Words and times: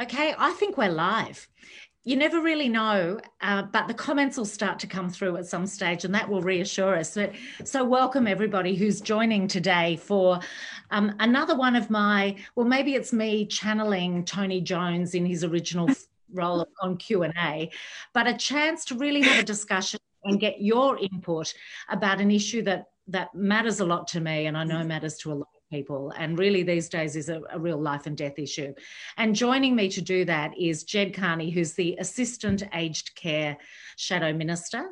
Okay, 0.00 0.32
I 0.38 0.52
think 0.52 0.78
we're 0.78 0.92
live. 0.92 1.48
You 2.04 2.14
never 2.14 2.40
really 2.40 2.68
know, 2.68 3.18
uh, 3.40 3.62
but 3.62 3.88
the 3.88 3.94
comments 3.94 4.36
will 4.36 4.44
start 4.44 4.78
to 4.78 4.86
come 4.86 5.10
through 5.10 5.36
at 5.38 5.46
some 5.46 5.66
stage, 5.66 6.04
and 6.04 6.14
that 6.14 6.28
will 6.28 6.40
reassure 6.40 6.94
us. 6.94 7.16
But, 7.16 7.32
so, 7.64 7.84
welcome 7.84 8.28
everybody 8.28 8.76
who's 8.76 9.00
joining 9.00 9.48
today 9.48 9.96
for 9.96 10.38
um, 10.92 11.16
another 11.18 11.56
one 11.56 11.74
of 11.74 11.90
my. 11.90 12.36
Well, 12.54 12.64
maybe 12.64 12.94
it's 12.94 13.12
me 13.12 13.44
channeling 13.44 14.24
Tony 14.24 14.60
Jones 14.60 15.14
in 15.14 15.26
his 15.26 15.42
original 15.42 15.88
role 16.32 16.64
on 16.80 16.96
Q 16.96 17.24
and 17.24 17.34
A, 17.36 17.68
but 18.14 18.28
a 18.28 18.36
chance 18.36 18.84
to 18.84 18.94
really 18.94 19.22
have 19.22 19.40
a 19.40 19.44
discussion 19.44 19.98
and 20.22 20.38
get 20.38 20.62
your 20.62 20.96
input 20.96 21.52
about 21.88 22.20
an 22.20 22.30
issue 22.30 22.62
that 22.62 22.84
that 23.08 23.34
matters 23.34 23.80
a 23.80 23.84
lot 23.84 24.06
to 24.08 24.20
me, 24.20 24.46
and 24.46 24.56
I 24.56 24.62
know 24.62 24.84
matters 24.84 25.18
to 25.18 25.32
a 25.32 25.34
lot 25.34 25.48
people. 25.70 26.12
And 26.16 26.38
really, 26.38 26.62
these 26.62 26.88
days 26.88 27.16
is 27.16 27.28
a, 27.28 27.40
a, 27.50 27.58
real 27.58 27.80
life 27.80 28.06
and 28.06 28.16
death 28.16 28.38
issue. 28.38 28.74
And 29.16 29.34
joining 29.34 29.76
me 29.76 29.88
to 29.90 30.00
do 30.00 30.24
that 30.24 30.56
is 30.58 30.84
Ged 30.84 31.14
Kearney, 31.14 31.50
who's 31.50 31.74
the 31.74 31.96
Assistant 31.98 32.62
Aged 32.72 33.14
Care 33.14 33.56
Shadow 33.96 34.32
Minister. 34.32 34.90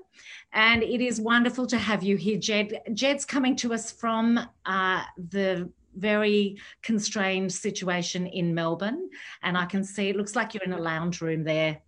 And 0.52 0.82
it 0.82 1.01
is 1.01 1.20
wonderful 1.20 1.66
to 1.66 1.78
have 1.78 2.02
you 2.02 2.16
here, 2.16 2.38
Ged. 2.38 2.80
Ged's 2.95 3.24
coming 3.24 3.56
to 3.56 3.74
us 3.74 3.91
from 3.91 4.38
uh, 4.65 5.02
the 5.30 5.70
very 5.96 6.59
constrained 6.82 7.52
situation 7.52 8.27
in 8.27 8.54
Melbourne. 8.54 9.09
And 9.43 9.56
I 9.56 9.66
can 9.66 9.82
see 9.82 10.09
it 10.09 10.16
looks 10.16 10.37
like 10.37 10.54
you're 10.54 10.62
in 10.62 10.73
a 10.73 10.79
lounge 10.79 11.20
room 11.20 11.45
there. 11.45 11.80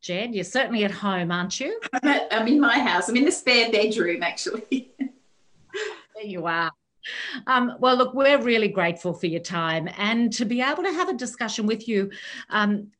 Ged, 0.00 0.34
you're 0.34 0.44
certainly 0.44 0.84
at 0.84 0.90
home, 0.90 1.30
aren't 1.30 1.60
you? 1.60 1.80
I'm, 1.92 2.08
at, 2.08 2.28
I'm 2.30 2.46
in 2.46 2.60
my 2.60 2.78
house. 2.78 3.08
I'm 3.08 3.16
in 3.16 3.24
the 3.24 3.32
spare 3.32 3.70
bedroom, 3.70 4.22
actually. 4.22 4.92
there 4.98 6.24
you 6.24 6.46
are. 6.46 6.70
Um, 7.46 7.76
well, 7.78 7.96
look, 7.96 8.14
we're 8.14 8.42
really 8.42 8.68
grateful 8.68 9.12
for 9.12 9.26
your 9.26 9.40
time 9.40 9.88
and 9.98 10.32
to 10.34 10.44
be 10.44 10.60
able 10.60 10.82
to 10.82 10.92
have 10.92 11.08
a 11.08 11.14
discussion 11.14 11.66
with 11.66 11.88
you. 11.88 12.10
Um, 12.50 12.90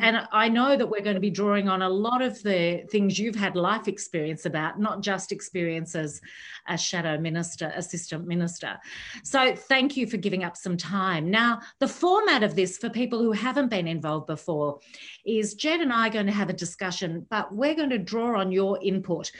and 0.00 0.26
I 0.32 0.48
know 0.48 0.76
that 0.76 0.88
we're 0.88 1.00
going 1.00 1.14
to 1.14 1.20
be 1.20 1.30
drawing 1.30 1.68
on 1.68 1.82
a 1.82 1.88
lot 1.88 2.22
of 2.22 2.42
the 2.42 2.84
things 2.90 3.18
you've 3.18 3.36
had 3.36 3.54
life 3.54 3.86
experience 3.86 4.44
about, 4.44 4.80
not 4.80 5.00
just 5.00 5.30
experience 5.30 5.94
as 5.94 6.20
a 6.68 6.76
shadow 6.76 7.18
minister, 7.18 7.72
assistant 7.76 8.26
minister. 8.26 8.78
So 9.22 9.54
thank 9.54 9.96
you 9.96 10.08
for 10.08 10.16
giving 10.16 10.42
up 10.42 10.56
some 10.56 10.76
time. 10.76 11.30
Now, 11.30 11.60
the 11.78 11.86
format 11.86 12.42
of 12.42 12.56
this 12.56 12.78
for 12.78 12.90
people 12.90 13.20
who 13.20 13.30
haven't 13.30 13.68
been 13.68 13.86
involved 13.86 14.26
before 14.26 14.80
is 15.24 15.54
Ged 15.54 15.80
and 15.80 15.92
I 15.92 16.08
are 16.08 16.10
going 16.10 16.26
to 16.26 16.32
have 16.32 16.50
a 16.50 16.54
discussion, 16.54 17.26
but 17.30 17.54
we're 17.54 17.76
going 17.76 17.90
to 17.90 17.98
draw 17.98 18.40
on 18.40 18.50
your 18.50 18.78
input. 18.82 19.30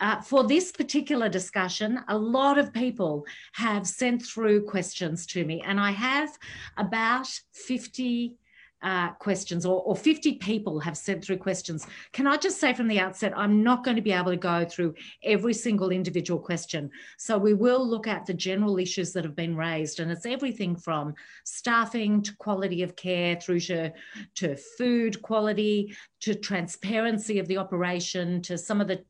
Uh, 0.00 0.20
for 0.20 0.44
this 0.44 0.72
particular 0.72 1.28
discussion, 1.28 2.00
a 2.08 2.18
lot 2.18 2.58
of 2.58 2.72
people 2.72 3.24
have 3.52 3.86
sent 3.86 4.22
through 4.22 4.64
questions 4.64 5.24
to 5.26 5.44
me, 5.44 5.62
and 5.64 5.78
I 5.78 5.92
have 5.92 6.30
about 6.76 7.28
50 7.52 8.36
uh, 8.84 9.10
questions 9.12 9.64
or, 9.64 9.80
or 9.82 9.96
50 9.96 10.34
people 10.34 10.78
have 10.78 10.96
sent 10.96 11.24
through 11.24 11.38
questions. 11.38 11.86
Can 12.12 12.26
I 12.26 12.36
just 12.36 12.60
say 12.60 12.74
from 12.74 12.86
the 12.86 13.00
outset, 13.00 13.32
I'm 13.34 13.62
not 13.62 13.82
going 13.82 13.96
to 13.96 14.02
be 14.02 14.12
able 14.12 14.30
to 14.30 14.36
go 14.36 14.64
through 14.66 14.94
every 15.22 15.54
single 15.54 15.90
individual 15.90 16.38
question. 16.38 16.90
So 17.16 17.38
we 17.38 17.54
will 17.54 17.86
look 17.88 18.06
at 18.06 18.26
the 18.26 18.34
general 18.34 18.78
issues 18.78 19.14
that 19.14 19.24
have 19.24 19.34
been 19.34 19.56
raised, 19.56 20.00
and 20.00 20.12
it's 20.12 20.26
everything 20.26 20.76
from 20.76 21.14
staffing 21.44 22.20
to 22.22 22.36
quality 22.36 22.82
of 22.82 22.94
care 22.94 23.36
through 23.36 23.60
to, 23.60 23.90
to 24.34 24.56
food 24.56 25.22
quality 25.22 25.96
to 26.20 26.34
transparency 26.34 27.38
of 27.38 27.48
the 27.48 27.56
operation 27.56 28.42
to 28.42 28.58
some 28.58 28.82
of 28.82 28.88
the 28.88 29.02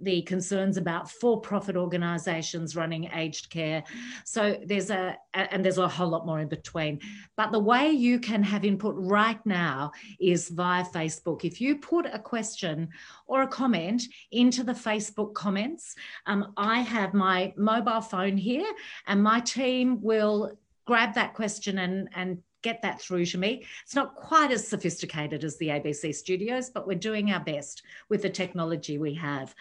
the 0.00 0.22
concerns 0.22 0.76
about 0.76 1.10
for-profit 1.10 1.76
organisations 1.76 2.76
running 2.76 3.10
aged 3.14 3.50
care. 3.50 3.82
So 4.24 4.58
there's 4.64 4.90
a 4.90 5.16
and 5.34 5.64
there's 5.64 5.78
a 5.78 5.88
whole 5.88 6.08
lot 6.08 6.26
more 6.26 6.40
in 6.40 6.48
between. 6.48 7.00
But 7.36 7.52
the 7.52 7.58
way 7.58 7.90
you 7.90 8.18
can 8.18 8.42
have 8.42 8.64
input 8.64 8.94
right 8.96 9.44
now 9.44 9.92
is 10.20 10.48
via 10.48 10.84
Facebook. 10.84 11.44
If 11.44 11.60
you 11.60 11.76
put 11.78 12.06
a 12.06 12.18
question 12.18 12.88
or 13.26 13.42
a 13.42 13.48
comment 13.48 14.02
into 14.30 14.64
the 14.64 14.72
Facebook 14.72 15.34
comments, 15.34 15.94
um, 16.26 16.52
I 16.56 16.80
have 16.80 17.14
my 17.14 17.52
mobile 17.56 18.00
phone 18.00 18.36
here, 18.36 18.70
and 19.06 19.22
my 19.22 19.40
team 19.40 20.00
will 20.00 20.58
grab 20.86 21.14
that 21.14 21.34
question 21.34 21.78
and 21.78 22.08
and 22.14 22.38
get 22.62 22.82
that 22.82 23.00
through 23.00 23.26
to 23.26 23.38
me. 23.38 23.64
It's 23.84 23.94
not 23.94 24.16
quite 24.16 24.50
as 24.50 24.66
sophisticated 24.66 25.44
as 25.44 25.56
the 25.56 25.68
ABC 25.68 26.14
studios, 26.14 26.70
but 26.70 26.86
we're 26.86 26.98
doing 26.98 27.30
our 27.30 27.40
best 27.40 27.82
with 28.08 28.22
the 28.22 28.30
technology 28.30 28.98
we 28.98 29.14
have. 29.14 29.54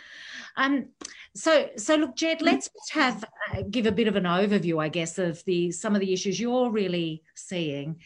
Um, 0.55 0.87
so, 1.35 1.69
so 1.77 1.95
look, 1.95 2.15
Ged, 2.15 2.41
let's 2.41 2.69
have 2.91 3.23
uh, 3.53 3.61
give 3.69 3.85
a 3.85 3.91
bit 3.91 4.07
of 4.07 4.15
an 4.15 4.23
overview, 4.23 4.81
I 4.81 4.89
guess, 4.89 5.17
of 5.19 5.43
the 5.45 5.71
some 5.71 5.93
of 5.93 6.01
the 6.01 6.13
issues 6.13 6.39
you're 6.39 6.71
really 6.71 7.23
seeing. 7.35 7.97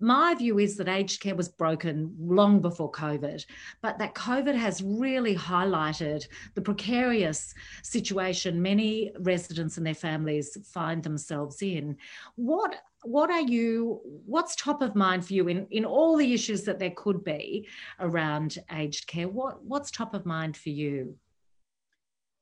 My 0.00 0.34
view 0.36 0.60
is 0.60 0.76
that 0.76 0.88
aged 0.88 1.20
care 1.20 1.34
was 1.34 1.48
broken 1.48 2.14
long 2.20 2.60
before 2.60 2.90
COVID, 2.92 3.44
but 3.82 3.98
that 3.98 4.14
COVID 4.14 4.54
has 4.54 4.80
really 4.80 5.34
highlighted 5.34 6.26
the 6.54 6.62
precarious 6.62 7.52
situation 7.82 8.62
many 8.62 9.10
residents 9.18 9.76
and 9.76 9.84
their 9.84 9.94
families 9.94 10.56
find 10.72 11.02
themselves 11.02 11.62
in. 11.62 11.96
What 12.36 12.76
what 13.02 13.30
are 13.30 13.40
you 13.40 14.00
what's 14.26 14.56
top 14.56 14.82
of 14.82 14.94
mind 14.94 15.24
for 15.24 15.32
you 15.32 15.48
in 15.48 15.66
in 15.70 15.84
all 15.84 16.16
the 16.16 16.32
issues 16.32 16.64
that 16.64 16.78
there 16.78 16.92
could 16.96 17.24
be 17.24 17.68
around 18.00 18.58
aged 18.72 19.06
care? 19.06 19.28
What 19.28 19.62
what's 19.62 19.90
top 19.90 20.14
of 20.14 20.26
mind 20.26 20.56
for 20.56 20.70
you? 20.70 21.16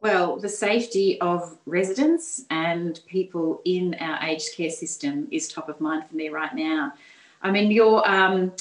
Well 0.01 0.39
the 0.39 0.49
safety 0.49 1.21
of 1.21 1.59
residents 1.67 2.45
and 2.51 3.01
people 3.07 3.61
in 3.65 3.95
our 4.01 4.23
aged 4.25 4.57
care 4.57 4.71
system 4.71 5.29
is 5.31 5.49
top 5.49 5.69
of 5.69 5.81
mind 5.81 6.09
for 6.09 6.17
me 6.17 6.29
right 6.29 6.55
now. 6.55 6.93
I 7.43 7.51
mean 7.51 7.71
your 7.71 8.09
um, 8.09 8.53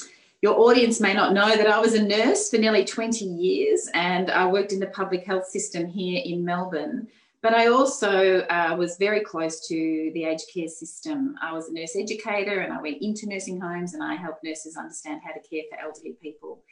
your 0.42 0.58
audience 0.60 1.00
may 1.00 1.14
not 1.14 1.32
know 1.32 1.56
that 1.56 1.66
I 1.66 1.78
was 1.78 1.94
a 1.94 2.02
nurse 2.02 2.50
for 2.50 2.58
nearly 2.58 2.84
20 2.84 3.24
years 3.24 3.88
and 3.94 4.30
I 4.30 4.46
worked 4.46 4.72
in 4.72 4.80
the 4.80 4.86
public 4.88 5.24
health 5.24 5.46
system 5.46 5.86
here 5.86 6.20
in 6.24 6.44
Melbourne. 6.44 7.08
But 7.46 7.54
I 7.54 7.68
also 7.68 8.40
uh, 8.40 8.74
was 8.76 8.96
very 8.96 9.20
close 9.20 9.68
to 9.68 10.10
the 10.14 10.24
aged 10.24 10.46
care 10.52 10.66
system. 10.66 11.36
I 11.40 11.52
was 11.52 11.68
a 11.68 11.72
nurse 11.72 11.94
educator 11.94 12.58
and 12.58 12.72
I 12.72 12.82
went 12.82 12.96
into 13.00 13.28
nursing 13.28 13.60
homes 13.60 13.94
and 13.94 14.02
I 14.02 14.16
helped 14.16 14.42
nurses 14.42 14.76
understand 14.76 15.20
how 15.24 15.30
to 15.30 15.48
care 15.48 15.62
for 15.70 15.78
elderly 15.78 16.16
people. 16.20 16.64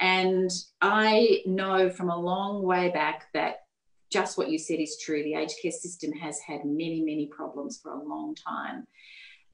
And 0.00 0.50
I 0.80 1.42
know 1.44 1.90
from 1.90 2.08
a 2.08 2.18
long 2.18 2.62
way 2.62 2.88
back 2.88 3.26
that 3.34 3.66
just 4.10 4.38
what 4.38 4.48
you 4.48 4.58
said 4.58 4.80
is 4.80 4.96
true. 4.98 5.22
The 5.22 5.34
aged 5.34 5.56
care 5.60 5.70
system 5.70 6.10
has 6.12 6.38
had 6.40 6.64
many, 6.64 7.02
many 7.02 7.26
problems 7.26 7.78
for 7.82 7.92
a 7.92 8.02
long 8.02 8.34
time. 8.34 8.86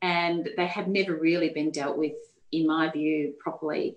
And 0.02 0.50
they 0.56 0.66
have 0.66 0.86
never 0.86 1.16
really 1.16 1.48
been 1.48 1.72
dealt 1.72 1.98
with, 1.98 2.14
in 2.52 2.68
my 2.68 2.92
view, 2.92 3.34
properly. 3.40 3.96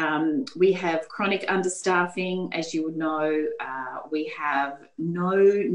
Um, 0.00 0.46
we 0.56 0.72
have 0.72 1.08
chronic 1.08 1.42
understaffing, 1.48 2.48
as 2.54 2.72
you 2.72 2.84
would 2.84 2.96
know. 2.96 3.46
Uh, 3.60 3.96
we 4.10 4.32
have 4.36 4.78
no 4.96 5.34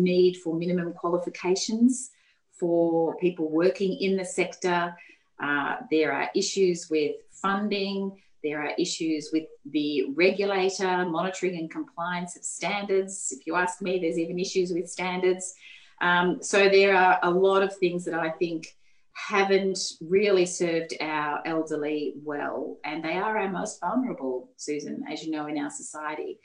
need 0.09 0.37
for 0.37 0.55
minimum 0.55 0.93
qualifications 0.93 2.09
for 2.51 3.15
people 3.17 3.51
working 3.51 3.93
in 3.99 4.17
the 4.17 4.25
sector. 4.25 4.95
Uh, 5.39 5.75
there 5.91 6.11
are 6.11 6.29
issues 6.35 6.89
with 6.89 7.17
funding. 7.29 8.19
There 8.43 8.61
are 8.63 8.71
issues 8.79 9.29
with 9.31 9.45
the 9.71 10.07
regulator 10.15 11.05
monitoring 11.05 11.57
and 11.59 11.69
compliance 11.69 12.35
of 12.35 12.43
standards. 12.43 13.31
If 13.31 13.45
you 13.45 13.55
ask 13.55 13.79
me, 13.81 13.99
there's 13.99 14.17
even 14.17 14.39
issues 14.39 14.71
with 14.71 14.89
standards. 14.89 15.53
Um, 16.01 16.41
so 16.41 16.67
there 16.67 16.95
are 16.95 17.19
a 17.21 17.29
lot 17.29 17.61
of 17.61 17.75
things 17.77 18.05
that 18.05 18.15
I 18.15 18.31
think 18.31 18.75
haven't 19.15 19.79
really 20.01 20.45
served 20.45 20.93
our 20.99 21.41
elderly 21.45 22.13
well, 22.23 22.77
and 22.83 23.03
they 23.03 23.17
are 23.17 23.37
our 23.37 23.49
most 23.49 23.79
vulnerable, 23.79 24.51
Susan, 24.57 25.03
as 25.09 25.23
you 25.23 25.31
know, 25.31 25.47
in 25.47 25.57
our 25.57 25.71
society. 25.71 26.39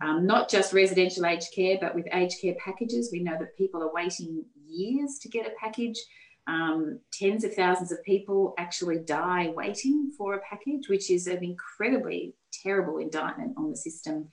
Um, 0.00 0.26
not 0.26 0.48
just 0.48 0.72
residential 0.72 1.26
aged 1.26 1.52
care, 1.54 1.78
but 1.80 1.94
with 1.94 2.06
aged 2.12 2.40
care 2.40 2.54
packages, 2.64 3.10
we 3.12 3.22
know 3.22 3.36
that 3.38 3.56
people 3.56 3.82
are 3.82 3.92
waiting 3.92 4.44
years 4.66 5.18
to 5.22 5.28
get 5.28 5.46
a 5.46 5.52
package. 5.60 5.98
Um, 6.48 7.00
tens 7.12 7.44
of 7.44 7.54
thousands 7.54 7.92
of 7.92 8.02
people 8.02 8.54
actually 8.58 8.98
die 8.98 9.52
waiting 9.54 10.10
for 10.16 10.34
a 10.34 10.40
package, 10.48 10.88
which 10.88 11.10
is 11.10 11.26
an 11.26 11.44
incredibly 11.44 12.34
terrible 12.62 12.98
indictment 12.98 13.54
on 13.56 13.70
the 13.70 13.76
system. 13.76 14.28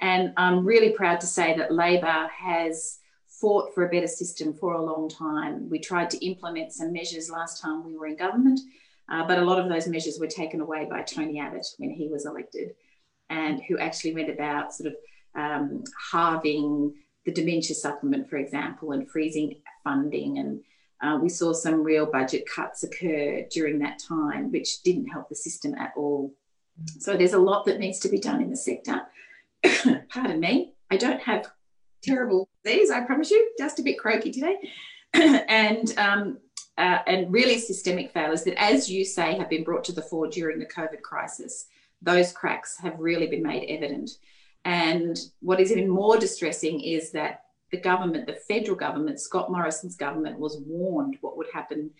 And 0.00 0.32
I'm 0.36 0.64
really 0.64 0.90
proud 0.90 1.20
to 1.20 1.26
say 1.26 1.56
that 1.56 1.72
Labor 1.72 2.28
has 2.36 2.97
fought 3.40 3.74
for 3.74 3.86
a 3.86 3.90
better 3.90 4.06
system 4.06 4.52
for 4.52 4.74
a 4.74 4.82
long 4.82 5.08
time. 5.08 5.68
We 5.70 5.78
tried 5.78 6.10
to 6.10 6.24
implement 6.24 6.72
some 6.72 6.92
measures 6.92 7.30
last 7.30 7.60
time 7.60 7.84
we 7.84 7.96
were 7.96 8.06
in 8.06 8.16
government, 8.16 8.60
uh, 9.08 9.26
but 9.26 9.38
a 9.38 9.44
lot 9.44 9.58
of 9.58 9.68
those 9.68 9.88
measures 9.88 10.18
were 10.18 10.26
taken 10.26 10.60
away 10.60 10.86
by 10.88 11.02
Tony 11.02 11.38
Abbott 11.38 11.66
when 11.78 11.90
he 11.90 12.08
was 12.08 12.26
elected, 12.26 12.74
and 13.30 13.62
who 13.68 13.78
actually 13.78 14.14
went 14.14 14.30
about 14.30 14.74
sort 14.74 14.92
of 14.92 14.96
um, 15.34 15.84
halving 16.10 16.94
the 17.24 17.32
dementia 17.32 17.74
supplement, 17.74 18.28
for 18.28 18.36
example, 18.36 18.92
and 18.92 19.08
freezing 19.08 19.60
funding. 19.84 20.38
And 20.38 20.60
uh, 21.02 21.18
we 21.20 21.28
saw 21.28 21.52
some 21.52 21.82
real 21.82 22.06
budget 22.06 22.44
cuts 22.48 22.82
occur 22.82 23.46
during 23.50 23.78
that 23.80 23.98
time, 23.98 24.50
which 24.50 24.82
didn't 24.82 25.08
help 25.08 25.28
the 25.28 25.34
system 25.34 25.74
at 25.74 25.92
all. 25.96 26.34
So 26.98 27.16
there's 27.16 27.34
a 27.34 27.38
lot 27.38 27.66
that 27.66 27.80
needs 27.80 27.98
to 28.00 28.08
be 28.08 28.18
done 28.18 28.40
in 28.40 28.50
the 28.50 28.56
sector. 28.56 29.02
Pardon 30.08 30.40
me. 30.40 30.74
I 30.90 30.96
don't 30.96 31.20
have 31.20 31.50
terrible 32.02 32.48
these, 32.64 32.90
I 32.90 33.00
promise 33.02 33.30
you, 33.30 33.52
just 33.58 33.78
a 33.78 33.82
bit 33.82 33.98
croaky 33.98 34.30
today. 34.30 34.56
and 35.14 35.96
um, 35.98 36.38
uh, 36.76 36.98
and 37.06 37.32
really 37.32 37.58
systemic 37.58 38.12
failures 38.12 38.44
that, 38.44 38.60
as 38.62 38.88
you 38.88 39.04
say, 39.04 39.36
have 39.36 39.50
been 39.50 39.64
brought 39.64 39.82
to 39.84 39.92
the 39.92 40.02
fore 40.02 40.28
during 40.28 40.58
the 40.58 40.66
COVID 40.66 41.02
crisis. 41.02 41.66
Those 42.00 42.32
cracks 42.32 42.78
have 42.78 42.98
really 43.00 43.26
been 43.26 43.42
made 43.42 43.68
evident. 43.68 44.10
And 44.64 45.18
what 45.40 45.60
is 45.60 45.72
even 45.72 45.88
more 45.88 46.18
distressing 46.18 46.80
is 46.80 47.10
that 47.12 47.42
the 47.72 47.80
government, 47.80 48.26
the 48.26 48.34
federal 48.34 48.76
government, 48.76 49.20
Scott 49.20 49.50
Morrison's 49.50 49.96
government, 49.96 50.38
was 50.38 50.62
warned 50.66 51.18
what 51.20 51.36
would 51.36 51.48
happen 51.52 51.90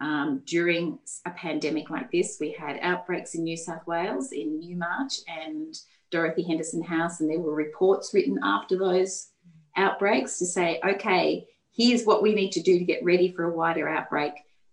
um, 0.00 0.42
during 0.46 0.98
a 1.26 1.30
pandemic 1.30 1.90
like 1.90 2.10
this. 2.10 2.38
We 2.40 2.52
had 2.52 2.78
outbreaks 2.80 3.34
in 3.34 3.44
New 3.44 3.56
South 3.56 3.86
Wales 3.86 4.32
in 4.32 4.58
Newmarch 4.60 5.18
and 5.28 5.74
Dorothy 6.10 6.42
Henderson 6.42 6.82
House, 6.82 7.20
and 7.20 7.30
there 7.30 7.38
were 7.38 7.54
reports 7.54 8.12
written 8.14 8.38
after 8.42 8.78
those 8.78 9.28
outbreaks 9.76 10.38
to 10.38 10.46
say, 10.46 10.80
okay, 10.84 11.46
here's 11.72 12.04
what 12.04 12.22
we 12.22 12.34
need 12.34 12.52
to 12.52 12.62
do 12.62 12.78
to 12.78 12.84
get 12.84 13.04
ready 13.04 13.32
for 13.32 13.44
a 13.44 13.56
wider 13.56 13.88
outbreak. 13.88 14.32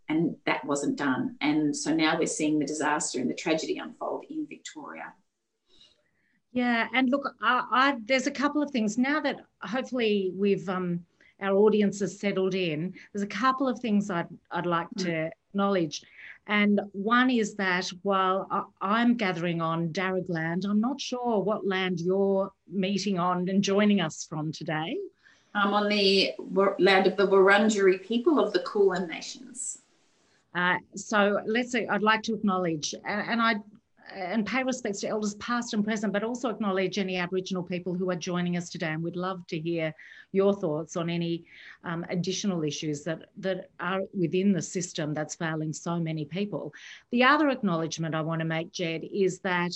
And 0.10 0.36
that 0.46 0.66
wasn't 0.66 0.98
done. 0.98 1.36
And 1.40 1.76
so 1.76 1.94
now 1.94 2.18
we're 2.18 2.26
seeing 2.26 2.58
the 2.58 2.66
disaster 2.66 3.20
and 3.20 3.30
the 3.30 3.36
tragedy 3.36 3.78
unfold 3.78 4.26
in 4.30 4.48
Victoria. 4.48 5.14
Yeah, 6.52 6.88
and 6.94 7.10
look, 7.10 7.36
I, 7.42 7.64
I, 7.72 7.98
there's 8.06 8.28
a 8.28 8.32
couple 8.32 8.64
of 8.64 8.72
things 8.72 8.98
now 8.98 9.20
that 9.20 9.38
hopefully 9.62 10.32
we've 10.36 10.68
um, 10.68 11.06
our 11.42 11.56
audience 11.56 12.00
has 12.00 12.20
settled 12.20 12.56
in. 12.56 12.94
There's 13.14 13.24
a 13.24 13.28
couple 13.28 13.68
of 13.68 13.80
things 13.80 14.10
I'd 14.10 14.28
I'd 14.52 14.66
like 14.66 14.88
mm. 14.98 15.04
to 15.06 15.32
acknowledge, 15.52 16.04
and 16.48 16.82
one 16.92 17.30
is 17.30 17.54
that 17.56 17.88
while 18.02 18.74
I'm 18.82 19.16
gathering 19.16 19.62
on 19.62 19.90
Darug 19.90 20.28
land, 20.28 20.66
I'm 20.66 20.82
not 20.82 21.00
sure 21.00 21.40
what 21.40 21.68
land 21.68 22.00
you're 22.00 22.52
meeting 22.72 23.20
on 23.20 23.48
and 23.50 23.64
joining 23.64 24.02
us 24.02 24.26
from 24.26 24.52
today. 24.52 24.98
I'm 25.56 25.74
on 25.74 25.90
the 25.90 26.34
land 26.78 27.08
of 27.08 27.18
the 27.18 27.28
Wurundjeri 27.28 28.06
people 28.06 28.40
of 28.40 28.54
the 28.54 28.60
Kulin 28.60 29.08
Nations. 29.08 29.80
Uh, 30.56 30.76
so 30.96 31.42
let's 31.46 31.72
say 31.72 31.88
I'd 31.88 32.04
like 32.04 32.24
to 32.24 32.34
acknowledge, 32.34 32.94
and, 33.06 33.30
and 33.30 33.42
I 33.42 33.56
and 34.14 34.46
pay 34.46 34.64
respects 34.64 35.02
to 35.02 35.08
elders 35.08 35.36
past 35.36 35.74
and 35.74 35.84
present, 35.84 36.14
but 36.14 36.24
also 36.24 36.50
acknowledge 36.50 36.98
any 36.98 37.18
Aboriginal 37.18 37.64
people 37.64 37.94
who 37.94 38.10
are 38.10 38.16
joining 38.16 38.58
us 38.58 38.70
today. 38.70 38.88
And 38.88 39.04
we'd 39.04 39.16
love 39.16 39.46
to 39.48 39.60
hear 39.60 39.94
your 40.32 40.54
thoughts 40.54 40.96
on 40.96 41.10
any 41.10 41.44
um, 41.84 42.06
additional 42.10 42.64
issues 42.64 43.04
that, 43.04 43.26
that 43.38 43.70
are 43.80 44.02
within 44.14 44.52
the 44.52 44.62
system 44.62 45.14
that's 45.14 45.36
failing 45.36 45.74
so 45.74 46.00
many 46.00 46.26
people. 46.26 46.74
The 47.12 47.24
other 47.24 47.50
acknowledgement 47.50 48.16
I 48.16 48.22
want 48.22 48.40
to 48.40 48.46
make, 48.46 48.72
Ged, 48.72 49.04
is 49.12 49.40
that 49.40 49.72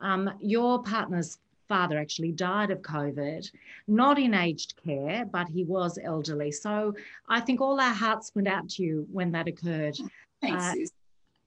um, 0.00 0.30
your 0.40 0.82
partner's 0.82 1.38
father 1.68 1.98
actually 1.98 2.32
died 2.32 2.70
of 2.70 2.82
COVID, 2.82 3.50
not 3.88 4.18
in 4.18 4.34
aged 4.34 4.74
care, 4.84 5.24
but 5.24 5.48
he 5.48 5.64
was 5.64 5.98
elderly. 6.02 6.52
So 6.52 6.94
I 7.28 7.40
think 7.40 7.60
all 7.60 7.80
our 7.80 7.94
hearts 7.94 8.32
went 8.34 8.48
out 8.48 8.68
to 8.70 8.82
you 8.82 9.06
when 9.10 9.32
that 9.32 9.48
occurred. 9.48 9.96
Thanks, 10.40 10.64
uh, 10.64 10.74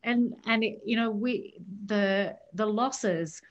and 0.03 0.35
and 0.45 0.63
it, 0.63 0.81
you 0.85 0.95
know 0.95 1.11
we 1.11 1.55
the 1.85 2.35
the 2.53 2.65
losses 2.65 3.41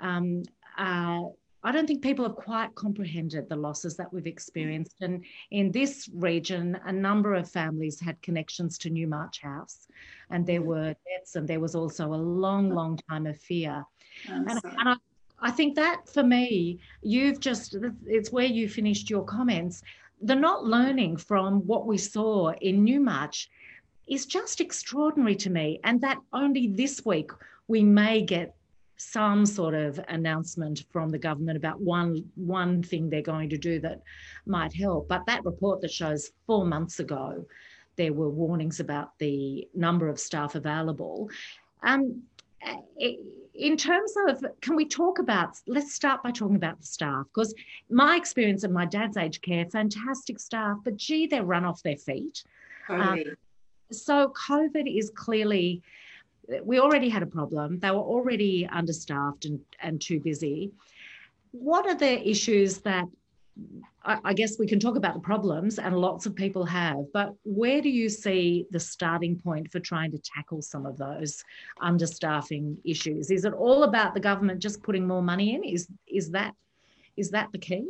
um, 0.00 0.42
uh, 0.76 1.22
I 1.66 1.72
don't 1.72 1.88
think 1.88 2.00
people 2.00 2.24
have 2.24 2.36
quite 2.36 2.72
comprehended 2.76 3.48
the 3.48 3.56
losses 3.56 3.96
that 3.96 4.12
we've 4.12 4.28
experienced. 4.28 4.98
And 5.00 5.24
in 5.50 5.72
this 5.72 6.08
region, 6.14 6.78
a 6.84 6.92
number 6.92 7.34
of 7.34 7.50
families 7.50 7.98
had 7.98 8.22
connections 8.22 8.78
to 8.78 8.90
Newmarch 8.90 9.42
House, 9.42 9.88
and 10.30 10.46
there 10.46 10.62
were 10.62 10.94
deaths, 11.08 11.34
and 11.34 11.48
there 11.48 11.58
was 11.58 11.74
also 11.74 12.14
a 12.14 12.22
long, 12.40 12.70
long 12.70 13.00
time 13.10 13.26
of 13.26 13.36
fear. 13.40 13.84
And, 14.28 14.48
and, 14.48 14.60
I, 14.78 14.94
I 15.40 15.50
think 15.50 15.74
that 15.76 16.08
for 16.08 16.22
me, 16.22 16.78
you've 17.02 17.40
just, 17.40 17.76
it's 18.06 18.32
where 18.32 18.46
you 18.46 18.68
finished 18.68 19.10
your 19.10 19.24
comments. 19.24 19.82
The 20.22 20.34
not 20.34 20.64
learning 20.64 21.18
from 21.18 21.66
what 21.66 21.86
we 21.86 21.98
saw 21.98 22.52
in 22.52 22.84
Newmarch 22.84 23.50
is 24.08 24.24
just 24.26 24.60
extraordinary 24.60 25.36
to 25.36 25.50
me. 25.50 25.80
And 25.84 26.00
that 26.00 26.18
only 26.32 26.68
this 26.68 27.04
week 27.04 27.30
we 27.68 27.82
may 27.82 28.22
get 28.22 28.54
some 28.96 29.44
sort 29.44 29.74
of 29.74 30.00
announcement 30.08 30.84
from 30.90 31.10
the 31.10 31.18
government 31.18 31.56
about 31.56 31.78
one 31.80 32.24
one 32.34 32.82
thing 32.82 33.10
they're 33.10 33.20
going 33.20 33.50
to 33.50 33.58
do 33.58 33.78
that 33.80 34.00
might 34.46 34.74
help. 34.74 35.08
But 35.08 35.26
that 35.26 35.44
report 35.44 35.82
that 35.82 35.90
shows 35.90 36.30
four 36.46 36.64
months 36.64 36.98
ago 36.98 37.44
there 37.96 38.12
were 38.12 38.30
warnings 38.30 38.80
about 38.80 39.18
the 39.18 39.68
number 39.74 40.08
of 40.08 40.18
staff 40.18 40.54
available. 40.54 41.30
Um, 41.82 42.22
in 43.58 43.76
terms 43.76 44.12
of, 44.28 44.44
can 44.60 44.76
we 44.76 44.86
talk 44.86 45.18
about, 45.18 45.56
let's 45.66 45.94
start 45.94 46.22
by 46.22 46.30
talking 46.30 46.56
about 46.56 46.78
the 46.80 46.86
staff, 46.86 47.26
because 47.26 47.54
my 47.90 48.16
experience 48.16 48.64
in 48.64 48.72
my 48.72 48.86
dad's 48.86 49.16
aged 49.16 49.42
care, 49.42 49.64
fantastic 49.66 50.38
staff, 50.38 50.78
but 50.84 50.96
gee, 50.96 51.26
they're 51.26 51.44
run 51.44 51.64
off 51.64 51.82
their 51.82 51.96
feet. 51.96 52.44
Um, 52.88 53.22
so 53.90 54.32
COVID 54.48 54.86
is 54.86 55.10
clearly, 55.14 55.82
we 56.62 56.78
already 56.80 57.08
had 57.08 57.22
a 57.22 57.26
problem. 57.26 57.78
They 57.78 57.90
were 57.90 57.98
already 57.98 58.66
understaffed 58.66 59.44
and, 59.44 59.60
and 59.80 60.00
too 60.00 60.20
busy. 60.20 60.72
What 61.52 61.86
are 61.86 61.94
the 61.94 62.28
issues 62.28 62.78
that 62.78 63.06
I, 64.04 64.34
guess 64.34 64.58
we 64.58 64.66
can 64.66 64.78
talk 64.78 64.96
about 64.96 65.14
the 65.14 65.20
problems, 65.20 65.78
and 65.78 65.98
lots 65.98 66.26
of 66.26 66.36
people 66.36 66.64
have, 66.66 67.06
but 67.12 67.34
where 67.44 67.80
do 67.80 67.88
you 67.88 68.08
see 68.08 68.66
the 68.70 68.78
starting 68.78 69.36
point 69.36 69.72
for 69.72 69.80
trying 69.80 70.12
to 70.12 70.18
tackle 70.18 70.62
some 70.62 70.86
of 70.86 70.96
those 70.96 71.42
understaffing 71.82 72.76
issues? 72.84 73.30
Is 73.30 73.44
it 73.44 73.52
all 73.52 73.82
about 73.82 74.14
the 74.14 74.20
government 74.20 74.60
just 74.60 74.82
putting 74.82 75.06
more 75.06 75.22
money 75.22 75.54
in? 75.54 75.64
Is 75.64 75.88
is 76.06 76.30
that 76.30 76.54
is 77.16 77.30
that 77.30 77.50
the 77.50 77.58
key? 77.58 77.86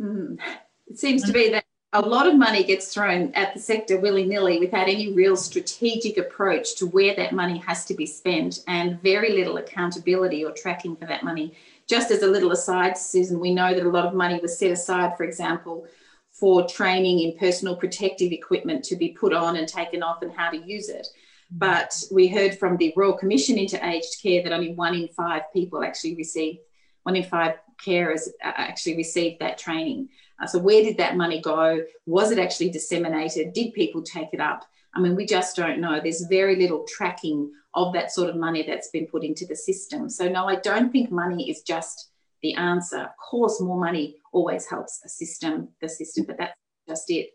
Mm. 0.00 0.40
It 0.88 0.98
seems 0.98 1.22
to 1.24 1.32
be 1.32 1.50
that 1.50 1.64
a 1.92 2.00
lot 2.00 2.26
of 2.26 2.34
money 2.34 2.64
gets 2.64 2.92
thrown 2.92 3.32
at 3.34 3.54
the 3.54 3.60
sector 3.60 4.00
willy 4.00 4.24
nilly 4.24 4.58
without 4.58 4.88
any 4.88 5.12
real 5.12 5.36
strategic 5.36 6.18
approach 6.18 6.74
to 6.74 6.86
where 6.86 7.14
that 7.14 7.32
money 7.32 7.58
has 7.58 7.84
to 7.84 7.94
be 7.94 8.04
spent 8.04 8.58
and 8.66 9.00
very 9.00 9.30
little 9.30 9.58
accountability 9.58 10.44
or 10.44 10.50
tracking 10.50 10.96
for 10.96 11.06
that 11.06 11.22
money. 11.22 11.54
Just 11.88 12.10
as 12.10 12.22
a 12.22 12.26
little 12.26 12.52
aside, 12.52 12.96
Susan, 12.96 13.40
we 13.40 13.54
know 13.54 13.74
that 13.74 13.86
a 13.86 13.90
lot 13.90 14.06
of 14.06 14.14
money 14.14 14.38
was 14.40 14.58
set 14.58 14.70
aside, 14.70 15.16
for 15.16 15.24
example, 15.24 15.86
for 16.32 16.66
training 16.66 17.20
in 17.20 17.38
personal 17.38 17.76
protective 17.76 18.32
equipment 18.32 18.84
to 18.84 18.96
be 18.96 19.10
put 19.10 19.32
on 19.32 19.56
and 19.56 19.68
taken 19.68 20.02
off 20.02 20.22
and 20.22 20.32
how 20.32 20.50
to 20.50 20.56
use 20.56 20.88
it. 20.88 21.06
But 21.50 21.94
we 22.10 22.26
heard 22.26 22.58
from 22.58 22.76
the 22.76 22.92
Royal 22.96 23.12
Commission 23.12 23.58
into 23.58 23.84
Aged 23.86 24.22
Care 24.22 24.42
that 24.42 24.52
only 24.52 24.74
one 24.74 24.94
in 24.94 25.08
five 25.08 25.42
people 25.52 25.84
actually 25.84 26.16
received, 26.16 26.58
one 27.02 27.16
in 27.16 27.22
five 27.22 27.56
carers 27.84 28.28
actually 28.42 28.96
received 28.96 29.40
that 29.40 29.58
training. 29.58 30.08
Uh, 30.42 30.46
so, 30.46 30.58
where 30.58 30.82
did 30.82 30.96
that 30.96 31.16
money 31.16 31.40
go? 31.40 31.82
Was 32.06 32.30
it 32.30 32.38
actually 32.38 32.70
disseminated? 32.70 33.52
Did 33.52 33.74
people 33.74 34.02
take 34.02 34.28
it 34.32 34.40
up? 34.40 34.64
I 34.94 35.00
mean, 35.00 35.14
we 35.14 35.26
just 35.26 35.54
don't 35.54 35.80
know. 35.80 36.00
There's 36.00 36.26
very 36.28 36.56
little 36.56 36.84
tracking 36.88 37.52
of 37.74 37.92
that 37.92 38.12
sort 38.12 38.30
of 38.30 38.36
money 38.36 38.62
that's 38.62 38.88
been 38.88 39.06
put 39.06 39.24
into 39.24 39.46
the 39.46 39.56
system. 39.56 40.08
So, 40.08 40.28
no, 40.28 40.46
I 40.46 40.56
don't 40.56 40.90
think 40.92 41.10
money 41.10 41.50
is 41.50 41.62
just 41.62 42.10
the 42.42 42.54
answer. 42.54 43.00
Of 43.00 43.16
course, 43.16 43.60
more 43.60 43.78
money 43.78 44.16
always 44.32 44.66
helps 44.66 45.00
a 45.04 45.08
system, 45.08 45.68
the 45.80 45.88
system, 45.88 46.24
but 46.26 46.38
that's 46.38 46.58
just 46.88 47.10
it. 47.10 47.30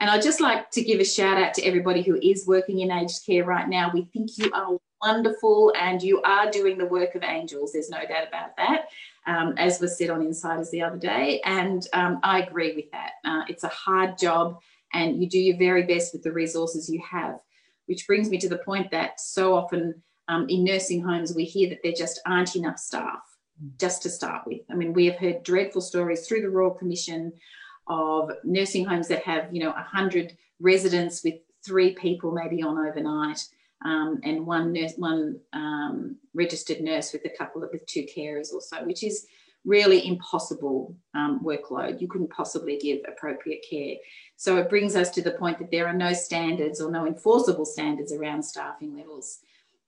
And 0.00 0.10
I'd 0.10 0.22
just 0.22 0.40
like 0.40 0.70
to 0.72 0.82
give 0.82 1.00
a 1.00 1.04
shout 1.04 1.38
out 1.38 1.54
to 1.54 1.62
everybody 1.62 2.02
who 2.02 2.16
is 2.16 2.46
working 2.46 2.80
in 2.80 2.90
aged 2.90 3.24
care 3.24 3.44
right 3.44 3.68
now. 3.68 3.90
We 3.94 4.08
think 4.12 4.30
you 4.36 4.50
are 4.52 4.76
wonderful 5.02 5.72
and 5.78 6.02
you 6.02 6.20
are 6.22 6.50
doing 6.50 6.78
the 6.78 6.86
work 6.86 7.14
of 7.14 7.22
angels. 7.22 7.72
There's 7.72 7.90
no 7.90 8.00
doubt 8.00 8.26
about 8.26 8.56
that 8.56 8.86
um, 9.26 9.54
as 9.56 9.80
was 9.80 9.96
said 9.96 10.10
on 10.10 10.22
Insiders 10.22 10.70
the 10.70 10.82
other 10.82 10.98
day. 10.98 11.40
And 11.44 11.86
um, 11.92 12.20
I 12.22 12.42
agree 12.42 12.74
with 12.74 12.90
that. 12.92 13.12
Uh, 13.24 13.42
it's 13.48 13.64
a 13.64 13.68
hard 13.68 14.18
job, 14.18 14.58
and 14.92 15.20
you 15.20 15.28
do 15.28 15.38
your 15.38 15.56
very 15.56 15.84
best 15.84 16.12
with 16.12 16.22
the 16.22 16.32
resources 16.32 16.88
you 16.88 17.02
have. 17.10 17.38
Which 17.86 18.06
brings 18.06 18.30
me 18.30 18.38
to 18.38 18.48
the 18.48 18.58
point 18.58 18.90
that 18.90 19.20
so 19.20 19.54
often 19.54 20.02
um, 20.28 20.46
in 20.48 20.64
nursing 20.64 21.02
homes, 21.02 21.34
we 21.34 21.44
hear 21.44 21.68
that 21.68 21.80
there 21.82 21.92
just 21.92 22.20
aren't 22.26 22.56
enough 22.56 22.78
staff 22.78 23.20
just 23.78 24.02
to 24.02 24.10
start 24.10 24.46
with. 24.46 24.60
I 24.70 24.74
mean, 24.74 24.92
we 24.92 25.06
have 25.06 25.16
heard 25.16 25.42
dreadful 25.42 25.82
stories 25.82 26.26
through 26.26 26.42
the 26.42 26.50
Royal 26.50 26.70
Commission 26.70 27.32
of 27.86 28.30
nursing 28.42 28.84
homes 28.84 29.08
that 29.08 29.22
have, 29.24 29.54
you 29.54 29.62
know, 29.62 29.70
100 29.70 30.36
residents 30.60 31.22
with 31.22 31.34
three 31.64 31.94
people 31.94 32.32
maybe 32.32 32.62
on 32.62 32.78
overnight 32.78 33.40
um, 33.84 34.20
and 34.24 34.46
one 34.46 34.72
nurse, 34.72 34.94
one 34.96 35.40
um, 35.52 36.16
registered 36.32 36.80
nurse 36.80 37.12
with 37.12 37.24
a 37.26 37.36
couple 37.36 37.62
of 37.62 37.70
with 37.72 37.86
two 37.86 38.06
carers 38.16 38.52
or 38.52 38.60
so, 38.60 38.82
which 38.84 39.04
is 39.04 39.26
really 39.64 40.06
impossible 40.06 40.94
um, 41.14 41.40
workload. 41.44 42.00
You 42.00 42.08
couldn't 42.08 42.30
possibly 42.30 42.78
give 42.78 43.00
appropriate 43.08 43.64
care. 43.68 43.96
So 44.36 44.56
it 44.58 44.68
brings 44.68 44.96
us 44.96 45.10
to 45.10 45.22
the 45.22 45.32
point 45.32 45.58
that 45.58 45.70
there 45.70 45.86
are 45.86 45.94
no 45.94 46.12
standards 46.12 46.80
or 46.80 46.90
no 46.90 47.06
enforceable 47.06 47.64
standards 47.64 48.12
around 48.12 48.42
staffing 48.42 48.96
levels. 48.96 49.38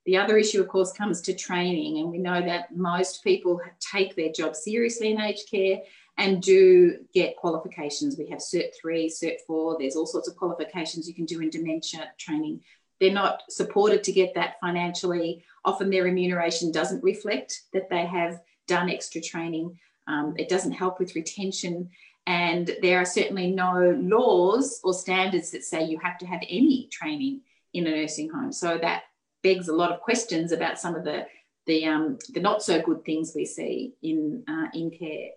The 0.07 0.17
other 0.17 0.39
issue, 0.39 0.61
of 0.61 0.69
course, 0.69 0.93
comes 0.93 1.21
to 1.23 1.35
training, 1.35 1.99
and 1.99 2.11
we 2.11 2.19
know 2.19 2.41
that 2.41 2.77
most 2.77 3.25
people 3.25 3.61
take 3.81 4.15
their 4.15 4.31
job 4.31 4.55
seriously 4.55 5.11
in 5.11 5.21
aged 5.21 5.51
care 5.51 5.81
and 6.17 6.41
do 6.41 6.99
get 7.13 7.37
qualifications. 7.37 8.17
We 8.17 8.29
have 8.29 8.39
Cert 8.39 8.69
3, 8.81 9.11
Cert 9.11 9.39
4, 9.47 9.77
there's 9.79 9.97
all 9.97 10.07
sorts 10.07 10.29
of 10.29 10.37
qualifications 10.37 11.09
you 11.09 11.15
can 11.15 11.27
do 11.27 11.41
in 11.41 11.51
dementia 11.51 12.13
training 12.19 12.61
they're 13.01 13.13
not 13.13 13.43
supported 13.51 14.03
to 14.05 14.13
get 14.13 14.35
that 14.35 14.59
financially. 14.61 15.45
Often 15.65 15.91
their 15.91 16.05
remuneration 16.05 16.73
doesn't 16.73 17.05
reflect 17.05 17.63
that 17.73 17.91
they 17.91 18.07
have 18.07 18.41
done 18.67 18.91
extra 18.91 19.21
training. 19.21 19.79
Um, 20.07 20.35
it 20.39 20.49
doesn't 20.49 20.73
help 20.73 20.99
with 20.99 21.15
retention. 21.15 21.91
And 22.27 22.77
there 22.83 23.01
are 23.01 23.05
certainly 23.05 23.51
no 23.51 23.97
laws 24.01 24.81
or 24.83 24.93
standards 24.93 25.51
that 25.53 25.65
say 25.65 25.85
you 25.85 25.99
have 26.03 26.19
to 26.19 26.27
have 26.27 26.41
any 26.49 26.89
training 26.91 27.43
in 27.73 27.87
a 27.87 27.91
nursing 27.91 28.31
home. 28.31 28.53
So 28.53 28.79
that 28.79 29.05
begs 29.43 29.69
a 29.69 29.75
lot 29.75 29.93
of 29.93 30.01
questions 30.01 30.53
about 30.53 30.79
some 30.79 30.95
of 30.95 31.05
the 31.05 31.27
the, 31.67 31.85
um, 31.85 32.19
the 32.33 32.39
not 32.39 32.63
so 32.63 32.81
good 32.81 33.05
things 33.05 33.33
we 33.35 33.45
see 33.45 33.95
in 34.01 34.45
uh, 34.49 34.69
in 34.73 34.89
care. 34.91 35.31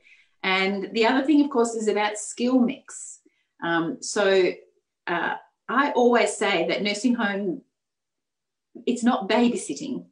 And 0.44 0.90
the 0.94 1.06
other 1.08 1.26
thing, 1.26 1.44
of 1.44 1.50
course, 1.50 1.74
is 1.74 1.88
about 1.88 2.18
skill 2.18 2.60
mix. 2.60 3.20
Um, 3.64 3.98
so 4.02 4.52
uh, 5.08 5.36
I 5.68 5.92
always 5.92 6.38
say 6.38 6.68
that 6.68 6.84
nursing 6.84 7.16
home, 7.16 7.62
it's 8.86 9.04
not 9.04 9.28
babysitting. 9.28 10.06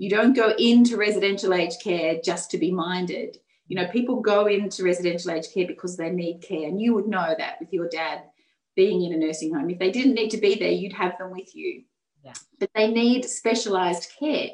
You 0.00 0.08
don't 0.08 0.32
go 0.32 0.54
into 0.58 0.96
residential 0.96 1.52
aged 1.52 1.82
care 1.82 2.18
just 2.24 2.50
to 2.52 2.58
be 2.58 2.70
minded. 2.70 3.36
You 3.68 3.76
know, 3.76 3.86
people 3.88 4.22
go 4.22 4.46
into 4.46 4.82
residential 4.82 5.30
aged 5.30 5.52
care 5.52 5.66
because 5.66 5.98
they 5.98 6.08
need 6.08 6.40
care. 6.40 6.66
And 6.66 6.80
you 6.80 6.94
would 6.94 7.06
know 7.06 7.34
that 7.36 7.56
with 7.60 7.70
your 7.70 7.86
dad 7.86 8.22
being 8.74 9.04
in 9.04 9.12
a 9.12 9.18
nursing 9.18 9.52
home. 9.52 9.68
If 9.68 9.78
they 9.78 9.90
didn't 9.90 10.14
need 10.14 10.30
to 10.30 10.38
be 10.38 10.54
there, 10.54 10.70
you'd 10.70 10.94
have 10.94 11.18
them 11.18 11.32
with 11.32 11.54
you. 11.54 11.82
Yeah. 12.24 12.32
But 12.58 12.70
they 12.74 12.90
need 12.90 13.26
specialised 13.26 14.10
care. 14.18 14.52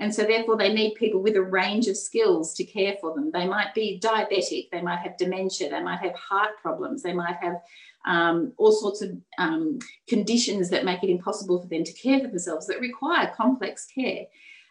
And 0.00 0.12
so, 0.12 0.24
therefore, 0.24 0.56
they 0.56 0.74
need 0.74 0.96
people 0.96 1.22
with 1.22 1.36
a 1.36 1.42
range 1.42 1.86
of 1.86 1.96
skills 1.96 2.52
to 2.54 2.64
care 2.64 2.96
for 3.00 3.14
them. 3.14 3.30
They 3.32 3.46
might 3.46 3.74
be 3.74 4.00
diabetic, 4.02 4.70
they 4.72 4.82
might 4.82 4.98
have 4.98 5.16
dementia, 5.16 5.70
they 5.70 5.82
might 5.82 6.00
have 6.00 6.14
heart 6.14 6.50
problems, 6.60 7.04
they 7.04 7.12
might 7.12 7.36
have 7.40 7.60
um, 8.04 8.52
all 8.58 8.72
sorts 8.72 9.00
of 9.02 9.12
um, 9.38 9.78
conditions 10.08 10.70
that 10.70 10.84
make 10.84 11.04
it 11.04 11.10
impossible 11.10 11.62
for 11.62 11.68
them 11.68 11.84
to 11.84 11.92
care 11.92 12.18
for 12.18 12.26
themselves 12.26 12.66
that 12.66 12.80
require 12.80 13.32
complex 13.36 13.86
care. 13.86 14.26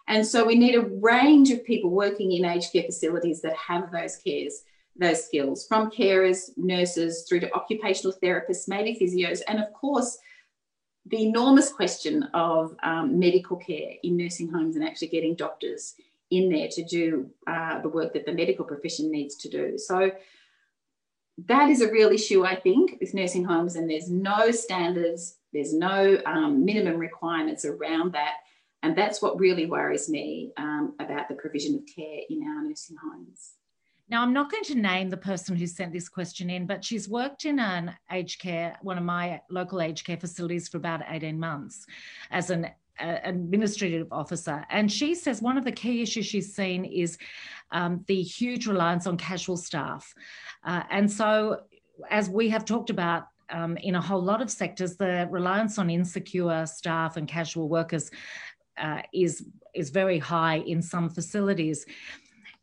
And 0.07 0.25
so, 0.25 0.45
we 0.45 0.55
need 0.55 0.75
a 0.75 0.81
range 0.81 1.51
of 1.51 1.65
people 1.65 1.89
working 1.89 2.31
in 2.31 2.45
aged 2.45 2.71
care 2.71 2.83
facilities 2.83 3.41
that 3.41 3.55
have 3.55 3.91
those 3.91 4.17
cares. 4.17 4.63
Those 4.99 5.25
skills 5.25 5.67
from 5.67 5.91
carers, 5.91 6.49
nurses, 6.57 7.27
through 7.29 7.41
to 7.41 7.53
occupational 7.53 8.17
therapists, 8.23 8.67
maybe 8.67 8.97
physios, 8.99 9.41
and 9.47 9.59
of 9.59 9.71
course, 9.73 10.17
the 11.05 11.23
enormous 11.23 11.71
question 11.71 12.23
of 12.33 12.75
um, 12.83 13.19
medical 13.19 13.57
care 13.57 13.91
in 14.03 14.17
nursing 14.17 14.51
homes 14.51 14.75
and 14.75 14.83
actually 14.83 15.07
getting 15.09 15.35
doctors 15.35 15.95
in 16.31 16.49
there 16.49 16.67
to 16.69 16.83
do 16.83 17.29
uh, 17.47 17.79
the 17.81 17.89
work 17.89 18.13
that 18.13 18.25
the 18.25 18.33
medical 18.33 18.65
profession 18.65 19.11
needs 19.11 19.35
to 19.35 19.49
do. 19.49 19.77
So 19.77 20.11
that 21.45 21.69
is 21.69 21.81
a 21.81 21.91
real 21.91 22.09
issue, 22.09 22.45
I 22.45 22.55
think, 22.55 22.97
with 22.99 23.13
nursing 23.13 23.45
homes, 23.45 23.75
and 23.75 23.89
there's 23.89 24.09
no 24.09 24.51
standards, 24.51 25.35
there's 25.53 25.73
no 25.73 26.19
um, 26.25 26.65
minimum 26.65 26.97
requirements 26.97 27.63
around 27.63 28.13
that. 28.13 28.37
And 28.83 28.97
that's 28.97 29.21
what 29.21 29.39
really 29.39 29.65
worries 29.65 30.09
me 30.09 30.51
um, 30.57 30.95
about 30.99 31.27
the 31.27 31.35
provision 31.35 31.75
of 31.75 31.81
care 31.93 32.21
in 32.29 32.43
our 32.43 32.63
nursing 32.63 32.95
homes. 33.03 33.53
Now, 34.09 34.21
I'm 34.21 34.31
not 34.31 34.49
going 34.49 34.63
to 34.65 34.75
name 34.75 35.09
the 35.09 35.17
person 35.17 35.55
who 35.55 35.67
sent 35.67 35.91
this 35.91 36.07
question 36.07 36.49
in, 36.49 36.65
but 36.65 36.83
she's 36.83 37.09
worked 37.09 37.43
in 37.43 37.59
an 37.59 37.93
aged 38.09 38.39
care, 38.39 38.77
one 38.81 38.97
of 38.97 39.03
my 39.03 39.41
local 39.49 39.81
aged 39.81 40.05
care 40.05 40.17
facilities 40.17 40.69
for 40.69 40.77
about 40.77 41.01
18 41.09 41.37
months 41.37 41.85
as 42.31 42.49
an 42.49 42.67
uh, 42.99 43.17
administrative 43.23 44.07
officer. 44.11 44.65
And 44.69 44.91
she 44.91 45.13
says 45.13 45.41
one 45.41 45.57
of 45.57 45.65
the 45.65 45.73
key 45.73 46.01
issues 46.01 46.25
she's 46.25 46.55
seen 46.55 46.85
is 46.85 47.17
um, 47.71 48.05
the 48.07 48.21
huge 48.21 48.65
reliance 48.65 49.07
on 49.07 49.17
casual 49.17 49.57
staff. 49.57 50.13
Uh, 50.63 50.83
and 50.89 51.11
so, 51.11 51.61
as 52.09 52.29
we 52.29 52.47
have 52.49 52.63
talked 52.63 52.89
about, 52.89 53.27
um, 53.49 53.77
in 53.77 53.95
a 53.95 54.01
whole 54.01 54.21
lot 54.21 54.41
of 54.41 54.51
sectors, 54.51 54.97
the 54.97 55.27
reliance 55.31 55.77
on 55.77 55.89
insecure 55.89 56.65
staff 56.65 57.17
and 57.17 57.27
casual 57.27 57.69
workers 57.69 58.11
uh, 58.77 59.01
is 59.13 59.45
is 59.73 59.89
very 59.89 60.19
high 60.19 60.57
in 60.57 60.81
some 60.81 61.09
facilities. 61.09 61.85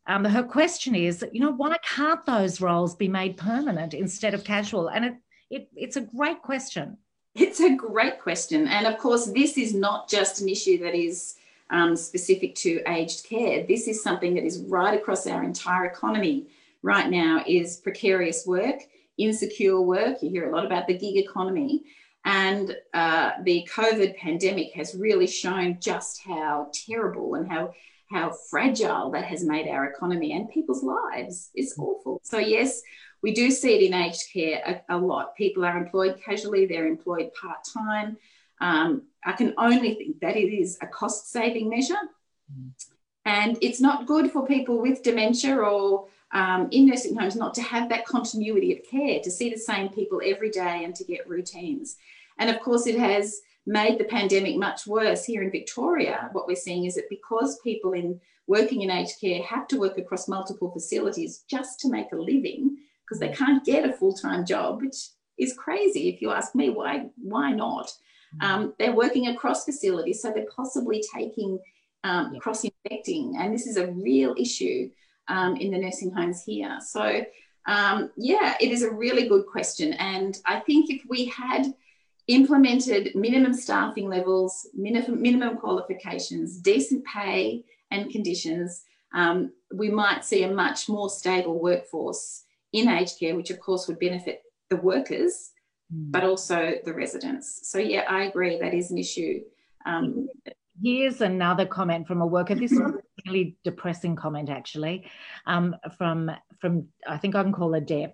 Um, 0.06 0.25
her 0.25 0.42
question 0.42 0.94
is, 0.94 1.25
you 1.33 1.40
know, 1.40 1.52
why 1.52 1.76
can't 1.78 2.25
those 2.26 2.61
roles 2.61 2.94
be 2.94 3.09
made 3.09 3.37
permanent 3.37 3.94
instead 3.94 4.35
of 4.35 4.44
casual? 4.44 4.88
And 4.88 5.04
it, 5.04 5.14
it, 5.50 5.68
it's 5.75 5.97
a 5.97 6.02
great 6.02 6.42
question. 6.42 6.99
It's 7.35 7.61
a 7.61 7.75
great 7.75 8.21
question. 8.21 8.68
And 8.68 8.87
of 8.87 8.99
course, 8.99 9.26
this 9.26 9.56
is 9.56 9.75
not 9.75 10.09
just 10.09 10.40
an 10.40 10.49
issue 10.49 10.78
that 10.85 10.94
is 10.94 11.37
um, 11.71 11.97
specific 11.97 12.54
to 12.56 12.83
aged 12.87 13.25
care. 13.25 13.66
This 13.66 13.88
is 13.88 14.02
something 14.02 14.35
that 14.35 14.44
is 14.44 14.59
right 14.68 14.99
across 14.99 15.26
our 15.26 15.42
entire 15.42 15.87
economy 15.87 16.47
right 16.83 17.11
now 17.11 17.42
is 17.47 17.78
precarious 17.78 18.47
work, 18.47 18.83
insecure 19.16 19.80
work. 19.80 20.23
You 20.23 20.30
hear 20.30 20.50
a 20.50 20.54
lot 20.54 20.66
about 20.66 20.87
the 20.87 20.99
gig 20.99 21.16
economy. 21.16 21.85
And 22.25 22.76
uh, 22.95 23.33
the 23.43 23.69
COVID 23.73 24.16
pandemic 24.16 24.73
has 24.75 24.95
really 24.95 25.26
shown 25.26 25.78
just 25.81 26.23
how 26.23 26.71
terrible 26.73 27.35
and 27.35 27.50
how 27.50 27.75
how 28.11 28.31
fragile 28.50 29.11
that 29.11 29.25
has 29.25 29.45
made 29.45 29.66
our 29.66 29.87
economy 29.87 30.33
and 30.33 30.49
people's 30.49 30.85
lives. 30.85 31.50
It's 31.54 31.76
awful. 31.78 32.21
So, 32.23 32.38
yes, 32.38 32.83
we 33.23 33.33
do 33.33 33.50
see 33.50 33.75
it 33.75 33.83
in 33.83 33.95
aged 33.95 34.25
care 34.33 34.83
a, 34.88 34.97
a 34.97 34.99
lot. 34.99 35.35
People 35.35 35.64
are 35.64 35.76
employed 35.76 36.21
casually, 36.25 36.66
they're 36.66 36.87
employed 36.87 37.31
part 37.40 37.59
time. 37.64 38.16
Um, 38.61 39.02
I 39.25 39.33
can 39.33 39.54
only 39.59 39.95
think 39.95 40.21
that 40.21 40.37
it 40.37 40.52
is 40.54 40.78
a 40.81 40.87
cost 40.87 41.31
saving 41.33 41.71
measure. 41.71 41.95
Mm. 42.52 42.71
And 43.25 43.59
it's 43.62 43.81
not 43.81 44.07
good 44.07 44.31
for 44.31 44.47
people 44.47 44.81
with 44.81 45.02
dementia 45.02 45.57
or 45.57 46.09
um, 46.33 46.69
in 46.73 46.87
nursing 46.87 47.16
homes 47.16 47.37
not 47.37 47.54
to 47.54 47.62
have 47.62 47.88
that 47.88 48.04
continuity 48.04 48.76
of 48.76 48.85
care, 48.88 49.21
to 49.21 49.31
see 49.31 49.50
the 49.50 49.59
same 49.59 49.88
people 49.88 50.21
every 50.23 50.50
day 50.50 50.85
and 50.85 50.95
to 50.97 51.04
get 51.04 51.28
routines. 51.28 51.97
And 52.38 52.50
of 52.50 52.61
course, 52.61 52.87
it 52.87 52.99
has 52.99 53.41
made 53.67 53.99
the 53.99 54.05
pandemic 54.05 54.57
much 54.57 54.87
worse 54.87 55.25
here 55.25 55.43
in 55.43 55.50
Victoria. 55.50 56.29
What 56.33 56.47
we're 56.47 56.57
seeing 56.57 56.85
is 56.85 56.95
that 56.97 57.09
because 57.09 57.61
people 57.61 57.93
in 57.93 58.21
working 58.47 58.83
in 58.83 58.91
aged 58.91 59.21
care 59.21 59.43
have 59.43 59.67
to 59.69 59.79
work 59.79 59.97
across 59.97 60.29
multiple 60.29 60.71
facilities 60.71 61.45
just 61.49 61.81
to 61.81 61.88
make 61.88 62.12
a 62.12 62.17
living, 62.17 62.76
because 63.03 63.21
they 63.21 63.31
can't 63.31 63.64
get 63.64 63.88
a 63.88 63.93
full-time 63.93 64.45
job, 64.45 64.83
which 64.83 64.97
is 65.38 65.55
crazy 65.55 66.09
if 66.09 66.21
you 66.21 66.31
ask 66.31 66.55
me. 66.55 66.71
Why? 66.71 67.07
Why 67.17 67.53
not? 67.53 67.87
Mm-hmm. 67.87 68.47
Um, 68.47 68.75
they're 68.79 68.95
working 68.95 69.29
across 69.29 69.64
facilities, 69.64 70.21
so 70.21 70.31
they're 70.31 70.47
possibly 70.55 71.03
taking 71.14 71.59
um, 72.03 72.38
cross-infecting, 72.38 73.37
and 73.38 73.55
this 73.55 73.67
is 73.67 73.79
a 73.79 73.91
real 73.93 74.35
issue 74.38 74.91
um, 75.29 75.57
in 75.57 75.71
the 75.71 75.79
nursing 75.79 76.11
homes 76.11 76.43
here. 76.45 76.79
So. 76.81 77.25
Um, 77.67 78.11
yeah, 78.19 78.57
it 78.61 78.73
is 78.73 78.83
a 78.83 78.91
really 78.91 79.26
good 79.26 79.47
question. 79.47 79.95
And 79.95 80.37
I 80.45 80.61
think 80.61 80.91
if 80.91 81.00
we 81.09 81.25
had 81.25 81.73
implemented 82.26 83.14
minimum 83.14 83.52
staffing 83.52 84.09
levels, 84.09 84.69
minimum, 84.75 85.21
minimum 85.21 85.57
qualifications, 85.57 86.59
decent 86.59 87.04
pay 87.04 87.64
and 87.90 88.11
conditions, 88.11 88.83
um, 89.14 89.52
we 89.75 89.90
might 89.90 90.25
see 90.25 90.43
a 90.43 90.50
much 90.50 90.88
more 90.88 91.09
stable 91.09 91.61
workforce 91.61 92.45
in 92.73 92.88
aged 92.88 93.19
care, 93.19 93.37
which 93.37 93.50
of 93.50 93.61
course 93.61 93.87
would 93.87 93.99
benefit 93.99 94.43
the 94.71 94.76
workers, 94.76 95.52
mm. 95.95 96.11
but 96.11 96.25
also 96.25 96.75
the 96.85 96.93
residents. 96.93 97.61
So, 97.64 97.78
yeah, 97.78 98.04
I 98.09 98.25
agree 98.25 98.59
that 98.59 98.75
is 98.75 98.90
an 98.90 98.99
issue. 98.99 99.43
Um, 99.87 100.28
Here's 100.83 101.21
another 101.21 101.66
comment 101.66 102.09
from 102.09 102.21
a 102.21 102.26
worker. 102.26 102.57
This 102.57 102.73
is 102.73 102.81
a 102.81 102.95
really 103.26 103.57
depressing 103.62 104.16
comment, 104.16 104.50
actually, 104.50 105.09
um, 105.47 105.76
from 105.97 106.33
from 106.61 106.88
I 107.07 107.16
think 107.16 107.37
I 107.37 107.43
can 107.45 107.52
call 107.52 107.73
her 107.75 107.81
Deb. 107.81 108.11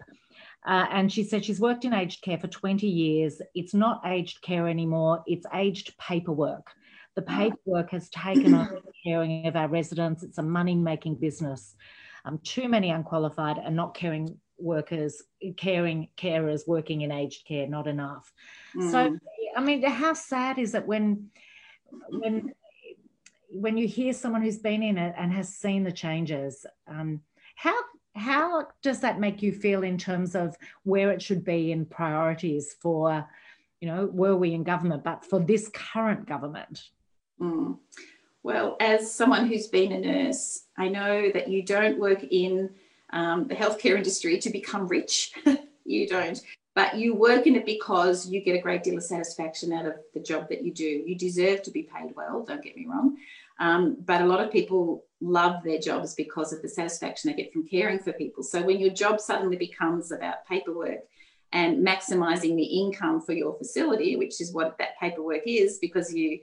Uh, 0.66 0.86
and 0.90 1.10
she 1.10 1.24
said 1.24 1.44
she's 1.44 1.60
worked 1.60 1.84
in 1.84 1.94
aged 1.94 2.22
care 2.22 2.38
for 2.38 2.46
20 2.46 2.86
years. 2.86 3.40
It's 3.54 3.74
not 3.74 4.02
aged 4.04 4.42
care 4.42 4.68
anymore, 4.68 5.22
it's 5.26 5.46
aged 5.54 5.96
paperwork. 5.98 6.70
The 7.16 7.22
paperwork 7.22 7.90
has 7.90 8.08
taken 8.10 8.54
over 8.54 8.80
the 8.84 8.92
caring 9.04 9.46
of 9.46 9.56
our 9.56 9.68
residents. 9.68 10.22
It's 10.22 10.38
a 10.38 10.42
money 10.42 10.74
making 10.74 11.16
business. 11.16 11.74
Um, 12.24 12.38
too 12.44 12.68
many 12.68 12.90
unqualified 12.90 13.58
and 13.58 13.74
not 13.74 13.94
caring 13.94 14.38
workers, 14.58 15.22
caring 15.56 16.08
carers 16.16 16.68
working 16.68 17.00
in 17.00 17.10
aged 17.10 17.46
care, 17.46 17.66
not 17.66 17.86
enough. 17.86 18.32
Mm. 18.76 18.90
So, 18.90 19.18
I 19.56 19.60
mean, 19.60 19.82
how 19.82 20.12
sad 20.12 20.58
is 20.58 20.74
it 20.74 20.86
when, 20.86 21.30
when, 22.10 22.52
when 23.48 23.76
you 23.76 23.88
hear 23.88 24.12
someone 24.12 24.42
who's 24.42 24.58
been 24.58 24.82
in 24.82 24.98
it 24.98 25.14
and 25.18 25.32
has 25.32 25.48
seen 25.48 25.82
the 25.82 25.92
changes? 25.92 26.64
Um, 26.86 27.22
how 27.56 27.74
how 28.14 28.66
does 28.82 29.00
that 29.00 29.20
make 29.20 29.42
you 29.42 29.52
feel 29.52 29.82
in 29.82 29.96
terms 29.96 30.34
of 30.34 30.56
where 30.84 31.10
it 31.10 31.22
should 31.22 31.44
be 31.44 31.72
in 31.72 31.86
priorities 31.86 32.74
for, 32.80 33.28
you 33.80 33.88
know, 33.88 34.06
were 34.06 34.36
we 34.36 34.54
in 34.54 34.64
government, 34.64 35.04
but 35.04 35.24
for 35.24 35.38
this 35.38 35.70
current 35.72 36.26
government? 36.26 36.82
Mm. 37.40 37.78
Well, 38.42 38.76
as 38.80 39.12
someone 39.12 39.46
who's 39.46 39.66
been 39.66 39.92
a 39.92 40.00
nurse, 40.00 40.64
I 40.76 40.88
know 40.88 41.30
that 41.32 41.48
you 41.48 41.62
don't 41.62 41.98
work 41.98 42.24
in 42.30 42.70
um, 43.12 43.46
the 43.46 43.54
healthcare 43.54 43.96
industry 43.96 44.38
to 44.38 44.50
become 44.50 44.88
rich. 44.88 45.32
you 45.84 46.08
don't. 46.08 46.40
But 46.74 46.96
you 46.96 47.14
work 47.14 47.46
in 47.46 47.56
it 47.56 47.66
because 47.66 48.28
you 48.28 48.40
get 48.40 48.56
a 48.56 48.62
great 48.62 48.82
deal 48.82 48.96
of 48.96 49.02
satisfaction 49.02 49.72
out 49.72 49.86
of 49.86 49.94
the 50.14 50.20
job 50.20 50.48
that 50.48 50.62
you 50.62 50.72
do. 50.72 50.84
You 50.84 51.16
deserve 51.16 51.62
to 51.64 51.70
be 51.70 51.82
paid 51.82 52.14
well, 52.16 52.44
don't 52.46 52.62
get 52.62 52.76
me 52.76 52.86
wrong. 52.86 53.16
Um, 53.60 53.98
but 54.04 54.22
a 54.22 54.26
lot 54.26 54.40
of 54.40 54.50
people 54.50 55.04
love 55.20 55.62
their 55.62 55.78
jobs 55.78 56.14
because 56.14 56.52
of 56.52 56.62
the 56.62 56.68
satisfaction 56.68 57.30
they 57.30 57.42
get 57.42 57.52
from 57.52 57.68
caring 57.68 57.98
for 57.98 58.12
people. 58.12 58.42
So 58.42 58.62
when 58.62 58.80
your 58.80 58.90
job 58.90 59.20
suddenly 59.20 59.56
becomes 59.56 60.10
about 60.10 60.46
paperwork 60.48 61.00
and 61.52 61.86
maximizing 61.86 62.56
the 62.56 62.64
income 62.64 63.20
for 63.20 63.32
your 63.32 63.56
facility, 63.58 64.16
which 64.16 64.40
is 64.40 64.52
what 64.52 64.78
that 64.78 64.98
paperwork 64.98 65.42
is, 65.46 65.78
because 65.78 66.12
you 66.12 66.40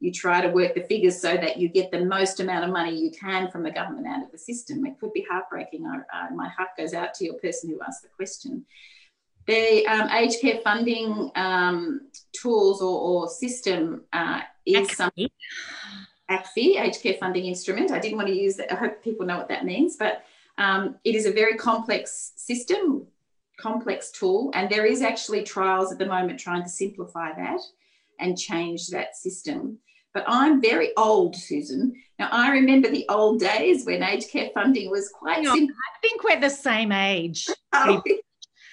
you 0.00 0.12
try 0.12 0.40
to 0.40 0.48
work 0.48 0.74
the 0.74 0.82
figures 0.82 1.18
so 1.18 1.34
that 1.34 1.56
you 1.56 1.68
get 1.68 1.90
the 1.90 2.04
most 2.04 2.38
amount 2.40 2.64
of 2.64 2.70
money 2.70 2.94
you 2.94 3.10
can 3.10 3.50
from 3.50 3.62
the 3.62 3.70
government 3.70 4.06
out 4.06 4.22
of 4.22 4.30
the 4.32 4.38
system. 4.38 4.84
It 4.84 4.98
could 5.00 5.12
be 5.14 5.24
heartbreaking. 5.30 5.86
Uh, 5.86 6.34
my 6.34 6.48
heart 6.48 6.70
goes 6.76 6.92
out 6.92 7.14
to 7.14 7.24
your 7.24 7.34
person 7.34 7.70
who 7.70 7.80
asked 7.80 8.02
the 8.02 8.08
question. 8.08 8.66
The 9.46 9.86
um, 9.86 10.10
aged 10.10 10.40
care 10.40 10.60
funding 10.62 11.30
um, 11.36 12.10
tools 12.32 12.82
or, 12.82 13.00
or 13.00 13.28
system 13.30 14.04
uh, 14.12 14.40
is 14.66 14.94
something. 14.94 15.28
ACFI, 16.38 16.80
aged 16.80 17.02
care 17.02 17.14
funding 17.14 17.46
instrument. 17.46 17.90
I 17.90 17.98
didn't 17.98 18.16
want 18.16 18.28
to 18.28 18.34
use 18.34 18.56
that. 18.56 18.72
I 18.72 18.76
hope 18.76 19.02
people 19.02 19.26
know 19.26 19.38
what 19.38 19.48
that 19.48 19.64
means, 19.64 19.96
but 19.96 20.24
um, 20.58 20.96
it 21.04 21.14
is 21.14 21.26
a 21.26 21.32
very 21.32 21.56
complex 21.56 22.32
system, 22.36 23.06
complex 23.58 24.10
tool, 24.10 24.50
and 24.54 24.70
there 24.70 24.86
is 24.86 25.02
actually 25.02 25.42
trials 25.42 25.92
at 25.92 25.98
the 25.98 26.06
moment 26.06 26.40
trying 26.40 26.62
to 26.62 26.68
simplify 26.68 27.32
that 27.34 27.60
and 28.20 28.38
change 28.38 28.88
that 28.88 29.16
system. 29.16 29.78
But 30.12 30.24
I'm 30.28 30.60
very 30.60 30.92
old, 30.96 31.34
Susan. 31.34 31.92
Now 32.18 32.28
I 32.30 32.50
remember 32.52 32.88
the 32.88 33.04
old 33.08 33.40
days 33.40 33.84
when 33.84 34.02
aged 34.02 34.30
care 34.30 34.50
funding 34.54 34.90
was 34.90 35.08
quite 35.08 35.44
simple. 35.44 35.74
I 35.74 36.00
think 36.00 36.22
we're 36.22 36.40
the 36.40 36.50
same 36.50 36.92
age. 36.92 37.48
Oh. 37.76 38.02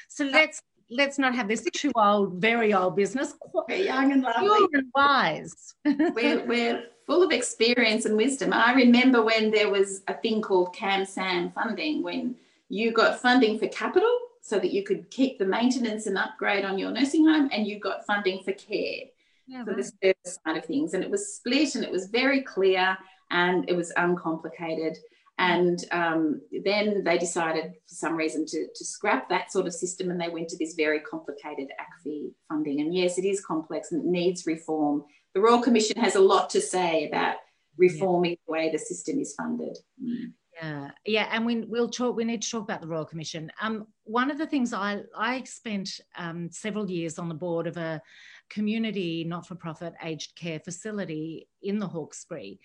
So 0.09 0.25
let's 0.25 0.61
let's 0.91 1.17
not 1.17 1.33
have 1.33 1.47
this 1.47 1.65
too 1.73 1.91
old, 1.95 2.33
very 2.33 2.73
old 2.73 2.95
business. 2.95 3.33
We're 3.67 3.77
young 3.77 4.11
and 4.11 4.21
lovely. 4.21 4.67
and 4.73 4.87
wise. 4.93 5.73
we're, 5.85 6.45
we're 6.45 6.83
full 7.11 7.23
of 7.23 7.33
experience 7.33 8.05
and 8.05 8.15
wisdom. 8.15 8.53
I 8.53 8.71
remember 8.71 9.21
when 9.21 9.51
there 9.51 9.69
was 9.69 10.01
a 10.07 10.13
thing 10.13 10.41
called 10.41 10.73
CAMSAM 10.73 11.53
funding, 11.53 12.01
when 12.03 12.37
you 12.69 12.93
got 12.93 13.19
funding 13.19 13.59
for 13.59 13.67
capital 13.67 14.17
so 14.39 14.57
that 14.57 14.71
you 14.71 14.85
could 14.85 15.11
keep 15.11 15.37
the 15.37 15.43
maintenance 15.43 16.07
and 16.07 16.17
upgrade 16.17 16.63
on 16.63 16.79
your 16.79 16.89
nursing 16.89 17.27
home, 17.27 17.49
and 17.51 17.67
you 17.67 17.81
got 17.81 18.05
funding 18.05 18.41
for 18.43 18.53
care. 18.53 19.09
Yeah, 19.45 19.65
for 19.65 19.73
the 19.73 19.83
service 19.83 20.39
side 20.45 20.55
of 20.55 20.63
things. 20.63 20.93
And 20.93 21.03
it 21.03 21.11
was 21.11 21.35
split 21.35 21.75
and 21.75 21.83
it 21.83 21.91
was 21.91 22.07
very 22.07 22.43
clear 22.43 22.97
and 23.29 23.69
it 23.69 23.75
was 23.75 23.91
uncomplicated. 23.97 24.97
And 25.37 25.83
um, 25.91 26.41
then 26.63 27.03
they 27.03 27.17
decided 27.17 27.73
for 27.89 27.95
some 27.95 28.15
reason 28.15 28.45
to, 28.45 28.67
to 28.73 28.85
scrap 28.85 29.27
that 29.27 29.51
sort 29.51 29.67
of 29.67 29.73
system 29.73 30.11
and 30.11 30.21
they 30.21 30.29
went 30.29 30.47
to 30.49 30.57
this 30.57 30.75
very 30.75 31.01
complicated 31.01 31.67
ACFI 31.77 32.31
funding. 32.47 32.79
And 32.79 32.95
yes, 32.95 33.17
it 33.17 33.25
is 33.25 33.43
complex 33.43 33.91
and 33.91 34.01
it 34.01 34.07
needs 34.07 34.47
reform. 34.47 35.03
The 35.33 35.41
Royal 35.41 35.61
Commission 35.61 35.99
has 36.01 36.15
a 36.15 36.19
lot 36.19 36.49
to 36.51 36.61
say 36.61 37.07
about 37.07 37.35
reforming 37.77 38.31
yeah. 38.31 38.37
the 38.45 38.51
way 38.51 38.71
the 38.71 38.79
system 38.79 39.19
is 39.19 39.33
funded. 39.33 39.77
Mm. 40.03 40.33
Yeah, 40.61 40.91
yeah, 41.05 41.27
and 41.31 41.45
we, 41.45 41.61
we'll 41.61 41.89
talk. 41.89 42.15
We 42.15 42.25
need 42.25 42.41
to 42.43 42.49
talk 42.49 42.63
about 42.63 42.81
the 42.81 42.87
Royal 42.87 43.05
Commission. 43.05 43.51
Um, 43.61 43.87
one 44.03 44.29
of 44.29 44.37
the 44.37 44.45
things 44.45 44.73
I 44.73 45.01
I 45.17 45.43
spent 45.43 45.89
um, 46.17 46.49
several 46.51 46.91
years 46.91 47.17
on 47.17 47.29
the 47.29 47.35
board 47.35 47.67
of 47.67 47.77
a 47.77 48.01
community 48.49 49.23
not-for-profit 49.23 49.93
aged 50.03 50.35
care 50.35 50.59
facility 50.59 51.47
in 51.63 51.79
the 51.79 51.87
Hawkesbury, 51.87 52.59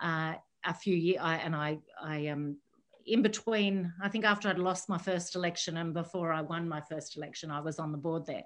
uh, 0.00 0.34
a 0.64 0.74
few 0.74 0.94
years, 0.94 1.20
and 1.22 1.56
I, 1.56 1.78
I 2.00 2.28
um, 2.28 2.58
in 3.06 3.22
between, 3.22 3.92
I 4.02 4.08
think 4.08 4.24
after 4.24 4.48
I'd 4.48 4.58
lost 4.58 4.88
my 4.88 4.98
first 4.98 5.36
election 5.36 5.76
and 5.76 5.92
before 5.94 6.32
I 6.32 6.40
won 6.40 6.68
my 6.68 6.80
first 6.80 7.16
election, 7.16 7.50
I 7.50 7.60
was 7.60 7.78
on 7.78 7.92
the 7.92 7.98
board 7.98 8.26
there. 8.26 8.44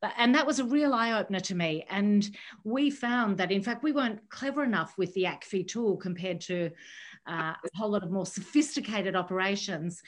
But, 0.00 0.12
and 0.16 0.34
that 0.34 0.46
was 0.46 0.58
a 0.58 0.64
real 0.64 0.94
eye 0.94 1.18
opener 1.18 1.40
to 1.40 1.54
me. 1.54 1.84
And 1.90 2.28
we 2.64 2.90
found 2.90 3.38
that, 3.38 3.52
in 3.52 3.62
fact, 3.62 3.82
we 3.82 3.92
weren't 3.92 4.28
clever 4.28 4.64
enough 4.64 4.96
with 4.98 5.12
the 5.14 5.24
ACFI 5.24 5.66
tool 5.66 5.96
compared 5.96 6.40
to 6.42 6.70
uh, 7.28 7.52
a 7.52 7.76
whole 7.76 7.90
lot 7.90 8.02
of 8.02 8.10
more 8.10 8.26
sophisticated 8.26 9.14
operations 9.14 10.02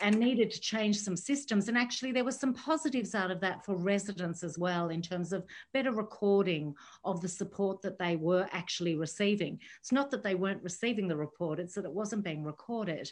and 0.00 0.18
needed 0.18 0.50
to 0.50 0.60
change 0.60 0.98
some 0.98 1.16
systems. 1.16 1.68
And 1.68 1.78
actually, 1.78 2.12
there 2.12 2.24
were 2.24 2.32
some 2.32 2.52
positives 2.52 3.14
out 3.14 3.30
of 3.30 3.40
that 3.40 3.64
for 3.64 3.76
residents 3.76 4.42
as 4.42 4.58
well, 4.58 4.88
in 4.88 5.02
terms 5.02 5.32
of 5.32 5.44
better 5.72 5.92
recording 5.92 6.74
of 7.04 7.20
the 7.20 7.28
support 7.28 7.80
that 7.82 7.98
they 7.98 8.16
were 8.16 8.48
actually 8.52 8.96
receiving. 8.96 9.58
It's 9.80 9.92
not 9.92 10.10
that 10.10 10.22
they 10.22 10.34
weren't 10.34 10.62
receiving 10.62 11.08
the 11.08 11.16
report, 11.16 11.60
it's 11.60 11.74
that 11.74 11.84
it 11.84 11.92
wasn't 11.92 12.24
being 12.24 12.44
recorded. 12.44 13.10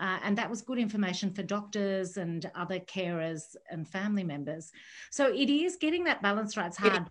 Uh, 0.00 0.18
and 0.22 0.36
that 0.36 0.50
was 0.50 0.62
good 0.62 0.78
information 0.78 1.32
for 1.32 1.42
doctors 1.42 2.16
and 2.16 2.50
other 2.54 2.80
carers 2.80 3.56
and 3.70 3.88
family 3.88 4.24
members. 4.24 4.70
So 5.10 5.32
it 5.32 5.50
is 5.50 5.76
getting 5.76 6.04
that 6.04 6.22
balance 6.22 6.56
right. 6.56 6.66
It's 6.66 6.76
hard. 6.76 7.08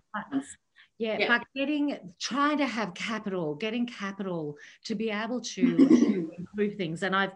Yeah, 0.98 1.16
yeah, 1.18 1.28
but 1.28 1.46
getting 1.56 1.98
trying 2.20 2.58
to 2.58 2.66
have 2.66 2.94
capital, 2.94 3.54
getting 3.54 3.86
capital 3.86 4.56
to 4.84 4.94
be 4.94 5.10
able 5.10 5.40
to 5.40 6.30
improve 6.38 6.76
things, 6.76 7.02
and 7.02 7.16
I've 7.16 7.32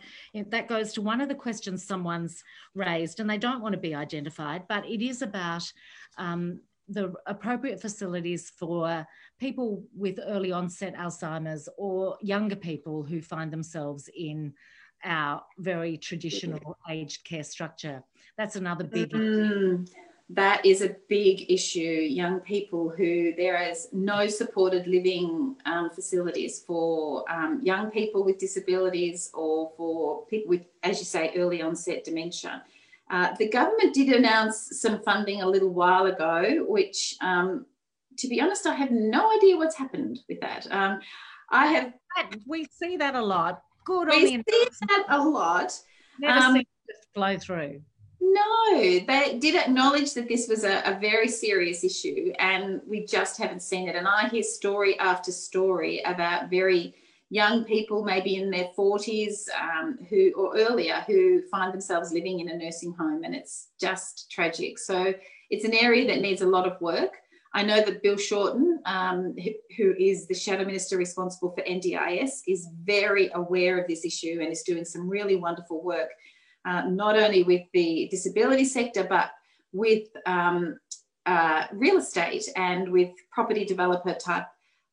that 0.51 0.69
goes 0.69 0.93
to 0.93 1.03
one 1.03 1.21
of 1.21 1.29
the 1.29 1.35
questions 1.35 1.85
someone's 1.85 2.45
raised, 2.75 3.19
and 3.19 3.29
they 3.29 3.39
don't 3.39 3.63
want 3.63 3.73
to 3.73 3.81
be 3.81 3.95
identified, 3.95 4.69
but 4.69 4.87
it 4.87 5.05
is 5.05 5.23
about 5.23 5.73
um, 6.19 6.61
the 6.89 7.13
appropriate 7.27 7.81
facilities 7.81 8.51
for 8.51 9.07
people 9.41 9.85
with 9.97 10.21
early 10.25 10.53
onset 10.53 10.95
Alzheimer's 10.95 11.69
or 11.77 12.17
younger 12.21 12.57
people 12.57 13.03
who 13.03 13.21
find 13.21 13.53
themselves 13.53 14.09
in 14.17 14.55
our 15.05 15.43
very 15.59 15.97
traditional 15.97 16.79
aged 16.89 17.25
care 17.25 17.43
structure. 17.43 18.03
That's 18.39 18.57
another 18.57 18.85
big. 18.85 19.11
Mm 19.11 19.87
that 20.31 20.67
is 20.67 20.83
a 20.83 20.97
big 21.09 21.51
issue. 21.51 21.81
Young 21.81 22.41
people 22.41 22.89
who 22.89 23.33
there 23.37 23.63
is 23.63 23.89
no 23.93 24.27
supported 24.27 24.87
living 24.87 25.55
um, 25.67 25.91
facilities 25.91 26.65
for 26.67 27.25
um, 27.31 27.61
young 27.63 27.91
people 27.91 28.25
with 28.25 28.39
disabilities 28.39 29.31
or 29.35 29.73
for 29.77 30.27
people 30.27 30.49
with, 30.49 30.65
as 30.83 30.99
you 30.99 31.05
say, 31.05 31.33
early 31.37 31.63
onset 31.63 32.05
dementia. 32.05 32.65
Uh, 33.09 33.35
the 33.39 33.49
government 33.49 33.95
did 33.95 34.09
announce 34.09 34.81
some 34.81 35.01
funding 35.05 35.43
a 35.43 35.49
little 35.49 35.73
while 35.73 36.07
ago, 36.07 36.65
which, 36.67 37.15
um, 37.21 37.65
to 38.19 38.27
be 38.27 38.41
honest, 38.41 38.67
I 38.67 38.75
have 38.75 38.91
no 38.91 39.33
idea 39.37 39.57
what's 39.57 39.77
happened 39.77 40.19
with 40.29 40.41
that. 40.41 40.67
Um, 40.73 40.99
I 41.51 41.67
have. 41.67 41.93
We 42.47 42.67
see 42.73 42.97
that 42.97 43.15
a 43.15 43.23
lot. 43.23 43.63
Good 43.85 44.09
we 44.09 44.27
see 44.27 44.43
that 44.89 45.05
a 45.09 45.23
lot. 45.23 45.79
Never 46.19 46.47
um, 46.47 46.57
it 46.57 46.67
flow 47.15 47.39
through. 47.39 47.83
No, 48.21 48.73
they 48.73 49.39
did 49.39 49.55
acknowledge 49.55 50.15
that 50.15 50.29
this 50.29 50.49
was 50.49 50.65
a, 50.65 50.83
a, 50.85 50.99
very 50.99 51.29
serious 51.29 51.85
issue, 51.85 52.33
and 52.39 52.81
we 52.87 53.05
just 53.05 53.39
haven't 53.39 53.63
seen 53.63 53.89
it. 53.89 53.97
And 53.97 54.09
I 54.09 54.29
hear 54.29 54.43
story 54.43 54.99
after 54.99 55.31
story 55.33 56.03
about 56.05 56.51
very 56.51 56.95
young 57.29 57.65
people, 57.65 58.05
maybe 58.05 58.37
in 58.37 58.51
their 58.51 58.71
40s 58.79 59.49
um, 59.61 59.99
who 60.09 60.33
or 60.33 60.57
earlier, 60.57 61.05
who 61.07 61.43
find 61.51 61.73
themselves 61.73 62.13
living 62.13 62.41
in 62.41 62.49
a 62.49 62.57
nursing 62.57 62.93
home, 62.93 63.25
and 63.25 63.35
it's 63.35 63.69
just 63.79 64.31
tragic. 64.31 64.79
So 64.79 65.13
it's 65.51 65.65
an 65.65 65.75
area 65.75 66.07
that 66.07 66.21
needs 66.21 66.43
a 66.43 66.47
lot 66.47 66.67
of 66.67 66.81
work. 66.81 67.13
I 67.53 67.63
know 67.63 67.83
that 67.83 68.03
Bill 68.03 68.19
Shorten, 68.19 68.81
um, 68.85 69.35
who 69.77 69.95
is 69.99 70.27
the 70.27 70.35
shadow 70.35 70.65
minister 70.65 70.99
responsible 70.99 71.53
for 71.53 71.63
NDIS, 71.63 72.43
is 72.47 72.69
very 72.85 73.31
aware 73.35 73.79
of 73.79 73.89
this 73.89 74.05
issue 74.05 74.41
and 74.43 74.53
is 74.53 74.63
doing 74.63 74.85
some 74.85 75.09
really 75.09 75.37
wonderful 75.37 75.83
work 75.83 76.11
uh, 76.67 76.83
not 76.89 77.17
only 77.17 77.43
with 77.43 77.63
the 77.73 78.09
disability 78.11 78.65
sector, 78.65 79.05
but 79.09 79.31
with 79.73 80.09
um, 80.27 80.79
uh, 81.25 81.67
real 81.73 81.99
estate 81.99 82.45
and 82.57 82.91
with 82.91 83.11
property 83.31 83.65
developer 83.65 84.15
type 84.15 84.47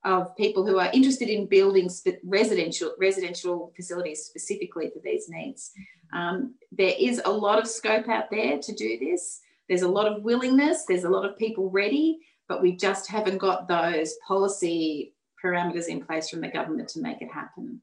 of 0.06 0.36
people 0.36 0.66
who 0.66 0.78
are 0.80 0.92
interested 0.94 1.30
in 1.30 1.48
building 1.48 1.90
residential 2.26 2.94
residential 3.00 3.72
facilities 3.76 4.24
specifically 4.26 4.92
for 4.94 5.00
these 5.04 5.30
needs. 5.30 5.72
Um, 6.14 6.56
there 6.72 6.94
is 7.00 7.22
a 7.24 7.32
lot 7.32 7.60
of 7.60 7.68
scope 7.68 8.10
out 8.10 8.30
there 8.30 8.60
to 8.60 8.74
do 8.74 9.00
this. 9.00 9.40
There's 9.70 9.82
a 9.84 9.88
lot 9.88 10.12
of 10.12 10.24
willingness. 10.24 10.84
There's 10.86 11.06
a 11.06 11.10
lot 11.10 11.26
of 11.26 11.38
people 11.38 11.70
ready, 11.70 12.20
but 12.50 12.62
we 12.62 12.76
just 12.76 13.10
haven't 13.10 13.38
got 13.38 13.68
those 13.68 14.16
policy 14.28 15.14
parameters 15.44 15.88
in 15.88 16.06
place 16.06 16.30
from 16.30 16.42
the 16.42 16.50
government 16.50 16.90
to 16.90 17.02
make 17.02 17.22
it 17.22 17.32
happen. 17.32 17.82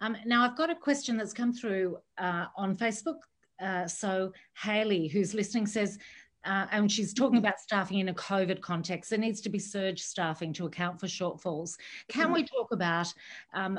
Um, 0.00 0.16
now, 0.24 0.44
I've 0.44 0.56
got 0.56 0.70
a 0.70 0.74
question 0.74 1.16
that's 1.16 1.32
come 1.32 1.52
through 1.52 1.98
uh, 2.18 2.46
on 2.56 2.76
Facebook. 2.76 3.18
Uh, 3.60 3.86
so, 3.86 4.32
Haley, 4.62 5.08
who's 5.08 5.34
listening, 5.34 5.66
says, 5.66 5.98
uh, 6.44 6.66
and 6.70 6.90
she's 6.90 7.12
talking 7.12 7.38
about 7.38 7.60
staffing 7.60 7.98
in 7.98 8.08
a 8.08 8.14
COVID 8.14 8.62
context. 8.62 9.10
There 9.10 9.18
needs 9.18 9.42
to 9.42 9.50
be 9.50 9.58
surge 9.58 10.00
staffing 10.00 10.54
to 10.54 10.66
account 10.66 10.98
for 10.98 11.06
shortfalls. 11.06 11.76
Can 12.08 12.32
we 12.32 12.44
talk 12.44 12.72
about 12.72 13.12
um, 13.52 13.78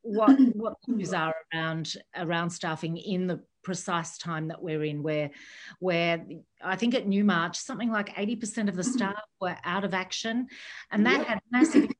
what 0.00 0.38
what 0.54 0.74
issues 0.88 1.12
are 1.12 1.34
around 1.52 1.96
around 2.16 2.50
staffing 2.50 2.96
in 2.96 3.26
the 3.26 3.42
precise 3.62 4.18
time 4.18 4.48
that 4.48 4.62
we're 4.62 4.84
in, 4.84 5.02
where 5.02 5.30
where 5.78 6.24
I 6.62 6.76
think 6.76 6.94
at 6.94 7.06
Newmarch 7.06 7.58
something 7.58 7.90
like 7.90 8.18
eighty 8.18 8.36
percent 8.36 8.68
of 8.68 8.76
the 8.76 8.84
staff 8.84 9.20
were 9.40 9.56
out 9.64 9.84
of 9.84 9.92
action, 9.92 10.46
and 10.90 11.06
that 11.06 11.26
had 11.26 11.40
massive 11.50 11.90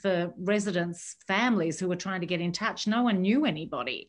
for 0.00 0.32
residents, 0.38 1.16
families 1.26 1.80
who 1.80 1.88
were 1.88 1.96
trying 1.96 2.20
to 2.20 2.26
get 2.26 2.40
in 2.40 2.52
touch. 2.52 2.86
No 2.86 3.02
one 3.02 3.22
knew 3.22 3.44
anybody. 3.44 4.08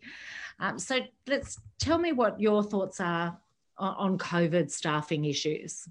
Um, 0.59 0.79
so 0.79 0.99
let's 1.27 1.59
tell 1.79 1.97
me 1.97 2.11
what 2.11 2.39
your 2.39 2.63
thoughts 2.63 2.99
are 2.99 3.37
on, 3.77 4.17
COVID 4.17 4.71
staffing 4.71 5.25
issues. 5.25 5.87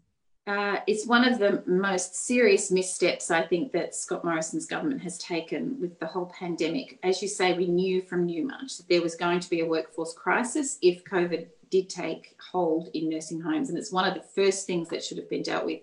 Uh, 0.46 0.76
it's 0.86 1.06
one 1.06 1.24
of 1.24 1.38
the 1.38 1.62
most 1.66 2.14
serious 2.14 2.70
missteps 2.70 3.30
I 3.30 3.42
think 3.42 3.72
that 3.72 3.94
Scott 3.94 4.24
Morrison's 4.24 4.66
government 4.66 5.02
has 5.02 5.18
taken 5.18 5.80
with 5.80 5.98
the 5.98 6.06
whole 6.06 6.26
pandemic. 6.26 6.98
As 7.02 7.20
you 7.20 7.28
say, 7.28 7.52
we 7.52 7.66
knew 7.66 8.02
from 8.02 8.26
Newmarch 8.26 8.76
that 8.76 8.88
there 8.88 9.02
was 9.02 9.16
going 9.16 9.40
to 9.40 9.50
be 9.50 9.60
a 9.60 9.66
workforce 9.66 10.14
crisis 10.14 10.78
if 10.82 11.04
COVID 11.04 11.48
did 11.70 11.88
take 11.88 12.36
hold 12.40 12.88
in 12.94 13.08
nursing 13.08 13.40
homes, 13.40 13.68
and 13.68 13.78
it's 13.78 13.92
one 13.92 14.06
of 14.06 14.14
the 14.14 14.20
first 14.20 14.66
things 14.66 14.88
that 14.88 15.02
should 15.02 15.18
have 15.18 15.28
been 15.28 15.42
dealt 15.42 15.66
with 15.66 15.80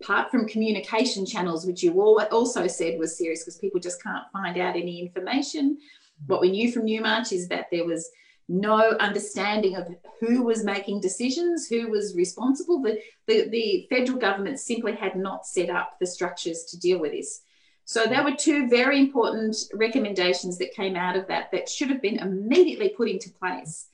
apart 0.00 0.30
from 0.30 0.48
communication 0.48 1.26
channels, 1.26 1.66
which 1.66 1.82
you 1.82 2.00
all 2.00 2.20
also 2.30 2.66
said 2.66 2.98
was 2.98 3.16
serious 3.16 3.44
because 3.44 3.58
people 3.58 3.80
just 3.80 4.02
can't 4.02 4.24
find 4.32 4.58
out 4.58 4.76
any 4.76 5.00
information. 5.00 5.78
What 6.26 6.40
we 6.40 6.50
knew 6.50 6.72
from 6.72 6.84
Newmarch 6.84 7.32
is 7.32 7.48
that 7.48 7.66
there 7.70 7.84
was 7.84 8.10
no 8.48 8.96
understanding 8.98 9.76
of 9.76 9.88
who 10.18 10.42
was 10.42 10.64
making 10.64 11.00
decisions, 11.00 11.68
who 11.68 11.88
was 11.88 12.16
responsible. 12.16 12.82
The, 12.82 12.98
the, 13.28 13.48
the, 13.48 13.86
federal 13.88 14.18
government 14.18 14.58
simply 14.58 14.92
had 14.92 15.14
not 15.14 15.46
set 15.46 15.70
up 15.70 15.96
the 16.00 16.06
structures 16.06 16.64
to 16.64 16.80
deal 16.80 16.98
with 16.98 17.12
this. 17.12 17.42
So 17.84 18.04
there 18.04 18.24
were 18.24 18.34
two 18.34 18.68
very 18.68 18.98
important 18.98 19.56
recommendations 19.74 20.58
that 20.58 20.74
came 20.74 20.96
out 20.96 21.16
of 21.16 21.28
that 21.28 21.52
that 21.52 21.68
should 21.68 21.90
have 21.90 22.02
been 22.02 22.18
immediately 22.18 22.88
put 22.90 23.08
into 23.08 23.30
place. 23.30 23.86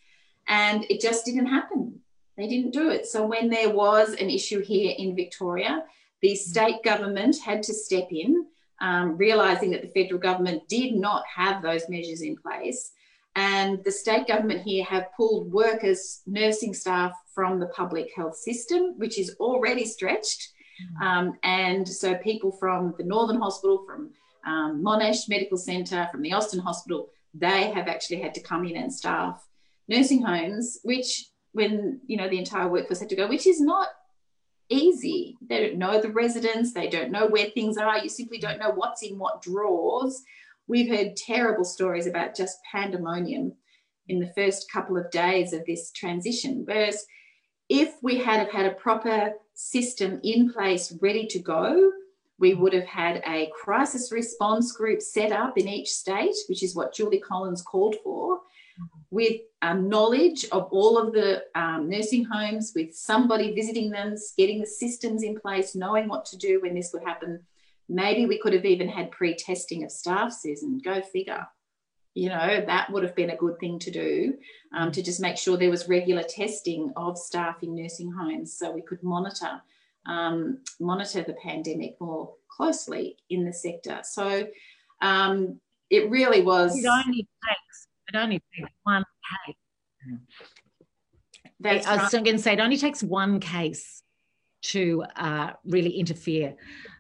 And 0.49 0.87
it 0.88 1.01
just 1.01 1.27
didn't 1.27 1.47
happen. 1.47 2.01
They 2.37 2.46
didn't 2.46 2.72
do 2.72 2.90
it. 2.90 3.07
So 3.07 3.27
when 3.27 3.49
there 3.49 3.70
was 3.70 4.11
an 4.14 4.31
issue 4.31 4.62
here 4.62 4.94
in 4.99 5.16
Victoria, 5.16 5.85
the 6.22 6.35
state 6.35 6.83
government 6.83 7.37
had 7.38 7.62
to 7.64 7.75
step 7.75 8.09
in, 8.11 8.46
um, 8.81 9.16
realizing 9.16 9.70
that 9.70 9.83
the 9.83 9.88
federal 10.03 10.20
government 10.20 10.68
did 10.68 10.94
not 10.94 11.25
have 11.35 11.62
those 11.62 11.88
measures 11.88 12.22
in 12.22 12.37
place 12.37 12.92
and 13.37 13.85
the 13.85 13.92
state 13.92 14.27
government 14.27 14.62
here 14.62 14.83
have 14.85 15.12
pulled 15.14 15.53
workers, 15.53 16.22
nursing 16.27 16.72
staff 16.72 17.12
from 17.35 17.61
the 17.61 17.66
public 17.66 18.11
health 18.16 18.35
system, 18.35 18.94
which 18.96 19.18
is 19.18 19.37
already 19.38 19.85
stretched. 19.85 20.53
Mm. 21.03 21.07
Um, 21.07 21.38
and 21.42 21.87
so 21.87 22.14
people 22.16 22.51
from 22.51 22.94
the 22.96 23.05
Northern 23.05 23.38
Hospital, 23.38 23.85
from 23.87 24.11
um, 24.46 24.83
Monash 24.83 25.29
Medical 25.29 25.59
Centre, 25.59 26.09
from 26.11 26.22
the 26.22 26.33
Austin 26.33 26.61
Hospital, 26.61 27.11
they 27.35 27.70
have 27.72 27.88
actually 27.88 28.22
had 28.22 28.33
to 28.35 28.40
come 28.40 28.64
in 28.64 28.77
and 28.77 28.92
staff 28.92 29.46
nursing 29.87 30.22
homes, 30.22 30.79
which 30.83 31.27
when 31.57 32.01
you 32.07 32.19
know 32.19 32.29
the 32.29 32.38
entire 32.38 32.69
workforce 32.69 33.01
had 33.01 33.09
to 33.09 33.16
go, 33.16 33.27
which 33.27 33.47
is 33.47 33.62
not 33.62 33.88
easy. 34.69 35.38
They 35.49 35.66
don't 35.66 35.79
know 35.79 36.01
the 36.01 36.11
residents, 36.11 36.75
they 36.75 36.88
don't 36.88 37.11
know 37.11 37.27
where 37.27 37.47
things 37.47 37.79
are. 37.79 37.99
You 37.99 38.11
simply 38.11 38.38
don't 38.38 38.59
know 38.59 38.73
what's 38.73 39.03
in 39.03 39.19
what 39.19 39.40
drawers. 39.40 40.23
We've 40.69 40.95
heard 40.95 41.16
terrible 41.16 41.64
stories 41.64 42.07
about 42.07 42.37
just 42.37 42.59
pandemonium 42.71 43.55
in 44.09 44.19
the 44.19 44.33
first 44.37 44.71
couple 44.71 44.99
of 44.99 45.11
days 45.11 45.55
of 45.55 45.64
this 45.64 45.92
transition. 45.92 46.64
Whereas 46.66 47.07
if 47.71 47.95
we 48.03 48.19
had 48.19 48.38
have 48.40 48.51
had 48.51 48.66
a 48.66 48.75
proper 48.75 49.33
system 49.55 50.21
in 50.23 50.53
place 50.53 50.95
ready 51.01 51.27
to 51.29 51.38
go, 51.38 51.90
we 52.38 52.53
would 52.53 52.75
have 52.75 52.85
had 52.85 53.23
a 53.27 53.51
crisis 53.59 54.12
response 54.12 54.73
group 54.73 55.01
set 55.01 55.33
up 55.33 55.57
in 55.57 55.69
each 55.69 55.88
state, 55.88 56.35
which 56.51 56.62
is 56.62 56.77
what 56.77 56.95
Julie 56.95 57.19
Collins 57.21 57.62
called 57.62 57.97
for, 58.05 58.40
with 59.11 59.40
um, 59.62 59.88
knowledge 59.88 60.47
of 60.53 60.64
all 60.71 60.99
of 60.99 61.12
the 61.12 61.45
um, 61.55 61.88
nursing 61.88 62.25
homes, 62.25 62.73
with 62.75 62.95
somebody 62.95 63.55
visiting 63.55 63.90
them, 63.90 64.14
getting 64.37 64.61
the 64.61 64.66
systems 64.66 65.23
in 65.23 65.38
place, 65.38 65.75
knowing 65.75 66.09
what 66.09 66.25
to 66.27 66.37
do 66.37 66.61
when 66.61 66.75
this 66.75 66.92
would 66.92 67.03
happen 67.03 67.40
Maybe 67.88 68.27
we 68.27 68.38
could 68.38 68.53
have 68.53 68.64
even 68.64 68.88
had 68.88 69.11
pre 69.11 69.35
testing 69.35 69.85
of 69.85 69.92
staff, 69.92 70.33
Susan. 70.33 70.79
Go 70.79 71.01
figure. 71.03 71.47
You 72.14 72.31
know, 72.31 72.64
that 72.66 72.90
would 72.90 73.03
have 73.03 73.14
been 73.14 73.31
a 73.31 73.37
good 73.37 73.59
thing 73.61 73.79
to 73.81 73.90
do 73.90 74.35
um, 74.75 74.90
to 74.92 75.03
just 75.03 75.21
make 75.21 75.37
sure 75.37 75.57
there 75.57 75.71
was 75.71 75.87
regular 75.88 76.23
testing 76.23 76.90
of 76.97 77.19
staff 77.19 77.62
in 77.62 77.77
nursing 77.77 78.11
homes 78.11 78.55
so 78.55 78.71
we 78.71 78.81
could 78.81 79.03
monitor 79.03 79.61
um, 80.07 80.59
monitor 80.81 81.23
the 81.23 81.35
pandemic 81.35 81.97
more 82.01 82.33
closely 82.49 83.16
in 83.29 83.45
the 83.45 83.53
sector. 83.53 84.01
So 84.03 84.47
um, 85.03 85.61
it 85.90 86.11
really 86.11 86.42
was. 86.42 86.77
It 86.77 86.87
only 86.87 87.29
takes 87.47 87.86
it 88.12 88.16
only 88.16 88.42
takes 88.57 88.71
one 88.85 89.05
case. 89.47 89.57
That's 91.59 91.87
I 91.87 91.97
was 91.97 92.12
right. 92.12 92.25
going 92.25 92.37
to 92.37 92.42
say 92.42 92.53
it 92.53 92.61
only 92.61 92.77
takes 92.77 93.03
one 93.03 93.40
case 93.40 94.03
to 94.62 95.05
uh, 95.16 95.53
really 95.64 95.90
interfere 95.90 96.57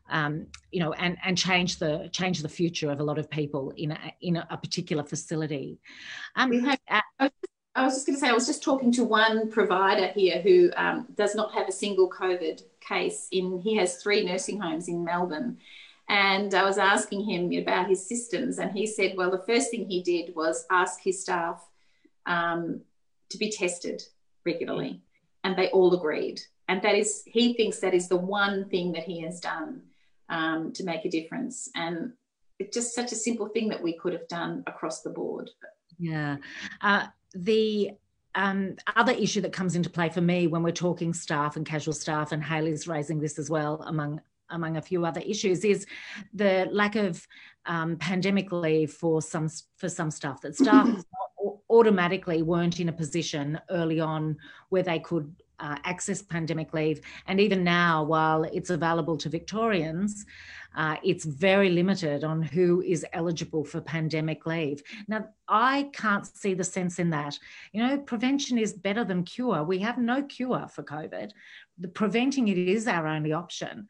um, 0.08 0.46
you 0.70 0.80
know, 0.80 0.92
and 0.92 1.16
and 1.24 1.36
change 1.36 1.78
the 1.78 2.08
change 2.12 2.42
the 2.42 2.48
future 2.48 2.90
of 2.90 3.00
a 3.00 3.04
lot 3.04 3.18
of 3.18 3.30
people 3.30 3.72
in 3.76 3.92
a, 3.92 3.98
in 4.20 4.36
a, 4.36 4.56
particular 4.56 5.02
facility. 5.02 5.80
Um, 6.36 6.52
have. 6.52 6.78
Uh, 6.88 7.28
I 7.74 7.84
was 7.84 7.94
just 7.94 8.06
going 8.06 8.16
to 8.16 8.20
say, 8.20 8.30
I 8.30 8.32
was 8.32 8.46
just 8.46 8.62
talking 8.62 8.90
to 8.92 9.04
one 9.04 9.50
provider 9.50 10.06
here 10.06 10.40
who 10.40 10.70
um, 10.76 11.08
does 11.14 11.34
not 11.34 11.52
have 11.52 11.68
a 11.68 11.72
single 11.72 12.08
COVID 12.08 12.62
case. 12.80 13.28
In 13.32 13.58
he 13.58 13.76
has 13.76 13.96
three 14.02 14.24
nursing 14.24 14.60
homes 14.60 14.88
in 14.88 15.04
Melbourne, 15.04 15.58
and 16.08 16.54
I 16.54 16.64
was 16.64 16.78
asking 16.78 17.24
him 17.24 17.52
about 17.60 17.88
his 17.88 18.06
systems, 18.08 18.58
and 18.58 18.70
he 18.70 18.86
said, 18.86 19.14
well, 19.16 19.30
the 19.30 19.44
first 19.46 19.70
thing 19.70 19.86
he 19.88 20.02
did 20.02 20.34
was 20.34 20.64
ask 20.70 21.00
his 21.02 21.22
staff 21.22 21.64
um, 22.26 22.82
to 23.30 23.38
be 23.38 23.50
tested 23.50 24.02
regularly, 24.44 25.02
and 25.42 25.56
they 25.56 25.68
all 25.70 25.94
agreed. 25.94 26.40
And 26.68 26.82
that 26.82 26.94
is, 26.94 27.22
he 27.26 27.54
thinks 27.54 27.80
that 27.80 27.94
is 27.94 28.08
the 28.08 28.16
one 28.16 28.68
thing 28.68 28.92
that 28.92 29.04
he 29.04 29.20
has 29.22 29.40
done 29.40 29.82
um, 30.28 30.72
to 30.72 30.84
make 30.84 31.04
a 31.04 31.10
difference. 31.10 31.68
And 31.74 32.12
it's 32.58 32.74
just 32.74 32.94
such 32.94 33.12
a 33.12 33.16
simple 33.16 33.48
thing 33.48 33.68
that 33.68 33.82
we 33.82 33.96
could 33.98 34.12
have 34.12 34.26
done 34.28 34.64
across 34.66 35.02
the 35.02 35.10
board. 35.10 35.50
Yeah. 35.98 36.36
Uh, 36.80 37.06
the 37.34 37.92
um, 38.34 38.76
other 38.96 39.12
issue 39.12 39.40
that 39.42 39.52
comes 39.52 39.76
into 39.76 39.90
play 39.90 40.08
for 40.08 40.20
me 40.20 40.46
when 40.46 40.62
we're 40.62 40.72
talking 40.72 41.14
staff 41.14 41.56
and 41.56 41.64
casual 41.64 41.94
staff, 41.94 42.32
and 42.32 42.42
Haley's 42.42 42.88
raising 42.88 43.20
this 43.20 43.38
as 43.38 43.48
well 43.48 43.82
among 43.86 44.20
among 44.50 44.76
a 44.76 44.82
few 44.82 45.04
other 45.04 45.20
issues, 45.20 45.64
is 45.64 45.86
the 46.34 46.68
lack 46.70 46.96
of 46.96 47.26
um, 47.66 47.96
pandemic 47.96 48.52
leave 48.52 48.92
for 48.92 49.20
some 49.20 49.48
for 49.76 49.88
some 49.88 50.10
staff. 50.10 50.40
That 50.40 50.56
staff 50.56 50.88
automatically 51.70 52.42
weren't 52.42 52.80
in 52.80 52.88
a 52.88 52.92
position 52.92 53.60
early 53.70 54.00
on 54.00 54.36
where 54.68 54.82
they 54.82 54.98
could 54.98 55.34
uh, 55.58 55.76
access 55.84 56.22
pandemic 56.22 56.74
leave. 56.74 57.00
And 57.26 57.40
even 57.40 57.64
now, 57.64 58.04
while 58.04 58.44
it's 58.44 58.70
available 58.70 59.16
to 59.18 59.28
Victorians, 59.28 60.26
uh, 60.76 60.96
it's 61.02 61.24
very 61.24 61.70
limited 61.70 62.22
on 62.22 62.42
who 62.42 62.82
is 62.82 63.06
eligible 63.14 63.64
for 63.64 63.80
pandemic 63.80 64.44
leave. 64.44 64.82
Now, 65.08 65.28
I 65.48 65.88
can't 65.94 66.26
see 66.26 66.52
the 66.52 66.64
sense 66.64 66.98
in 66.98 67.08
that. 67.10 67.38
You 67.72 67.86
know, 67.86 67.98
prevention 67.98 68.58
is 68.58 68.74
better 68.74 69.04
than 69.04 69.24
cure. 69.24 69.64
We 69.64 69.78
have 69.78 69.96
no 69.96 70.22
cure 70.22 70.68
for 70.68 70.82
COVID. 70.82 71.30
The 71.78 71.88
preventing 71.88 72.48
it 72.48 72.58
is 72.58 72.86
our 72.86 73.06
only 73.06 73.32
option. 73.32 73.88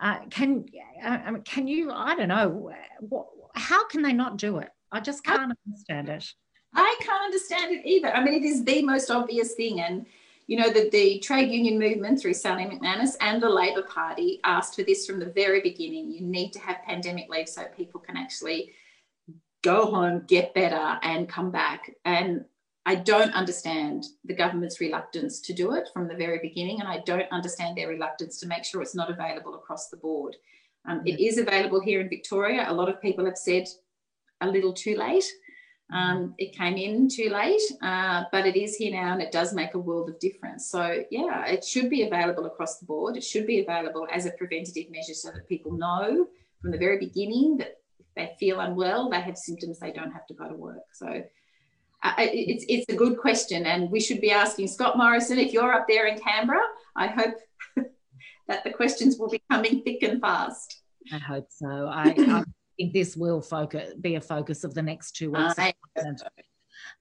Uh, 0.00 0.20
can 0.30 0.66
uh, 1.04 1.34
can 1.44 1.68
you? 1.68 1.90
I 1.92 2.14
don't 2.16 2.28
know. 2.28 2.70
What, 3.00 3.26
how 3.54 3.86
can 3.86 4.02
they 4.02 4.12
not 4.12 4.36
do 4.36 4.58
it? 4.58 4.70
I 4.90 5.00
just 5.00 5.24
can't 5.24 5.40
I, 5.40 5.54
understand 5.68 6.08
it. 6.08 6.32
I 6.74 6.96
can't 7.00 7.24
understand 7.24 7.72
it 7.72 7.86
either. 7.86 8.12
I 8.12 8.22
mean, 8.22 8.34
it 8.34 8.44
is 8.44 8.64
the 8.64 8.82
most 8.82 9.10
obvious 9.10 9.54
thing, 9.54 9.80
and 9.80 10.06
you 10.46 10.58
know, 10.58 10.70
that 10.70 10.90
the 10.90 11.18
trade 11.20 11.50
union 11.50 11.78
movement 11.78 12.20
through 12.20 12.34
Sally 12.34 12.64
McManus 12.64 13.16
and 13.20 13.42
the 13.42 13.48
Labor 13.48 13.82
Party 13.82 14.40
asked 14.44 14.74
for 14.74 14.82
this 14.82 15.06
from 15.06 15.18
the 15.18 15.26
very 15.26 15.60
beginning. 15.60 16.10
You 16.10 16.20
need 16.20 16.52
to 16.52 16.58
have 16.58 16.82
pandemic 16.84 17.28
leave 17.30 17.48
so 17.48 17.64
people 17.76 18.00
can 18.00 18.16
actually 18.16 18.72
go 19.62 19.86
home, 19.86 20.24
get 20.26 20.52
better, 20.52 20.98
and 21.02 21.28
come 21.28 21.50
back. 21.50 21.90
And 22.04 22.44
I 22.86 22.96
don't 22.96 23.32
understand 23.32 24.04
the 24.24 24.34
government's 24.34 24.80
reluctance 24.80 25.40
to 25.40 25.54
do 25.54 25.72
it 25.74 25.88
from 25.92 26.06
the 26.06 26.14
very 26.14 26.38
beginning, 26.42 26.80
and 26.80 26.88
I 26.88 26.98
don't 27.06 27.30
understand 27.32 27.76
their 27.76 27.88
reluctance 27.88 28.38
to 28.40 28.46
make 28.46 28.64
sure 28.64 28.82
it's 28.82 28.94
not 28.94 29.10
available 29.10 29.54
across 29.54 29.88
the 29.88 29.96
board. 29.96 30.36
Um, 30.86 31.00
It 31.06 31.18
is 31.18 31.38
available 31.38 31.80
here 31.80 32.00
in 32.00 32.10
Victoria. 32.10 32.66
A 32.68 32.74
lot 32.74 32.90
of 32.90 33.00
people 33.00 33.24
have 33.24 33.38
said 33.38 33.66
a 34.42 34.46
little 34.46 34.74
too 34.74 34.96
late. 34.96 35.24
Um, 35.92 36.34
it 36.38 36.56
came 36.56 36.76
in 36.76 37.08
too 37.08 37.30
late, 37.30 37.60
uh, 37.82 38.24
but 38.32 38.46
it 38.46 38.56
is 38.56 38.76
here 38.76 38.92
now 38.92 39.12
and 39.12 39.22
it 39.22 39.32
does 39.32 39.54
make 39.54 39.74
a 39.74 39.78
world 39.78 40.08
of 40.08 40.18
difference. 40.18 40.66
So, 40.66 41.04
yeah, 41.10 41.46
it 41.46 41.62
should 41.64 41.90
be 41.90 42.02
available 42.02 42.46
across 42.46 42.78
the 42.78 42.86
board. 42.86 43.16
It 43.16 43.24
should 43.24 43.46
be 43.46 43.60
available 43.60 44.06
as 44.10 44.26
a 44.26 44.30
preventative 44.32 44.90
measure 44.90 45.14
so 45.14 45.30
that 45.30 45.48
people 45.48 45.72
know 45.72 46.26
from 46.60 46.70
the 46.70 46.78
very 46.78 46.98
beginning 46.98 47.58
that 47.58 47.78
if 47.98 48.06
they 48.16 48.34
feel 48.40 48.60
unwell, 48.60 49.10
they 49.10 49.20
have 49.20 49.36
symptoms, 49.36 49.78
they 49.78 49.92
don't 49.92 50.12
have 50.12 50.26
to 50.26 50.34
go 50.34 50.48
to 50.48 50.54
work. 50.54 50.84
So, 50.92 51.22
it's, 52.18 52.64
it's 52.68 52.92
a 52.92 52.96
good 52.96 53.18
question, 53.18 53.66
and 53.66 53.90
we 53.90 54.00
should 54.00 54.20
be 54.20 54.30
asking 54.30 54.68
Scott 54.68 54.96
Morrison 54.96 55.38
if 55.38 55.52
you're 55.52 55.72
up 55.72 55.86
there 55.88 56.06
in 56.06 56.18
Canberra. 56.18 56.62
I 56.96 57.06
hope 57.08 57.34
that 58.48 58.64
the 58.64 58.70
questions 58.70 59.16
will 59.16 59.28
be 59.28 59.42
coming 59.50 59.82
thick 59.82 60.02
and 60.02 60.20
fast. 60.20 60.82
I 61.12 61.18
hope 61.18 61.46
so. 61.50 61.88
I, 61.88 62.14
I 62.16 62.44
think 62.76 62.92
this 62.92 63.16
will 63.16 63.40
focus 63.40 63.94
be 64.00 64.16
a 64.16 64.20
focus 64.20 64.64
of 64.64 64.74
the 64.74 64.82
next 64.82 65.12
two 65.12 65.30
weeks. 65.30 65.58
Uh, 65.58 65.72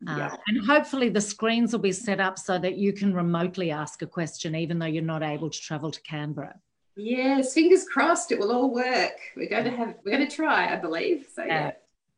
uh, 0.08 0.30
and 0.48 0.66
hopefully 0.66 1.10
the 1.10 1.22
screens 1.22 1.72
will 1.72 1.80
be 1.80 1.92
set 1.92 2.20
up 2.20 2.38
so 2.38 2.58
that 2.60 2.78
you 2.78 2.94
can 2.94 3.14
remotely 3.14 3.72
ask 3.72 4.02
a 4.02 4.08
question 4.08 4.56
even 4.56 4.80
though 4.80 4.86
you're 4.86 5.04
not 5.04 5.24
able 5.24 5.50
to 5.50 5.60
travel 5.60 5.92
to 5.92 6.02
Canberra. 6.02 6.56
Yes, 6.96 7.54
fingers 7.54 7.86
crossed 7.86 8.32
it 8.32 8.40
will 8.40 8.52
all 8.52 8.74
work. 8.74 9.18
We're 9.36 9.50
going 9.50 9.66
to 9.66 9.72
have 9.72 9.96
we're 10.06 10.16
going 10.16 10.28
to 10.28 10.36
try, 10.36 10.72
I 10.72 10.76
believe. 10.76 11.28
So 11.34 11.44
yeah. 11.44 11.72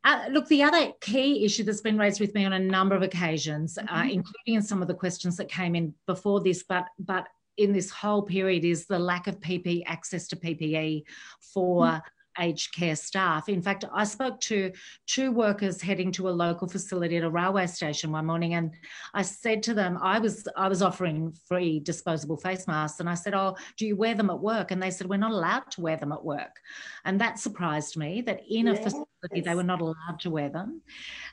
Uh, 0.05 0.25
look, 0.29 0.47
the 0.47 0.63
other 0.63 0.91
key 1.01 1.43
issue 1.43 1.63
that's 1.63 1.81
been 1.81 1.97
raised 1.97 2.21
with 2.21 2.33
me 2.35 2.45
on 2.45 2.53
a 2.53 2.59
number 2.59 2.95
of 2.95 3.01
occasions, 3.01 3.77
uh, 3.77 3.81
mm-hmm. 3.81 3.95
uh, 3.95 4.03
including 4.03 4.53
in 4.55 4.61
some 4.61 4.81
of 4.81 4.87
the 4.87 4.93
questions 4.93 5.35
that 5.35 5.49
came 5.49 5.75
in 5.75 5.93
before 6.05 6.41
this, 6.41 6.63
but 6.63 6.85
but 6.99 7.27
in 7.57 7.73
this 7.73 7.89
whole 7.89 8.21
period, 8.21 8.63
is 8.63 8.85
the 8.85 8.99
lack 8.99 9.27
of 9.27 9.39
PP 9.39 9.83
access 9.87 10.27
to 10.27 10.35
PPE 10.35 11.03
for 11.39 11.85
mm-hmm 11.85 12.07
aged 12.39 12.73
care 12.73 12.95
staff. 12.95 13.49
In 13.49 13.61
fact, 13.61 13.85
I 13.93 14.03
spoke 14.03 14.39
to 14.41 14.71
two 15.07 15.31
workers 15.31 15.81
heading 15.81 16.11
to 16.13 16.29
a 16.29 16.31
local 16.31 16.67
facility 16.67 17.17
at 17.17 17.23
a 17.23 17.29
railway 17.29 17.67
station 17.67 18.11
one 18.11 18.25
morning, 18.25 18.55
and 18.55 18.73
I 19.13 19.21
said 19.21 19.63
to 19.63 19.73
them, 19.73 19.97
I 20.01 20.19
was 20.19 20.47
I 20.55 20.67
was 20.67 20.81
offering 20.81 21.33
free 21.47 21.79
disposable 21.79 22.37
face 22.37 22.67
masks, 22.67 22.99
and 22.99 23.09
I 23.09 23.15
said, 23.15 23.33
"Oh, 23.33 23.55
do 23.77 23.85
you 23.85 23.95
wear 23.95 24.15
them 24.15 24.29
at 24.29 24.39
work?" 24.39 24.71
And 24.71 24.81
they 24.81 24.91
said, 24.91 25.07
"We're 25.07 25.17
not 25.17 25.31
allowed 25.31 25.71
to 25.71 25.81
wear 25.81 25.97
them 25.97 26.11
at 26.11 26.23
work," 26.23 26.61
and 27.05 27.19
that 27.21 27.39
surprised 27.39 27.97
me 27.97 28.21
that 28.21 28.41
in 28.49 28.67
a 28.67 28.75
facility 28.75 29.41
they 29.43 29.55
were 29.55 29.63
not 29.63 29.81
allowed 29.81 30.19
to 30.19 30.29
wear 30.29 30.49
them. 30.49 30.81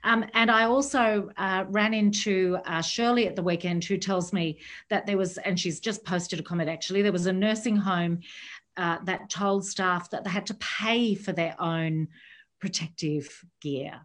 Um, 0.04 0.24
and 0.34 0.50
I 0.50 0.64
also 0.64 1.30
uh, 1.36 1.64
ran 1.68 1.94
into 1.94 2.58
uh, 2.64 2.82
Shirley 2.82 3.26
at 3.26 3.36
the 3.36 3.42
weekend, 3.42 3.84
who 3.84 3.98
tells 3.98 4.32
me 4.32 4.58
that 4.90 5.06
there 5.06 5.16
was, 5.16 5.38
and 5.38 5.58
she's 5.58 5.80
just 5.80 6.04
posted 6.04 6.40
a 6.40 6.42
comment 6.42 6.68
actually, 6.68 7.02
there 7.02 7.12
was 7.12 7.26
a 7.26 7.32
nursing 7.32 7.76
home 7.76 8.20
uh, 8.76 8.98
that 9.04 9.30
told 9.30 9.66
staff 9.66 10.10
that 10.10 10.24
they 10.24 10.30
had 10.30 10.46
to 10.46 10.54
pay 10.54 11.14
for 11.14 11.32
their 11.32 11.54
own 11.60 12.08
protective 12.60 13.44
gear. 13.60 14.00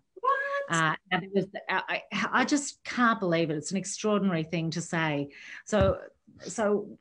Uh, 0.70 0.96
and 1.12 1.24
it 1.24 1.30
was, 1.34 1.46
I, 1.70 2.02
I 2.12 2.44
just 2.44 2.84
can't 2.84 3.22
believe 3.22 3.50
it. 3.50 3.56
It's 3.56 3.72
an 3.72 3.78
extraordinary 3.78 4.44
thing 4.44 4.70
to 4.72 4.82
say. 4.82 5.30
So, 5.66 6.00
so, 6.42 6.98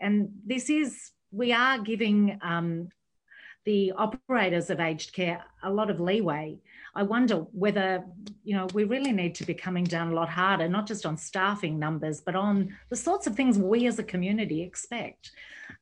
and 0.00 0.28
this 0.46 0.70
is, 0.70 1.10
we 1.32 1.52
are 1.52 1.80
giving 1.80 2.38
um, 2.42 2.90
the 3.64 3.92
operators 3.92 4.70
of 4.70 4.78
aged 4.78 5.12
care 5.12 5.42
a 5.64 5.70
lot 5.70 5.90
of 5.90 5.98
leeway. 5.98 6.58
I 6.94 7.02
wonder 7.02 7.38
whether, 7.52 8.04
you 8.44 8.54
know, 8.54 8.66
we 8.72 8.84
really 8.84 9.12
need 9.12 9.34
to 9.36 9.44
be 9.44 9.54
coming 9.54 9.84
down 9.84 10.12
a 10.12 10.14
lot 10.14 10.28
harder, 10.28 10.68
not 10.68 10.86
just 10.86 11.04
on 11.04 11.16
staffing 11.16 11.78
numbers, 11.78 12.20
but 12.20 12.36
on 12.36 12.76
the 12.88 12.96
sorts 12.96 13.26
of 13.26 13.34
things 13.34 13.58
we 13.58 13.86
as 13.86 13.98
a 13.98 14.04
community 14.04 14.62
expect. 14.62 15.32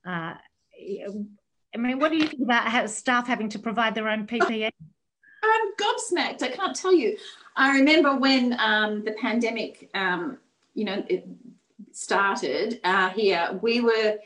Uh, 0.07 0.35
I 0.79 1.79
mean, 1.79 1.99
what 1.99 2.11
do 2.11 2.17
you 2.17 2.29
think 2.29 2.43
about 2.43 2.91
staff 2.91 3.27
having 3.27 3.49
to 3.51 3.59
provide 3.59 3.95
their 3.95 4.09
own 4.09 4.27
PPE? 4.27 4.71
I'm 5.43 5.73
gobsmacked. 5.75 6.43
I 6.43 6.49
can't 6.49 6.75
tell 6.75 6.95
you. 6.95 7.17
I 7.55 7.77
remember 7.79 8.17
when 8.17 8.59
um, 8.59 9.05
the 9.05 9.13
pandemic, 9.13 9.91
um, 9.95 10.39
you 10.75 10.85
know, 10.85 11.05
started 11.93 12.81
uh, 12.85 13.11
here. 13.11 13.59
We 13.63 13.81
were 13.81 14.19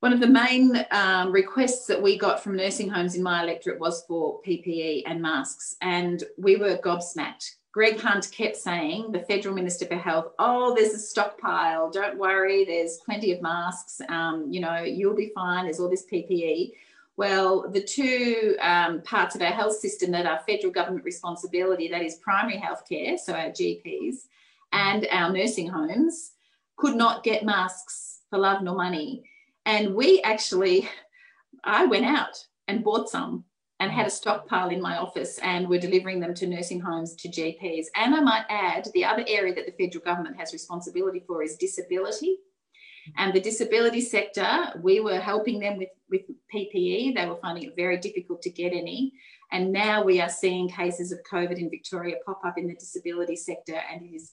one 0.00 0.12
of 0.12 0.20
the 0.20 0.26
main 0.26 0.84
um, 0.90 1.30
requests 1.30 1.86
that 1.86 2.00
we 2.00 2.16
got 2.16 2.42
from 2.42 2.56
nursing 2.56 2.88
homes 2.88 3.14
in 3.14 3.22
my 3.22 3.42
electorate 3.42 3.78
was 3.78 4.04
for 4.06 4.40
PPE 4.42 5.02
and 5.06 5.20
masks, 5.20 5.76
and 5.82 6.24
we 6.38 6.56
were 6.56 6.78
gobsmacked 6.78 7.56
Greg 7.72 8.00
Hunt 8.00 8.28
kept 8.32 8.56
saying, 8.56 9.12
the 9.12 9.20
federal 9.20 9.54
minister 9.54 9.86
for 9.86 9.94
health, 9.94 10.32
oh, 10.40 10.74
there's 10.74 10.92
a 10.92 10.98
stockpile. 10.98 11.88
Don't 11.90 12.18
worry, 12.18 12.64
there's 12.64 12.98
plenty 12.98 13.30
of 13.30 13.40
masks. 13.40 14.00
Um, 14.08 14.50
you 14.50 14.60
know, 14.60 14.82
you'll 14.82 15.14
be 15.14 15.30
fine. 15.34 15.64
There's 15.64 15.78
all 15.78 15.88
this 15.88 16.06
PPE. 16.06 16.72
Well, 17.16 17.68
the 17.68 17.82
two 17.82 18.56
um, 18.60 19.02
parts 19.02 19.36
of 19.36 19.42
our 19.42 19.52
health 19.52 19.76
system 19.76 20.10
that 20.12 20.26
are 20.26 20.40
federal 20.48 20.72
government 20.72 21.04
responsibility, 21.04 21.86
that 21.88 22.02
is 22.02 22.16
primary 22.16 22.56
health 22.56 22.82
care, 22.88 23.18
so 23.18 23.34
our 23.34 23.50
GPs, 23.50 24.26
and 24.72 25.06
our 25.12 25.32
nursing 25.32 25.68
homes, 25.68 26.32
could 26.76 26.96
not 26.96 27.22
get 27.22 27.44
masks 27.44 28.20
for 28.30 28.38
love 28.38 28.62
nor 28.62 28.74
money. 28.74 29.22
And 29.66 29.94
we 29.94 30.22
actually, 30.22 30.88
I 31.62 31.84
went 31.84 32.06
out 32.06 32.46
and 32.66 32.82
bought 32.82 33.10
some 33.10 33.44
and 33.80 33.90
had 33.90 34.06
a 34.06 34.10
mm. 34.10 34.12
stockpile 34.12 34.68
in 34.68 34.80
my 34.80 34.98
office 34.98 35.38
and 35.38 35.66
were 35.66 35.78
delivering 35.78 36.20
them 36.20 36.34
to 36.34 36.46
nursing 36.46 36.80
homes, 36.80 37.14
to 37.16 37.28
GPs. 37.28 37.86
And 37.96 38.14
I 38.14 38.20
might 38.20 38.44
add, 38.50 38.86
the 38.92 39.06
other 39.06 39.24
area 39.26 39.54
that 39.54 39.64
the 39.66 39.84
federal 39.84 40.04
government 40.04 40.36
has 40.38 40.52
responsibility 40.52 41.24
for 41.26 41.42
is 41.42 41.56
disability. 41.56 42.36
Mm. 43.08 43.12
And 43.16 43.32
the 43.32 43.40
disability 43.40 44.02
sector, 44.02 44.72
we 44.82 45.00
were 45.00 45.18
helping 45.18 45.58
them 45.58 45.78
with, 45.78 45.88
with 46.10 46.22
PPE. 46.54 47.16
They 47.16 47.26
were 47.26 47.38
finding 47.40 47.64
it 47.64 47.74
very 47.74 47.96
difficult 47.96 48.42
to 48.42 48.50
get 48.50 48.74
any. 48.74 49.14
And 49.50 49.72
now 49.72 50.04
we 50.04 50.20
are 50.20 50.28
seeing 50.28 50.68
cases 50.68 51.10
of 51.10 51.18
COVID 51.30 51.58
in 51.58 51.70
Victoria 51.70 52.16
pop 52.24 52.42
up 52.44 52.58
in 52.58 52.68
the 52.68 52.74
disability 52.74 53.34
sector, 53.34 53.80
and 53.90 54.02
it 54.02 54.14
is 54.14 54.32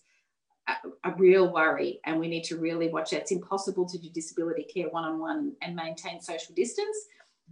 a, 0.67 1.09
a 1.09 1.15
real 1.15 1.51
worry. 1.51 2.01
And 2.05 2.19
we 2.19 2.27
need 2.27 2.43
to 2.45 2.57
really 2.57 2.89
watch 2.89 3.11
that. 3.11 3.21
It's 3.21 3.31
impossible 3.31 3.87
to 3.87 3.97
do 3.97 4.09
disability 4.13 4.63
care 4.71 4.89
one 4.89 5.05
on 5.05 5.19
one 5.19 5.53
and 5.61 5.75
maintain 5.75 6.21
social 6.21 6.53
distance 6.53 6.97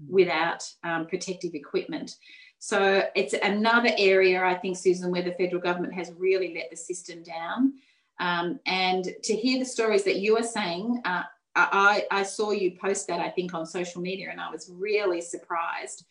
without 0.10 0.64
um, 0.84 1.08
protective 1.08 1.54
equipment. 1.54 2.16
So 2.60 3.04
it's 3.16 3.34
another 3.34 3.92
area, 3.98 4.44
I 4.44 4.56
think, 4.56 4.78
Susan, 4.78 5.12
where 5.12 5.22
the 5.22 5.34
federal 5.34 5.62
government 5.62 5.94
has 5.94 6.12
really 6.18 6.54
let 6.56 6.72
the 6.72 6.78
system 6.78 7.22
down. 7.24 7.74
Um, 8.20 8.60
and 8.66 9.08
to 9.24 9.36
hear 9.36 9.60
the 9.60 9.66
stories 9.66 10.04
that 10.06 10.18
you 10.18 10.38
are 10.38 10.44
saying, 10.44 11.02
uh, 11.06 11.24
I, 11.56 12.06
I 12.12 12.24
saw 12.24 12.52
you 12.52 12.72
post 12.72 13.08
that, 13.08 13.20
I 13.20 13.30
think, 13.30 13.54
on 13.54 13.66
social 13.66 14.02
media, 14.02 14.30
and 14.32 14.42
I 14.42 14.50
was 14.50 14.70
really 14.74 15.22
surprised. 15.22 16.06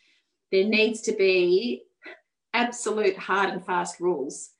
There 0.50 0.64
needs 0.64 1.00
to 1.02 1.12
be 1.12 1.82
absolute 2.54 3.16
hard 3.16 3.50
and 3.50 3.64
fast 3.64 4.00
rules. 4.00 4.50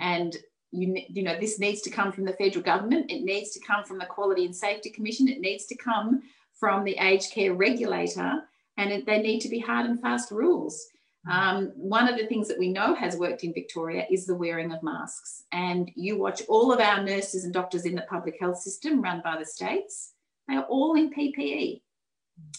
And 0.00 0.36
you, 0.70 1.02
you 1.08 1.22
know, 1.22 1.38
this 1.40 1.58
needs 1.58 1.80
to 1.82 1.90
come 1.90 2.12
from 2.12 2.24
the 2.24 2.34
federal 2.34 2.64
government. 2.64 3.10
It 3.10 3.22
needs 3.22 3.50
to 3.52 3.60
come 3.60 3.84
from 3.84 3.98
the 3.98 4.06
Quality 4.06 4.44
and 4.44 4.54
Safety 4.54 4.90
Commission. 4.90 5.28
It 5.28 5.40
needs 5.40 5.66
to 5.66 5.76
come 5.76 6.22
from 6.52 6.84
the 6.84 6.96
aged 6.98 7.32
care 7.32 7.54
regulator 7.54 8.42
and 8.78 8.90
it, 8.92 9.06
they 9.06 9.20
need 9.20 9.40
to 9.40 9.48
be 9.48 9.58
hard 9.58 9.86
and 9.86 10.00
fast 10.00 10.30
rules. 10.30 10.86
Mm. 11.28 11.32
Um, 11.32 11.72
one 11.74 12.08
of 12.08 12.16
the 12.16 12.26
things 12.26 12.48
that 12.48 12.58
we 12.58 12.72
know 12.72 12.94
has 12.94 13.16
worked 13.16 13.44
in 13.44 13.52
Victoria 13.52 14.06
is 14.10 14.24
the 14.24 14.36
wearing 14.36 14.72
of 14.72 14.82
masks. 14.82 15.44
And 15.52 15.90
you 15.94 16.16
watch 16.16 16.42
all 16.48 16.72
of 16.72 16.80
our 16.80 17.02
nurses 17.02 17.44
and 17.44 17.52
doctors 17.52 17.84
in 17.84 17.96
the 17.96 18.06
public 18.08 18.36
health 18.40 18.58
system 18.58 19.02
run 19.02 19.20
by 19.22 19.36
the 19.36 19.44
states, 19.44 20.14
they 20.46 20.54
are 20.54 20.64
all 20.64 20.94
in 20.94 21.10
PPE. 21.10 21.82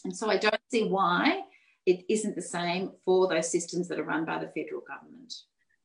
And 0.03 0.15
so 0.15 0.29
I 0.29 0.37
don't 0.37 0.59
see 0.69 0.89
why 0.89 1.41
it 1.85 2.03
isn't 2.09 2.35
the 2.35 2.41
same 2.41 2.91
for 3.05 3.27
those 3.27 3.49
systems 3.49 3.87
that 3.87 3.99
are 3.99 4.03
run 4.03 4.25
by 4.25 4.37
the 4.37 4.47
federal 4.47 4.81
government. 4.81 5.33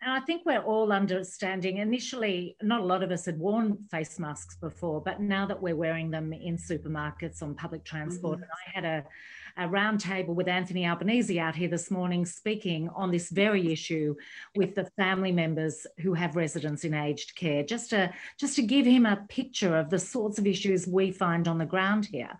And 0.02 0.12
I 0.12 0.20
think 0.20 0.42
we're 0.44 0.60
all 0.60 0.92
understanding. 0.92 1.78
Initially, 1.78 2.56
not 2.60 2.80
a 2.80 2.84
lot 2.84 3.02
of 3.02 3.10
us 3.10 3.24
had 3.24 3.38
worn 3.38 3.78
face 3.90 4.18
masks 4.18 4.56
before, 4.56 5.00
but 5.00 5.20
now 5.20 5.46
that 5.46 5.62
we're 5.62 5.76
wearing 5.76 6.10
them 6.10 6.34
in 6.34 6.58
supermarkets, 6.58 7.42
on 7.42 7.54
public 7.54 7.84
transport, 7.84 8.40
mm-hmm. 8.40 8.42
and 8.42 8.84
I 8.84 8.88
had 8.90 9.02
a 9.02 9.06
a 9.56 9.68
roundtable 9.68 10.34
with 10.34 10.48
Anthony 10.48 10.86
Albanese 10.86 11.38
out 11.38 11.54
here 11.54 11.68
this 11.68 11.90
morning 11.90 12.26
speaking 12.26 12.88
on 12.94 13.10
this 13.10 13.30
very 13.30 13.72
issue 13.72 14.14
with 14.56 14.74
the 14.74 14.86
family 14.96 15.30
members 15.30 15.86
who 16.00 16.14
have 16.14 16.36
residents 16.36 16.84
in 16.84 16.92
aged 16.92 17.36
care, 17.36 17.62
just 17.62 17.90
to, 17.90 18.12
just 18.38 18.56
to 18.56 18.62
give 18.62 18.84
him 18.84 19.06
a 19.06 19.24
picture 19.28 19.76
of 19.76 19.90
the 19.90 19.98
sorts 19.98 20.38
of 20.38 20.46
issues 20.46 20.86
we 20.86 21.12
find 21.12 21.46
on 21.46 21.58
the 21.58 21.64
ground 21.64 22.06
here. 22.06 22.32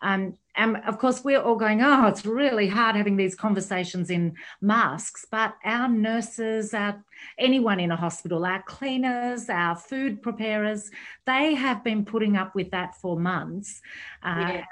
Um, 0.00 0.38
and 0.56 0.78
of 0.86 0.98
course, 0.98 1.22
we're 1.22 1.40
all 1.40 1.56
going, 1.56 1.82
oh, 1.82 2.06
it's 2.06 2.24
really 2.24 2.68
hard 2.68 2.96
having 2.96 3.16
these 3.16 3.34
conversations 3.34 4.08
in 4.08 4.36
masks. 4.62 5.26
But 5.30 5.54
our 5.64 5.88
nurses, 5.88 6.72
our, 6.72 7.04
anyone 7.38 7.80
in 7.80 7.90
a 7.90 7.96
hospital, 7.96 8.46
our 8.46 8.62
cleaners, 8.62 9.50
our 9.50 9.76
food 9.76 10.22
preparers, 10.22 10.90
they 11.26 11.54
have 11.54 11.84
been 11.84 12.06
putting 12.06 12.36
up 12.36 12.54
with 12.54 12.70
that 12.70 12.94
for 12.94 13.18
months. 13.18 13.82
Uh, 14.22 14.48
yeah 14.54 14.64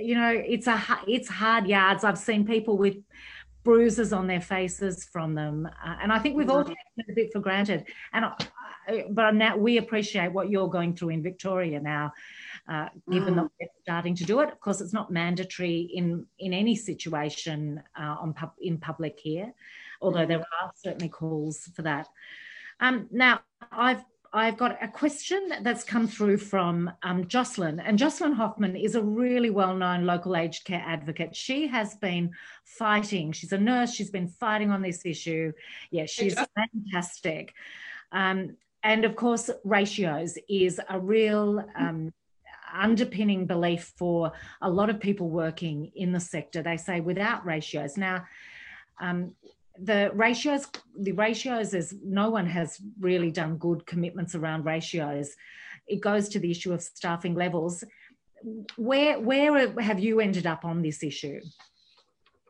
you 0.00 0.14
know, 0.14 0.30
it's 0.30 0.66
a 0.66 0.82
it's 1.06 1.28
hard 1.28 1.66
yards. 1.66 2.04
I've 2.04 2.18
seen 2.18 2.46
people 2.46 2.76
with 2.76 2.96
bruises 3.64 4.12
on 4.12 4.26
their 4.26 4.40
faces 4.40 5.04
from 5.04 5.34
them, 5.34 5.66
uh, 5.66 5.96
and 6.02 6.12
I 6.12 6.18
think 6.18 6.36
we've 6.36 6.50
all 6.50 6.64
mm-hmm. 6.64 6.72
taken 6.98 7.12
a 7.12 7.14
bit 7.14 7.32
for 7.32 7.40
granted. 7.40 7.86
And 8.12 8.24
I, 8.24 8.34
but 9.10 9.34
now 9.34 9.56
we 9.56 9.78
appreciate 9.78 10.32
what 10.32 10.48
you're 10.50 10.68
going 10.68 10.94
through 10.94 11.10
in 11.10 11.22
Victoria 11.22 11.80
now, 11.80 12.12
uh, 12.68 12.88
given 13.10 13.34
mm. 13.34 13.36
that 13.36 13.50
we're 13.60 13.68
starting 13.82 14.14
to 14.16 14.24
do 14.24 14.40
it. 14.40 14.50
Of 14.50 14.60
course, 14.60 14.80
it's 14.80 14.94
not 14.94 15.10
mandatory 15.10 15.90
in 15.94 16.26
in 16.38 16.52
any 16.52 16.74
situation 16.74 17.82
uh, 17.98 18.16
on 18.20 18.32
pub, 18.32 18.52
in 18.60 18.78
public 18.78 19.18
here, 19.22 19.52
although 20.00 20.24
mm. 20.24 20.28
there 20.28 20.40
are 20.40 20.72
certainly 20.76 21.08
calls 21.08 21.70
for 21.74 21.82
that. 21.82 22.08
Um, 22.80 23.08
now, 23.10 23.40
I've 23.72 24.04
I've 24.32 24.58
got 24.58 24.82
a 24.82 24.88
question 24.88 25.52
that's 25.62 25.84
come 25.84 26.06
through 26.06 26.36
from 26.38 26.90
um, 27.02 27.26
Jocelyn, 27.26 27.80
and 27.80 27.98
Jocelyn 27.98 28.32
Hoffman 28.32 28.76
is 28.76 28.94
a 28.94 29.02
really 29.02 29.50
well 29.50 29.74
known 29.74 30.04
local 30.04 30.36
aged 30.36 30.64
care 30.64 30.82
advocate. 30.86 31.34
She 31.34 31.66
has 31.68 31.94
been 31.94 32.32
fighting, 32.64 33.32
she's 33.32 33.52
a 33.52 33.58
nurse, 33.58 33.92
she's 33.92 34.10
been 34.10 34.28
fighting 34.28 34.70
on 34.70 34.82
this 34.82 35.06
issue. 35.06 35.52
Yeah, 35.90 36.04
she's 36.06 36.36
fantastic. 36.54 37.54
Um, 38.12 38.56
and 38.82 39.04
of 39.04 39.16
course, 39.16 39.50
ratios 39.64 40.36
is 40.48 40.80
a 40.88 41.00
real 41.00 41.64
um, 41.76 42.12
underpinning 42.72 43.46
belief 43.46 43.92
for 43.96 44.32
a 44.60 44.70
lot 44.70 44.90
of 44.90 45.00
people 45.00 45.30
working 45.30 45.90
in 45.94 46.12
the 46.12 46.20
sector. 46.20 46.62
They 46.62 46.76
say 46.76 47.00
without 47.00 47.46
ratios. 47.46 47.96
Now, 47.96 48.26
um, 49.00 49.34
the 49.82 50.10
ratios 50.14 50.66
the 50.98 51.12
ratios 51.12 51.74
is 51.74 51.94
no 52.04 52.30
one 52.30 52.46
has 52.46 52.80
really 53.00 53.30
done 53.30 53.56
good 53.56 53.86
commitments 53.86 54.34
around 54.34 54.64
ratios. 54.64 55.34
It 55.86 56.00
goes 56.00 56.28
to 56.30 56.38
the 56.38 56.50
issue 56.50 56.72
of 56.72 56.82
staffing 56.82 57.34
levels. 57.34 57.84
Where 58.76 59.18
where 59.20 59.80
have 59.80 59.98
you 60.00 60.20
ended 60.20 60.46
up 60.46 60.64
on 60.64 60.82
this 60.82 61.02
issue? 61.02 61.40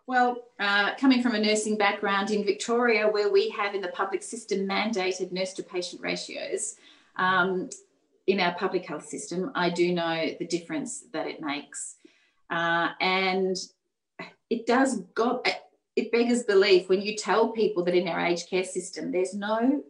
Well, 0.07 0.39
uh, 0.59 0.95
coming 0.95 1.23
from 1.23 1.35
a 1.35 1.39
nursing 1.39 1.77
background 1.77 2.31
in 2.31 2.43
Victoria, 2.43 3.09
where 3.09 3.31
we 3.31 3.51
have 3.51 3.75
in 3.75 3.83
the 3.83 3.89
public 3.89 4.23
system 4.23 4.67
mandated 4.67 5.33
nurse 5.33 5.53
to 5.55 5.63
patient 5.63 6.01
ratios 6.01 6.77
um, 7.17 7.69
in 8.27 8.41
our 8.41 8.55
public 8.55 8.87
health 8.87 9.07
system, 9.07 9.53
I 9.55 9.69
do 9.69 9.93
know 9.93 10.31
the 10.39 10.47
difference 10.47 11.05
that 11.13 11.27
it 11.27 11.43
makes. 11.43 11.97
Uh, 12.49 12.89
and 13.03 13.55
it 14.49 14.67
does 14.67 15.01
go, 15.15 15.43
it 15.99 16.13
beggars 16.13 16.45
belief 16.45 16.89
when 16.89 17.03
you 17.03 17.17
tell 17.17 17.49
people 17.49 17.83
that 17.85 17.95
in 17.95 18.07
our 18.07 18.25
aged 18.25 18.49
care 18.49 18.63
system, 18.63 19.11
there's 19.11 19.35
no 19.35 19.83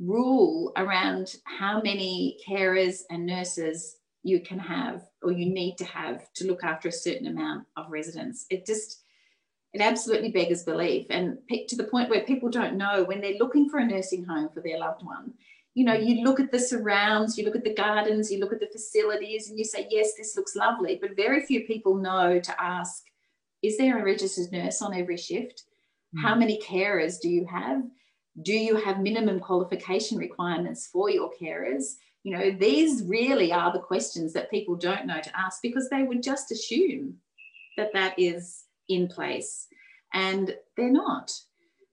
rule 0.00 0.72
around 0.76 1.36
how 1.44 1.82
many 1.82 2.38
carers 2.48 3.02
and 3.10 3.26
nurses 3.26 3.98
you 4.22 4.40
can 4.40 4.58
have 4.58 5.04
or 5.22 5.32
you 5.32 5.44
need 5.44 5.76
to 5.76 5.84
have 5.84 6.32
to 6.32 6.46
look 6.46 6.64
after 6.64 6.88
a 6.88 6.92
certain 6.92 7.26
amount 7.26 7.66
of 7.76 7.90
residents. 7.90 8.46
It 8.48 8.64
just, 8.64 9.02
it 9.74 9.82
absolutely 9.82 10.30
beggars 10.30 10.62
belief. 10.62 11.08
And 11.10 11.36
to 11.68 11.76
the 11.76 11.84
point 11.84 12.08
where 12.08 12.22
people 12.22 12.48
don't 12.48 12.78
know 12.78 13.04
when 13.04 13.20
they're 13.20 13.38
looking 13.38 13.68
for 13.68 13.80
a 13.80 13.86
nursing 13.86 14.24
home 14.24 14.48
for 14.48 14.62
their 14.62 14.78
loved 14.78 15.04
one, 15.04 15.34
you 15.74 15.84
know, 15.84 15.92
you 15.92 16.24
look 16.24 16.40
at 16.40 16.52
the 16.52 16.58
surrounds, 16.58 17.36
you 17.36 17.44
look 17.44 17.56
at 17.56 17.64
the 17.64 17.74
gardens, 17.74 18.32
you 18.32 18.38
look 18.38 18.52
at 18.52 18.60
the 18.60 18.68
facilities, 18.68 19.50
and 19.50 19.58
you 19.58 19.64
say, 19.64 19.88
yes, 19.90 20.12
this 20.16 20.36
looks 20.36 20.56
lovely. 20.56 20.98
But 21.02 21.16
very 21.16 21.44
few 21.44 21.64
people 21.64 21.96
know 21.96 22.38
to 22.38 22.62
ask, 22.62 23.02
is 23.64 23.78
there 23.78 23.98
a 23.98 24.04
registered 24.04 24.52
nurse 24.52 24.82
on 24.82 24.94
every 24.94 25.16
shift? 25.16 25.64
Mm. 26.16 26.22
How 26.22 26.34
many 26.34 26.60
carers 26.60 27.20
do 27.20 27.28
you 27.28 27.46
have? 27.46 27.82
Do 28.42 28.52
you 28.52 28.76
have 28.76 29.00
minimum 29.00 29.40
qualification 29.40 30.18
requirements 30.18 30.88
for 30.92 31.08
your 31.08 31.30
carers? 31.40 31.94
You 32.24 32.36
know, 32.36 32.50
these 32.50 33.02
really 33.04 33.52
are 33.52 33.72
the 33.72 33.78
questions 33.78 34.32
that 34.32 34.50
people 34.50 34.76
don't 34.76 35.06
know 35.06 35.20
to 35.20 35.38
ask 35.38 35.60
because 35.62 35.88
they 35.88 36.02
would 36.02 36.22
just 36.22 36.50
assume 36.50 37.16
that 37.76 37.92
that 37.92 38.14
is 38.18 38.64
in 38.88 39.08
place 39.08 39.66
and 40.12 40.54
they're 40.76 40.90
not. 40.90 41.28
Mm. 41.28 41.40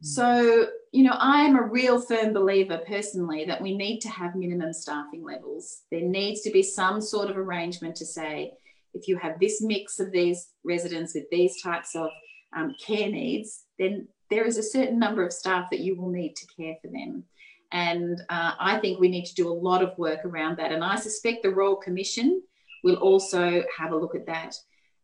So, 0.02 0.68
you 0.92 1.04
know, 1.04 1.16
I 1.18 1.42
am 1.42 1.56
a 1.56 1.64
real 1.64 2.02
firm 2.02 2.34
believer 2.34 2.80
personally 2.88 3.46
that 3.46 3.62
we 3.62 3.76
need 3.76 4.00
to 4.02 4.10
have 4.10 4.36
minimum 4.36 4.74
staffing 4.74 5.24
levels. 5.24 5.84
There 5.92 6.02
needs 6.02 6.42
to 6.42 6.52
be 6.52 6.64
some 6.64 7.02
sort 7.02 7.30
of 7.30 7.38
arrangement 7.38 7.96
to 7.98 8.06
say, 8.06 8.54
if 8.94 9.08
you 9.08 9.18
have 9.18 9.40
this 9.40 9.62
mix 9.62 10.00
of 10.00 10.12
these 10.12 10.50
residents 10.64 11.14
with 11.16 11.30
these 11.32 11.62
types 11.62 11.96
of 11.96 12.10
um, 12.56 12.76
care 12.84 13.10
needs, 13.10 13.64
then 13.80 14.08
there 14.30 14.46
is 14.46 14.58
a 14.58 14.64
certain 14.64 15.00
number 15.00 15.26
of 15.26 15.34
staff 15.34 15.70
that 15.70 15.80
you 15.80 15.96
will 15.96 16.10
need 16.10 16.36
to 16.36 16.48
care 16.56 16.76
for 16.82 16.88
them. 16.88 17.24
And 17.72 18.22
uh, 18.30 18.54
I 18.60 18.80
think 18.80 19.00
we 19.00 19.08
need 19.10 19.26
to 19.26 19.36
do 19.36 19.48
a 19.48 19.54
lot 19.54 19.82
of 19.82 19.98
work 19.98 20.26
around 20.26 20.58
that. 20.58 20.72
And 20.72 20.84
I 20.84 20.96
suspect 20.96 21.44
the 21.44 21.52
Royal 21.52 21.76
Commission 21.76 22.42
will 22.84 22.96
also 22.96 23.64
have 23.78 23.92
a 23.92 23.98
look 23.98 24.16
at 24.16 24.26
that. 24.26 24.56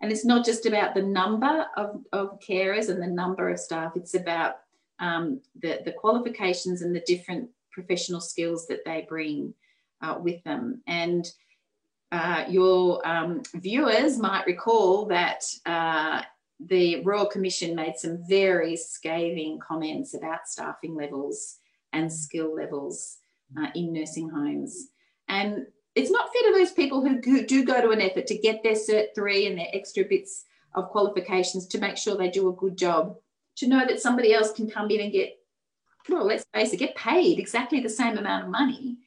And 0.01 0.11
it's 0.11 0.25
not 0.25 0.45
just 0.45 0.65
about 0.65 0.93
the 0.93 1.01
number 1.01 1.65
of, 1.75 2.01
of 2.11 2.39
carers 2.39 2.89
and 2.89 3.01
the 3.01 3.07
number 3.07 3.49
of 3.49 3.59
staff, 3.59 3.93
it's 3.95 4.13
about 4.13 4.55
um, 4.99 5.41
the, 5.61 5.79
the 5.85 5.91
qualifications 5.91 6.81
and 6.81 6.95
the 6.95 7.03
different 7.07 7.49
professional 7.71 8.21
skills 8.21 8.67
that 8.67 8.83
they 8.85 9.05
bring 9.07 9.53
uh, 10.01 10.17
with 10.19 10.43
them. 10.43 10.81
And 10.87 11.25
uh, 12.11 12.45
your 12.47 13.05
um, 13.07 13.41
viewers 13.55 14.17
might 14.17 14.45
recall 14.45 15.05
that 15.05 15.43
uh, 15.65 16.21
the 16.59 17.03
Royal 17.03 17.25
Commission 17.25 17.75
made 17.75 17.97
some 17.97 18.19
very 18.27 18.75
scathing 18.75 19.59
comments 19.59 20.13
about 20.13 20.47
staffing 20.47 20.95
levels 20.95 21.57
and 21.93 22.11
skill 22.11 22.55
levels 22.55 23.17
uh, 23.59 23.67
in 23.75 23.93
nursing 23.93 24.29
homes. 24.29 24.87
And 25.27 25.67
it's 25.95 26.11
not 26.11 26.29
fair 26.31 26.51
to 26.51 26.57
those 26.57 26.71
people 26.71 27.01
who 27.01 27.45
do 27.45 27.65
go 27.65 27.81
to 27.81 27.89
an 27.89 28.01
effort 28.01 28.27
to 28.27 28.37
get 28.37 28.63
their 28.63 28.73
Cert 28.73 29.07
3 29.15 29.47
and 29.47 29.57
their 29.57 29.67
extra 29.73 30.05
bits 30.05 30.45
of 30.75 30.89
qualifications 30.89 31.67
to 31.67 31.79
make 31.79 31.97
sure 31.97 32.15
they 32.15 32.29
do 32.29 32.49
a 32.49 32.53
good 32.53 32.77
job, 32.77 33.15
to 33.57 33.67
know 33.67 33.85
that 33.85 33.99
somebody 33.99 34.33
else 34.33 34.51
can 34.51 34.69
come 34.69 34.89
in 34.91 35.01
and 35.01 35.11
get, 35.11 35.37
well, 36.07 36.25
let's 36.25 36.45
face 36.53 36.71
it, 36.71 36.77
get 36.77 36.95
paid 36.95 37.39
exactly 37.39 37.79
the 37.79 37.89
same 37.89 38.17
amount 38.17 38.45
of 38.45 38.51
money 38.51 38.97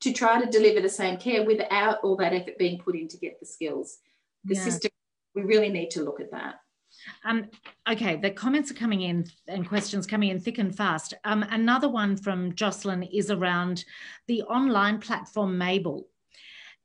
to 0.00 0.12
try 0.12 0.40
to 0.40 0.50
deliver 0.50 0.80
the 0.80 0.88
same 0.88 1.16
care 1.16 1.44
without 1.44 1.98
all 2.02 2.16
that 2.16 2.32
effort 2.32 2.58
being 2.58 2.78
put 2.78 2.96
in 2.96 3.08
to 3.08 3.16
get 3.18 3.40
the 3.40 3.46
skills. 3.46 3.98
The 4.44 4.54
yeah. 4.54 4.64
system, 4.64 4.90
we 5.34 5.42
really 5.42 5.68
need 5.68 5.90
to 5.90 6.02
look 6.02 6.20
at 6.20 6.30
that. 6.30 6.56
Um, 7.24 7.46
okay, 7.88 8.16
the 8.16 8.30
comments 8.30 8.70
are 8.70 8.74
coming 8.74 9.02
in 9.02 9.26
and 9.46 9.68
questions 9.68 10.06
coming 10.06 10.30
in 10.30 10.40
thick 10.40 10.58
and 10.58 10.74
fast. 10.74 11.14
Um, 11.24 11.44
another 11.50 11.88
one 11.88 12.16
from 12.16 12.54
Jocelyn 12.54 13.02
is 13.02 13.30
around 13.30 13.84
the 14.26 14.42
online 14.42 15.00
platform 15.00 15.58
Mable. 15.58 16.08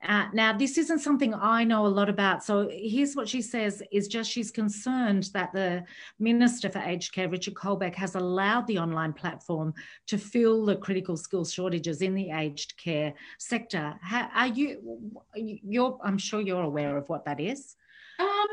Uh, 0.05 0.27
now, 0.33 0.51
this 0.55 0.77
isn't 0.77 0.99
something 0.99 1.33
I 1.33 1.63
know 1.63 1.85
a 1.85 1.87
lot 1.87 2.09
about. 2.09 2.43
So 2.43 2.69
here's 2.69 3.15
what 3.15 3.29
she 3.29 3.41
says 3.41 3.81
is 3.91 4.07
just 4.07 4.29
she's 4.29 4.51
concerned 4.51 5.29
that 5.33 5.53
the 5.53 5.83
Minister 6.19 6.69
for 6.69 6.79
Aged 6.79 7.13
Care, 7.13 7.29
Richard 7.29 7.53
Colbeck, 7.53 7.95
has 7.95 8.15
allowed 8.15 8.67
the 8.67 8.79
online 8.79 9.13
platform 9.13 9.73
to 10.07 10.17
fill 10.17 10.65
the 10.65 10.75
critical 10.75 11.15
skills 11.15 11.53
shortages 11.53 12.01
in 12.01 12.13
the 12.15 12.31
aged 12.31 12.77
care 12.77 13.13
sector. 13.39 13.95
How, 14.01 14.29
are 14.33 14.47
you, 14.47 15.11
you're, 15.35 15.97
I'm 16.03 16.17
sure 16.17 16.41
you're 16.41 16.63
aware 16.63 16.97
of 16.97 17.07
what 17.07 17.25
that 17.25 17.39
is. 17.39 17.75
Um, 18.19 18.47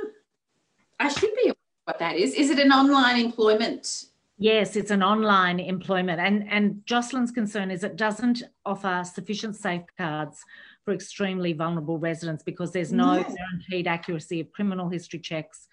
I 1.00 1.08
should 1.08 1.34
be 1.42 1.52
what 1.84 1.98
that 1.98 2.16
is. 2.16 2.34
Is 2.34 2.50
it 2.50 2.60
an 2.60 2.70
online 2.70 3.18
employment 3.18 4.04
Yes, 4.42 4.74
it's 4.74 4.90
an 4.90 5.02
online 5.02 5.60
employment. 5.60 6.18
And, 6.18 6.48
and 6.50 6.80
Jocelyn's 6.86 7.30
concern 7.30 7.70
is 7.70 7.84
it 7.84 7.96
doesn't 7.96 8.42
offer 8.64 9.04
sufficient 9.04 9.54
safeguards 9.54 10.42
for 10.90 10.94
extremely 10.94 11.52
vulnerable 11.52 11.98
residents 11.98 12.42
because 12.42 12.72
there's 12.72 12.92
no 12.92 13.14
yes. 13.14 13.32
guaranteed 13.32 13.86
accuracy 13.86 14.40
of 14.40 14.50
criminal 14.50 14.88
history 14.88 15.20
checks, 15.20 15.68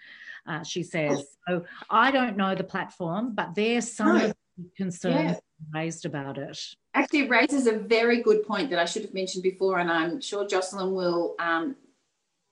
uh, 0.47 0.63
she 0.63 0.83
says. 0.83 1.25
So 1.47 1.65
I 1.89 2.11
don't 2.11 2.37
know 2.37 2.53
the 2.53 2.63
platform, 2.63 3.33
but 3.33 3.55
there's 3.55 3.91
some 3.91 4.17
no. 4.19 4.33
concerns 4.77 5.31
yeah. 5.31 5.79
raised 5.79 6.05
about 6.05 6.37
it. 6.37 6.59
Actually, 6.93 7.21
it 7.21 7.29
raises 7.31 7.65
a 7.65 7.79
very 7.79 8.21
good 8.21 8.45
point 8.45 8.69
that 8.69 8.77
I 8.77 8.85
should 8.85 9.01
have 9.01 9.13
mentioned 9.15 9.41
before, 9.41 9.79
and 9.79 9.89
I'm 9.89 10.21
sure 10.21 10.47
Jocelyn 10.47 10.93
will 10.93 11.35
um, 11.39 11.75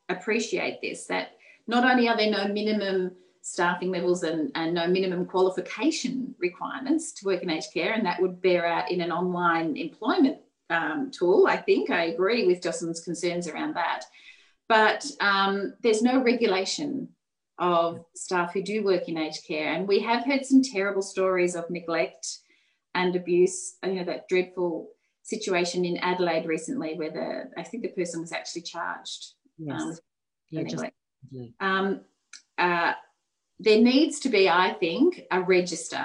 appreciate 0.09 0.81
this 0.81 1.05
that 1.05 1.33
not 1.67 1.83
only 1.83 2.09
are 2.09 2.17
there 2.17 2.31
no 2.31 2.47
minimum 2.47 3.11
staffing 3.41 3.91
levels 3.91 4.23
and, 4.23 4.51
and 4.55 4.73
no 4.73 4.87
minimum 4.87 5.27
qualification 5.27 6.33
requirements 6.39 7.11
to 7.11 7.25
work 7.25 7.43
in 7.43 7.49
aged 7.51 7.71
care, 7.71 7.93
and 7.93 8.03
that 8.07 8.19
would 8.19 8.41
bear 8.41 8.65
out 8.65 8.89
in 8.89 9.01
an 9.01 9.11
online 9.11 9.77
employment 9.77 10.39
um, 10.69 11.11
tool. 11.11 11.47
I 11.47 11.57
think 11.57 11.89
I 11.89 12.05
agree 12.05 12.45
with 12.45 12.61
Jocelyn's 12.61 13.01
concerns 13.01 13.47
around 13.47 13.75
that. 13.75 14.05
But 14.67 15.05
um, 15.19 15.73
there's 15.81 16.01
no 16.01 16.21
regulation 16.21 17.09
of 17.57 18.03
staff 18.15 18.53
who 18.53 18.63
do 18.63 18.83
work 18.83 19.07
in 19.07 19.17
aged 19.17 19.45
care, 19.47 19.73
and 19.73 19.87
we 19.87 19.99
have 19.99 20.25
heard 20.25 20.45
some 20.45 20.61
terrible 20.61 21.01
stories 21.01 21.55
of 21.55 21.69
neglect 21.69 22.27
and 22.93 23.15
abuse. 23.15 23.75
You 23.83 23.93
know 23.93 24.03
that 24.05 24.27
dreadful 24.27 24.89
situation 25.23 25.85
in 25.85 25.97
Adelaide 25.97 26.47
recently, 26.47 26.95
where 26.95 27.11
the 27.11 27.61
I 27.61 27.63
think 27.63 27.83
the 27.83 27.89
person 27.89 28.21
was 28.21 28.31
actually 28.31 28.63
charged. 28.63 29.33
Yes. 29.57 29.81
Um, 29.81 29.97
yeah, 30.51 30.63
just, 30.63 30.85
um, 31.59 32.01
uh, 32.57 32.93
there 33.59 33.81
needs 33.81 34.19
to 34.21 34.29
be, 34.29 34.49
I 34.49 34.73
think, 34.73 35.21
a 35.31 35.41
register 35.41 36.03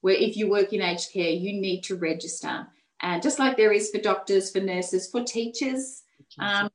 where 0.00 0.14
if 0.14 0.36
you 0.36 0.48
work 0.48 0.72
in 0.72 0.82
aged 0.82 1.12
care, 1.12 1.30
you 1.30 1.60
need 1.60 1.82
to 1.84 1.96
register. 1.96 2.66
And 3.02 3.22
just 3.22 3.38
like 3.38 3.56
there 3.56 3.72
is 3.72 3.90
for 3.90 3.98
doctors, 3.98 4.50
for 4.50 4.60
nurses, 4.60 5.10
for 5.10 5.24
teachers, 5.24 6.02
um, 6.38 6.70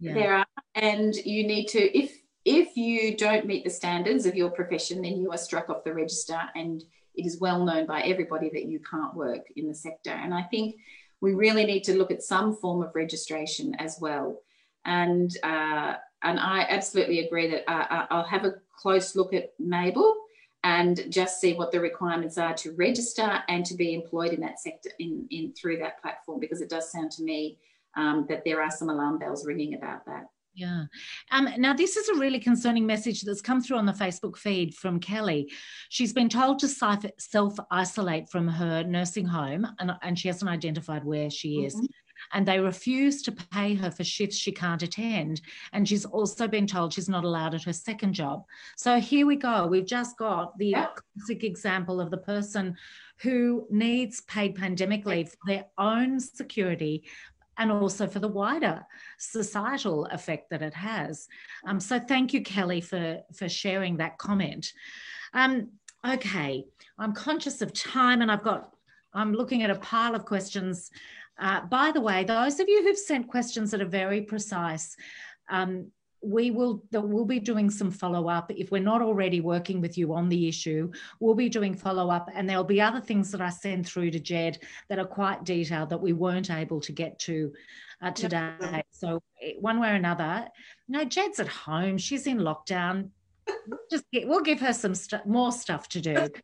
yeah. 0.00 0.14
there 0.14 0.34
are. 0.34 0.46
And 0.74 1.14
you 1.14 1.46
need 1.46 1.66
to, 1.68 1.98
if 1.98 2.12
if 2.44 2.76
you 2.76 3.16
don't 3.16 3.46
meet 3.46 3.64
the 3.64 3.70
standards 3.70 4.24
of 4.24 4.34
your 4.34 4.50
profession, 4.50 5.02
then 5.02 5.18
you 5.18 5.30
are 5.32 5.38
struck 5.38 5.68
off 5.68 5.84
the 5.84 5.92
register, 5.92 6.40
and 6.54 6.82
it 7.14 7.26
is 7.26 7.40
well 7.40 7.64
known 7.64 7.86
by 7.86 8.00
everybody 8.02 8.48
that 8.52 8.64
you 8.64 8.80
can't 8.80 9.14
work 9.14 9.46
in 9.56 9.68
the 9.68 9.74
sector. 9.74 10.10
And 10.10 10.32
I 10.32 10.42
think 10.42 10.76
we 11.20 11.34
really 11.34 11.64
need 11.64 11.84
to 11.84 11.96
look 11.96 12.10
at 12.10 12.22
some 12.22 12.56
form 12.56 12.82
of 12.82 12.94
registration 12.94 13.74
as 13.76 13.98
well. 14.00 14.40
And 14.84 15.30
uh, 15.42 15.94
and 16.22 16.40
I 16.40 16.66
absolutely 16.68 17.20
agree 17.20 17.50
that 17.50 17.70
uh, 17.70 17.86
uh, 17.90 18.06
I'll 18.10 18.24
have 18.24 18.44
a 18.44 18.54
close 18.76 19.14
look 19.14 19.32
at 19.34 19.52
Mable 19.58 20.16
and 20.64 21.04
just 21.08 21.40
see 21.40 21.54
what 21.54 21.70
the 21.70 21.80
requirements 21.80 22.36
are 22.36 22.54
to 22.54 22.72
register 22.72 23.42
and 23.48 23.64
to 23.64 23.74
be 23.74 23.94
employed 23.94 24.32
in 24.32 24.40
that 24.40 24.58
sector 24.58 24.90
in, 24.98 25.26
in 25.30 25.52
through 25.52 25.78
that 25.78 26.00
platform 26.02 26.40
because 26.40 26.60
it 26.60 26.68
does 26.68 26.90
sound 26.90 27.10
to 27.12 27.22
me 27.22 27.58
um, 27.96 28.26
that 28.28 28.44
there 28.44 28.62
are 28.62 28.70
some 28.70 28.90
alarm 28.90 29.18
bells 29.18 29.46
ringing 29.46 29.74
about 29.74 30.04
that. 30.06 30.26
Yeah. 30.54 30.84
Um, 31.30 31.48
now, 31.58 31.72
this 31.72 31.96
is 31.96 32.08
a 32.08 32.14
really 32.14 32.40
concerning 32.40 32.84
message 32.84 33.22
that's 33.22 33.40
come 33.40 33.62
through 33.62 33.76
on 33.76 33.86
the 33.86 33.92
Facebook 33.92 34.36
feed 34.36 34.74
from 34.74 34.98
Kelly. 34.98 35.52
She's 35.88 36.12
been 36.12 36.28
told 36.28 36.58
to 36.60 36.68
self 36.68 37.56
isolate 37.70 38.28
from 38.28 38.48
her 38.48 38.82
nursing 38.82 39.26
home, 39.26 39.68
and, 39.78 39.92
and 40.02 40.18
she 40.18 40.26
hasn't 40.26 40.50
identified 40.50 41.04
where 41.04 41.30
she 41.30 41.64
is. 41.64 41.80
And 42.32 42.46
they 42.46 42.60
refuse 42.60 43.22
to 43.22 43.32
pay 43.32 43.74
her 43.74 43.90
for 43.90 44.04
shifts 44.04 44.36
she 44.36 44.52
can't 44.52 44.82
attend. 44.82 45.40
And 45.72 45.88
she's 45.88 46.04
also 46.04 46.48
been 46.48 46.66
told 46.66 46.92
she's 46.92 47.08
not 47.08 47.24
allowed 47.24 47.54
at 47.54 47.64
her 47.64 47.72
second 47.72 48.12
job. 48.12 48.44
So 48.76 49.00
here 49.00 49.26
we 49.26 49.36
go. 49.36 49.66
We've 49.66 49.86
just 49.86 50.18
got 50.18 50.56
the 50.58 50.68
yeah. 50.68 50.88
classic 51.16 51.44
example 51.44 52.00
of 52.00 52.10
the 52.10 52.18
person 52.18 52.76
who 53.20 53.66
needs 53.70 54.20
paid 54.22 54.54
pandemic 54.54 55.04
leave 55.04 55.30
for 55.30 55.38
their 55.46 55.66
own 55.76 56.20
security, 56.20 57.04
and 57.58 57.72
also 57.72 58.06
for 58.06 58.20
the 58.20 58.28
wider 58.28 58.86
societal 59.18 60.06
effect 60.06 60.48
that 60.50 60.62
it 60.62 60.74
has. 60.74 61.26
Um, 61.66 61.80
so 61.80 61.98
thank 61.98 62.32
you, 62.32 62.40
Kelly, 62.40 62.80
for, 62.80 63.20
for 63.34 63.48
sharing 63.48 63.96
that 63.96 64.16
comment. 64.16 64.72
Um, 65.34 65.70
okay, 66.06 66.64
I'm 66.98 67.12
conscious 67.12 67.60
of 67.60 67.72
time 67.72 68.22
and 68.22 68.30
I've 68.30 68.44
got, 68.44 68.74
I'm 69.12 69.32
looking 69.32 69.64
at 69.64 69.70
a 69.70 69.74
pile 69.80 70.14
of 70.14 70.24
questions 70.24 70.90
uh, 71.38 71.62
by 71.62 71.92
the 71.92 72.00
way, 72.00 72.24
those 72.24 72.60
of 72.60 72.68
you 72.68 72.82
who've 72.82 72.98
sent 72.98 73.28
questions 73.28 73.70
that 73.70 73.80
are 73.80 73.86
very 73.86 74.22
precise, 74.22 74.96
um, 75.48 75.90
we 76.20 76.50
will 76.50 76.82
we'll 76.90 77.24
be 77.24 77.38
doing 77.38 77.70
some 77.70 77.92
follow 77.92 78.28
up 78.28 78.50
if 78.50 78.72
we're 78.72 78.82
not 78.82 79.00
already 79.00 79.40
working 79.40 79.80
with 79.80 79.96
you 79.96 80.12
on 80.12 80.28
the 80.28 80.48
issue 80.48 80.90
we'll 81.20 81.32
be 81.36 81.48
doing 81.48 81.72
follow 81.72 82.10
up 82.10 82.28
and 82.34 82.50
there'll 82.50 82.64
be 82.64 82.80
other 82.80 83.00
things 83.00 83.30
that 83.30 83.40
i 83.40 83.48
send 83.48 83.86
through 83.86 84.10
to 84.10 84.18
Ged 84.18 84.58
that 84.88 84.98
are 84.98 85.06
quite 85.06 85.44
detailed 85.44 85.90
that 85.90 86.00
we 86.00 86.12
weren't 86.12 86.50
able 86.50 86.80
to 86.80 86.90
get 86.90 87.20
to 87.20 87.52
uh, 88.02 88.10
today. 88.10 88.82
So 88.90 89.22
eh, 89.42 89.54
one 89.60 89.80
way 89.80 89.90
or 89.90 89.94
another 89.94 90.48
no 90.88 91.04
Ged's 91.04 91.40
at 91.40 91.48
home. 91.48 91.98
She's 91.98 92.26
in 92.26 92.38
lockdown. 92.38 93.10
Just 93.90 94.04
get, 94.12 94.28
we'll 94.28 94.42
give 94.42 94.60
her 94.60 94.72
some 94.72 94.94
st- 94.94 95.26
more 95.26 95.52
stuff 95.52 95.88
to 95.90 96.00
do. 96.00 96.28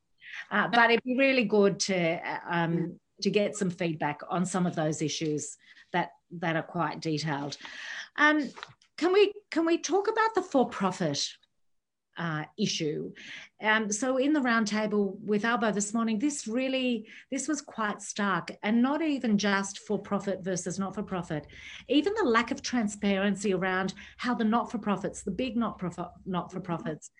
Uh, 0.51 0.67
but 0.67 0.91
it'd 0.91 1.05
be 1.05 1.17
really 1.17 1.45
good 1.45 1.79
to 1.79 2.19
uh, 2.29 2.39
um, 2.51 2.99
to 3.25 3.31
get 3.31 3.57
some 3.57 3.71
feedback 3.71 4.21
on 4.31 4.47
some 4.47 4.67
of 4.67 4.77
those 4.77 5.03
issues 5.03 5.57
that 5.93 6.11
that 6.31 6.57
are 6.57 6.63
quite 6.63 7.01
detailed 7.01 7.57
um, 8.17 8.49
can 8.97 9.13
we 9.13 9.33
can 9.51 9.67
we 9.67 9.79
talk 9.79 10.09
about 10.09 10.35
the 10.35 10.43
for-profit 10.43 11.29
uh, 12.17 12.45
issue. 12.59 13.13
Um, 13.61 13.91
so 13.91 14.19
in 14.19 14.33
the 14.33 14.41
roundtable 14.41 15.19
with 15.21 15.45
Albo 15.45 15.73
this 15.73 15.95
morning, 15.95 16.19
this 16.19 16.47
really 16.47 17.07
this 17.31 17.49
was 17.49 17.61
quite 17.61 18.03
stark, 18.03 18.53
and 18.63 18.81
not 18.83 19.03
even 19.03 19.39
just 19.39 19.81
for 19.81 19.99
profit 19.99 20.45
versus 20.45 20.79
not 20.79 20.95
for 20.95 21.03
profit, 21.03 21.47
even 21.89 22.13
the 22.17 22.29
lack 22.29 22.51
of 22.51 22.63
transparency 22.63 23.53
around 23.53 23.95
how 24.19 24.35
the 24.35 24.45
not 24.45 24.71
for 24.71 24.79
profits, 24.79 25.23
the 25.23 25.31
big 25.31 25.57
not 25.57 25.81
not 26.27 26.53
for 26.53 26.61
profits, 26.61 27.11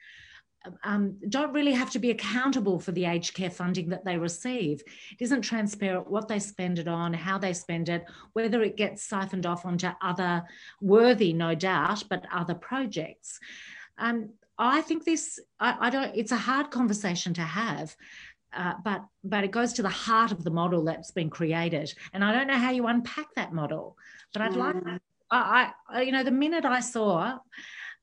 um, 0.83 1.17
don't 1.29 1.53
really 1.53 1.73
have 1.73 1.91
to 1.91 1.99
be 1.99 2.11
accountable 2.11 2.79
for 2.79 2.93
the 2.93 3.05
aged 3.05 3.35
care 3.35 3.51
funding 3.51 3.89
that 3.91 4.05
they 4.05 4.17
receive. 4.17 4.83
It 5.13 5.23
isn't 5.23 5.43
transparent 5.43 6.11
what 6.11 6.29
they 6.29 6.39
spend 6.39 6.79
it 6.79 6.89
on, 6.89 7.13
how 7.13 7.39
they 7.39 7.53
spend 7.53 7.89
it, 7.89 8.05
whether 8.33 8.63
it 8.63 8.77
gets 8.77 9.03
siphoned 9.05 9.47
off 9.47 9.67
onto 9.67 9.89
other 10.03 10.45
worthy, 10.81 11.33
no 11.33 11.55
doubt, 11.55 12.05
but 12.09 12.27
other 12.33 12.55
projects. 12.55 13.39
Um, 13.99 14.31
I 14.59 14.83
think 14.83 15.05
this, 15.05 15.39
I, 15.61 15.77
I, 15.81 15.91
don't, 15.91 16.15
it's 16.15 16.33
a 16.33 16.37
hard 16.37 16.71
conversation 16.71 17.35
to 17.35 17.43
have. 17.43 17.95
Uh, 18.57 18.75
but 18.85 19.05
but 19.25 19.43
it 19.43 19.51
goes 19.51 19.73
to 19.73 19.83
the 19.83 19.89
heart 19.89 20.31
of 20.31 20.45
the 20.45 20.51
model 20.51 20.85
that's 20.85 21.11
been 21.11 21.29
created, 21.29 21.93
and 22.13 22.25
I 22.25 22.33
don't 22.33 22.47
know 22.47 22.57
how 22.57 22.71
you 22.71 22.87
unpack 22.87 23.27
that 23.35 23.53
model. 23.53 23.97
But 24.33 24.43
I'd 24.43 24.55
like, 24.55 24.77
mm. 24.77 25.01
I, 25.29 25.73
I 25.91 26.03
you 26.03 26.13
know, 26.13 26.23
the 26.23 26.31
minute 26.31 26.65
I 26.65 26.79
saw 26.79 27.39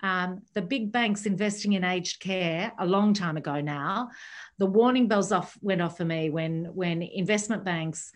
um, 0.01 0.41
the 0.53 0.61
big 0.61 0.91
banks 0.91 1.25
investing 1.25 1.73
in 1.73 1.83
aged 1.83 2.19
care 2.19 2.71
a 2.79 2.85
long 2.85 3.13
time 3.13 3.37
ago 3.37 3.61
now. 3.61 4.09
The 4.57 4.65
warning 4.65 5.07
bells 5.07 5.31
off 5.31 5.57
went 5.61 5.81
off 5.81 5.97
for 5.97 6.05
me 6.05 6.29
when 6.29 6.65
when 6.73 7.01
investment 7.01 7.63
banks. 7.63 8.11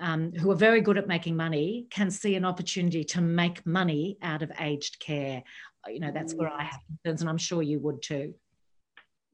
Um, 0.00 0.32
who 0.32 0.50
are 0.50 0.56
very 0.56 0.80
good 0.80 0.98
at 0.98 1.06
making 1.06 1.36
money 1.36 1.86
can 1.90 2.10
see 2.10 2.34
an 2.34 2.46
opportunity 2.46 3.04
to 3.04 3.20
make 3.20 3.64
money 3.64 4.16
out 4.22 4.42
of 4.42 4.50
aged 4.58 4.98
care. 4.98 5.44
You 5.86 6.00
know, 6.00 6.10
that's 6.10 6.34
where 6.34 6.48
I 6.48 6.62
have 6.62 6.80
concerns, 7.04 7.20
and 7.20 7.30
I'm 7.30 7.38
sure 7.38 7.62
you 7.62 7.78
would 7.80 8.02
too. 8.02 8.34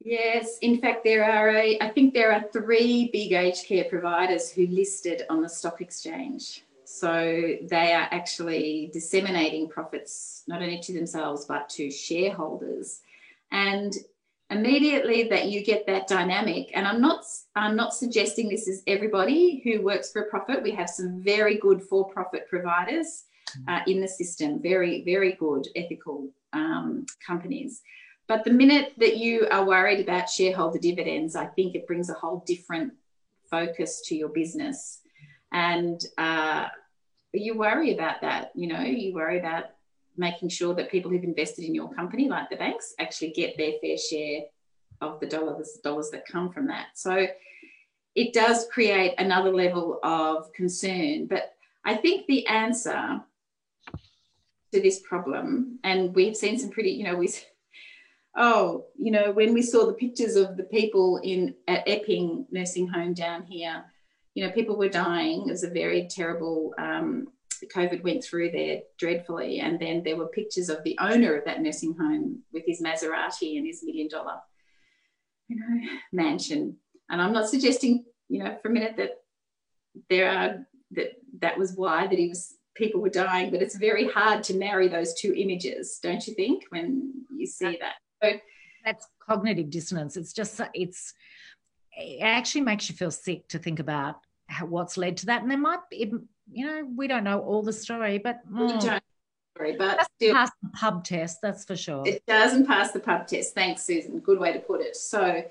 Yes, 0.01 0.57
in 0.61 0.79
fact, 0.79 1.03
there 1.03 1.25
are 1.25 1.49
a, 1.49 1.77
I 1.79 1.89
think 1.89 2.13
there 2.13 2.31
are 2.31 2.43
three 2.53 3.09
big 3.11 3.33
aged 3.33 3.65
care 3.65 3.85
providers 3.85 4.51
who 4.51 4.67
listed 4.67 5.23
on 5.29 5.41
the 5.41 5.49
stock 5.49 5.81
exchange. 5.81 6.63
So 6.91 7.55
they 7.69 7.93
are 7.93 8.07
actually 8.09 8.89
disseminating 8.91 9.69
profits 9.69 10.43
not 10.47 10.63
only 10.63 10.79
to 10.79 10.93
themselves 10.93 11.45
but 11.45 11.69
to 11.69 11.91
shareholders. 11.91 13.01
And 13.51 13.93
immediately 14.49 15.29
that 15.29 15.49
you 15.49 15.63
get 15.63 15.85
that 15.85 16.07
dynamic 16.07 16.71
and 16.73 16.87
i'm 16.87 16.99
not 16.99 17.23
i'm 17.55 17.75
not 17.75 17.93
suggesting 17.93 18.49
this 18.49 18.67
is 18.67 18.81
everybody 18.87 19.61
who 19.63 19.83
works 19.83 20.11
for 20.11 20.23
a 20.23 20.29
profit. 20.31 20.63
We 20.63 20.71
have 20.71 20.89
some 20.89 21.21
very 21.21 21.59
good 21.59 21.83
for-profit 21.83 22.49
providers 22.49 23.25
uh, 23.67 23.81
in 23.85 24.01
the 24.01 24.07
system 24.07 24.59
very 24.59 25.03
very 25.03 25.33
good 25.33 25.67
ethical 25.75 26.31
um, 26.53 27.05
companies. 27.25 27.83
But 28.27 28.43
the 28.43 28.51
minute 28.51 28.93
that 28.97 29.17
you 29.17 29.47
are 29.51 29.63
worried 29.63 29.99
about 29.99 30.27
shareholder 30.27 30.79
dividends 30.79 31.35
i 31.35 31.45
think 31.45 31.75
it 31.75 31.85
brings 31.85 32.09
a 32.09 32.15
whole 32.15 32.43
different 32.47 32.93
focus 33.51 34.01
to 34.07 34.15
your 34.15 34.29
business 34.29 35.01
and 35.51 36.03
uh, 36.17 36.67
you 37.33 37.57
worry 37.57 37.93
about 37.93 38.21
that. 38.21 38.51
You 38.55 38.67
know, 38.67 38.81
you 38.81 39.13
worry 39.13 39.39
about 39.39 39.65
making 40.17 40.49
sure 40.49 40.73
that 40.75 40.91
people 40.91 41.09
who've 41.09 41.23
invested 41.23 41.65
in 41.65 41.73
your 41.73 41.93
company, 41.93 42.27
like 42.27 42.49
the 42.49 42.55
banks, 42.55 42.93
actually 42.99 43.31
get 43.31 43.57
their 43.57 43.73
fair 43.81 43.97
share 43.97 44.41
of 45.01 45.19
the 45.19 45.27
dollars 45.27 45.79
dollars 45.83 46.09
that 46.11 46.27
come 46.27 46.51
from 46.51 46.67
that. 46.67 46.87
So 46.95 47.27
it 48.15 48.33
does 48.33 48.67
create 48.71 49.15
another 49.17 49.53
level 49.53 49.99
of 50.03 50.51
concern. 50.53 51.27
But 51.27 51.53
I 51.85 51.95
think 51.95 52.27
the 52.27 52.45
answer 52.47 53.21
to 54.71 54.81
this 54.81 54.99
problem, 54.99 55.79
and 55.83 56.13
we've 56.13 56.35
seen 56.35 56.59
some 56.59 56.69
pretty, 56.69 56.91
you 56.91 57.05
know, 57.05 57.15
we 57.15 57.29
oh, 58.35 58.85
you 58.97 59.11
know, 59.11 59.31
when 59.31 59.53
we 59.53 59.61
saw 59.61 59.85
the 59.85 59.93
pictures 59.93 60.35
of 60.35 60.57
the 60.57 60.63
people 60.63 61.17
in 61.23 61.55
at 61.67 61.87
Epping 61.87 62.45
nursing 62.51 62.87
home 62.87 63.13
down 63.13 63.43
here 63.43 63.83
you 64.39 64.45
know, 64.45 64.53
people 64.53 64.77
were 64.77 64.87
dying. 64.87 65.41
It 65.41 65.51
was 65.51 65.65
a 65.65 65.69
very 65.69 66.07
terrible. 66.09 66.73
Um, 66.77 67.27
COVID 67.75 68.03
went 68.03 68.23
through 68.23 68.51
there 68.51 68.79
dreadfully, 68.97 69.59
and 69.59 69.77
then 69.77 70.01
there 70.01 70.15
were 70.15 70.27
pictures 70.27 70.69
of 70.69 70.81
the 70.85 70.97
owner 71.01 71.35
of 71.35 71.43
that 71.43 71.61
nursing 71.61 71.93
home 71.93 72.41
with 72.53 72.63
his 72.65 72.81
Maserati 72.81 73.57
and 73.57 73.67
his 73.67 73.83
million 73.83 74.07
dollar, 74.07 74.39
you 75.49 75.57
know, 75.57 75.89
mansion. 76.13 76.77
And 77.09 77.21
I'm 77.21 77.33
not 77.33 77.49
suggesting, 77.49 78.05
you 78.29 78.41
know, 78.41 78.57
for 78.61 78.69
a 78.69 78.71
minute 78.71 78.95
that 78.95 79.17
there 80.09 80.31
are 80.31 80.65
that 80.91 81.17
that 81.41 81.57
was 81.57 81.73
why 81.73 82.07
that 82.07 82.17
he 82.17 82.29
was 82.29 82.55
people 82.75 83.01
were 83.01 83.09
dying, 83.09 83.51
but 83.51 83.61
it's 83.61 83.75
very 83.75 84.07
hard 84.07 84.41
to 84.43 84.53
marry 84.53 84.87
those 84.87 85.13
two 85.15 85.33
images, 85.35 85.99
don't 86.01 86.25
you 86.25 86.33
think, 86.33 86.63
when 86.69 87.11
you 87.35 87.45
see 87.45 87.77
that? 87.81 87.95
So, 88.23 88.39
that's 88.85 89.05
cognitive 89.19 89.69
dissonance. 89.69 90.15
It's 90.15 90.31
just 90.31 90.61
it's 90.73 91.13
it 91.91 92.21
actually 92.21 92.61
makes 92.61 92.89
you 92.89 92.95
feel 92.95 93.11
sick 93.11 93.49
to 93.49 93.59
think 93.59 93.79
about 93.79 94.15
what's 94.67 94.97
led 94.97 95.17
to 95.17 95.27
that. 95.27 95.41
And 95.41 95.49
there 95.49 95.57
might 95.57 95.79
be, 95.89 96.11
you 96.51 96.65
know, 96.65 96.87
we 96.95 97.07
don't 97.07 97.23
know 97.23 97.39
all 97.39 97.61
the 97.61 97.73
story, 97.73 98.17
but 98.17 98.39
mm, 98.51 98.79
story, 98.79 99.75
but 99.77 100.07
still, 100.15 100.33
pass 100.33 100.51
the 100.61 100.69
pub 100.69 101.03
test, 101.03 101.39
that's 101.41 101.65
for 101.65 101.75
sure. 101.75 102.03
It 102.05 102.25
doesn't 102.25 102.65
pass 102.65 102.91
the 102.91 102.99
pub 102.99 103.27
test. 103.27 103.53
Thanks, 103.53 103.83
Susan. 103.83 104.19
Good 104.19 104.39
way 104.39 104.53
to 104.53 104.59
put 104.59 104.81
it. 104.81 104.95
So 104.95 105.43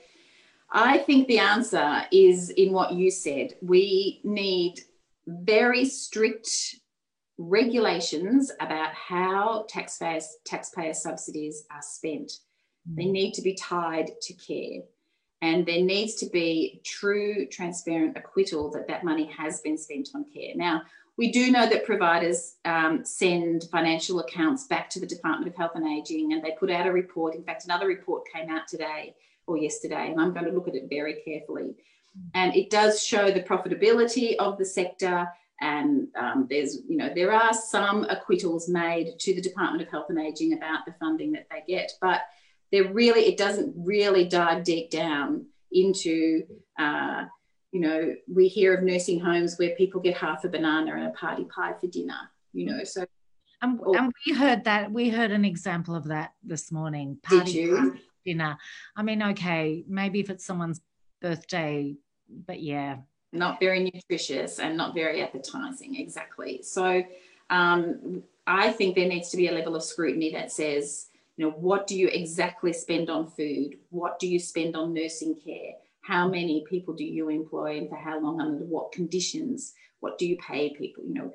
I 0.71 0.99
think 0.99 1.29
the 1.29 1.39
answer 1.39 2.03
is 2.13 2.51
in 2.51 2.73
what 2.73 2.93
you 2.93 3.11
said. 3.11 3.55
We 3.63 4.21
need 4.25 4.81
very 5.27 5.85
strict 5.85 6.77
regulations 7.39 8.51
about 8.61 8.93
how 8.95 9.65
taxpayers 9.69 10.37
taxpayer 10.45 10.95
subsidies 10.95 11.65
are 11.71 11.83
spent. 11.83 12.33
Mm. 12.91 12.97
They 12.97 13.05
need 13.05 13.35
to 13.35 13.43
be 13.43 13.55
tied 13.55 14.11
to 14.21 14.33
care 14.35 14.83
and 15.41 15.65
there 15.67 15.83
needs 15.83 16.15
to 16.17 16.27
be 16.27 16.81
true 16.85 17.47
transparent 17.47 18.17
acquittal 18.17 18.71
that 18.71 18.89
that 18.89 19.05
money 19.05 19.27
has 19.27 19.61
been 19.61 19.79
spent 19.79 20.09
on 20.15 20.25
care. 20.33 20.53
Now 20.55 20.83
we 21.17 21.33
do 21.33 21.51
know 21.51 21.69
that 21.69 21.85
providers 21.85 22.57
um, 22.65 23.05
send 23.05 23.65
financial 23.73 24.21
accounts 24.21 24.67
back 24.67 24.89
to 24.91 25.01
the 25.01 25.07
department 25.07 25.51
of 25.51 25.57
health 25.57 25.73
and 25.75 25.87
aging 25.87 26.33
and 26.33 26.43
they 26.43 26.53
put 26.53 26.71
out 26.71 26.87
a 26.87 26.93
report. 26.93 27.35
In 27.35 27.45
fact 27.45 27.65
another 27.65 27.87
report 27.87 28.25
came 28.33 28.51
out 28.51 28.69
today 28.69 29.15
or 29.47 29.57
yesterday 29.57 30.11
and 30.11 30.21
i'm 30.21 30.33
going 30.33 30.45
to 30.45 30.53
look 30.53 30.69
at 30.69 30.75
it 30.75 30.89
very 30.89 31.21
carefully. 31.25 31.75
And 32.35 32.55
it 32.57 32.71
does 32.71 33.05
show 33.05 33.31
the 33.31 33.43
profitability 33.43 34.35
of 34.37 34.59
the 34.59 34.65
sector 34.65 35.29
and 35.61 36.09
um, 36.17 36.47
there's 36.49 36.79
you 36.89 36.97
know 36.97 37.11
there 37.15 37.33
are 37.33 37.53
some 37.53 38.05
acquittals 38.05 38.69
made 38.69 39.19
to 39.19 39.35
the 39.35 39.41
department 39.41 39.83
of 39.83 39.89
health 39.89 40.07
and 40.09 40.19
aging 40.19 40.53
about 40.53 40.85
the 40.87 40.95
funding 41.01 41.33
that 41.33 41.47
they 41.51 41.63
get. 41.67 41.93
But 42.01 42.23
there 42.73 42.93
really 42.93 43.23
it 43.23 43.37
doesn't 43.37 43.75
really 43.77 44.25
dive 44.25 44.65
deep 44.65 44.91
down 44.91 45.47
into 45.73 46.43
uh, 46.79 47.25
you 47.73 47.81
know 47.81 48.15
we 48.33 48.49
hear 48.49 48.75
of 48.75 48.83
nursing 48.83 49.21
homes 49.21 49.59
where 49.59 49.75
people 49.77 50.01
get 50.01 50.17
half 50.17 50.45
a 50.45 50.49
banana 50.49 50.95
and 50.95 51.07
a 51.07 51.11
party 51.11 51.45
pie 51.45 51.75
for 51.81 51.87
dinner 51.87 52.31
you 52.53 52.67
know 52.67 52.85
so. 52.85 53.05
And, 53.61 53.81
and 53.81 54.13
we 54.25 54.35
heard 54.35 54.65
that 54.65 54.93
we 54.93 55.09
heard 55.09 55.33
an 55.33 55.45
example 55.45 55.97
of 55.97 56.05
that 56.05 56.33
this 56.45 56.71
morning 56.71 57.19
party 57.23 57.45
did 57.45 57.55
you? 57.55 57.99
dinner. 58.25 58.57
I 58.97 59.03
mean 59.03 59.23
okay 59.23 59.85
maybe 59.89 60.21
if 60.21 60.31
it's 60.31 60.45
someone's 60.45 60.81
birthday 61.21 61.97
but 62.47 62.63
yeah. 62.63 62.99
Not 63.33 63.61
very 63.61 63.91
nutritious 63.93 64.59
and 64.59 64.77
not 64.77 64.95
very 64.95 65.23
appetizing 65.23 65.97
exactly. 65.97 66.63
So 66.63 67.03
um, 67.51 68.23
i 68.47 68.71
think 68.71 68.95
there 68.95 69.09
needs 69.09 69.31
to 69.31 69.37
be 69.37 69.49
a 69.49 69.53
level 69.53 69.77
of 69.77 69.83
scrutiny 69.83 70.33
that 70.33 70.51
says 70.51 71.08
you 71.39 71.47
know, 71.47 71.53
what 71.53 71.87
do 71.87 71.97
you 71.97 72.09
exactly 72.09 72.73
spend 72.73 73.09
on 73.09 73.31
food? 73.31 73.77
What 73.91 74.19
do 74.19 74.27
you 74.27 74.41
spend 74.41 74.75
on 74.75 74.93
nursing 74.93 75.37
care? 75.37 75.75
How 76.01 76.29
many 76.29 76.65
people 76.69 76.95
do 76.95 77.05
you 77.05 77.29
employ 77.29 77.79
and 77.79 77.89
for 77.89 77.95
how 77.95 78.21
long 78.21 78.41
under 78.41 78.65
what 78.65 78.91
conditions? 78.91 79.73
What 80.01 80.19
do 80.19 80.27
you 80.27 80.37
pay 80.39 80.75
people? 80.75 81.05
You 81.07 81.15
know, 81.15 81.33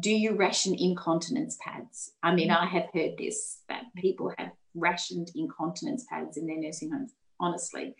do 0.00 0.12
you 0.12 0.36
ration 0.36 0.76
incontinence 0.78 1.58
pads? 1.60 2.12
I 2.22 2.32
mean, 2.32 2.50
mm-hmm. 2.50 2.62
I 2.62 2.66
have 2.68 2.86
heard 2.94 3.18
this 3.18 3.58
that 3.68 3.86
people 3.96 4.32
have 4.38 4.52
rationed 4.76 5.32
incontinence 5.34 6.06
pads 6.08 6.36
in 6.36 6.46
their 6.46 6.60
nursing 6.60 6.92
homes, 6.92 7.10
honestly. 7.40 7.96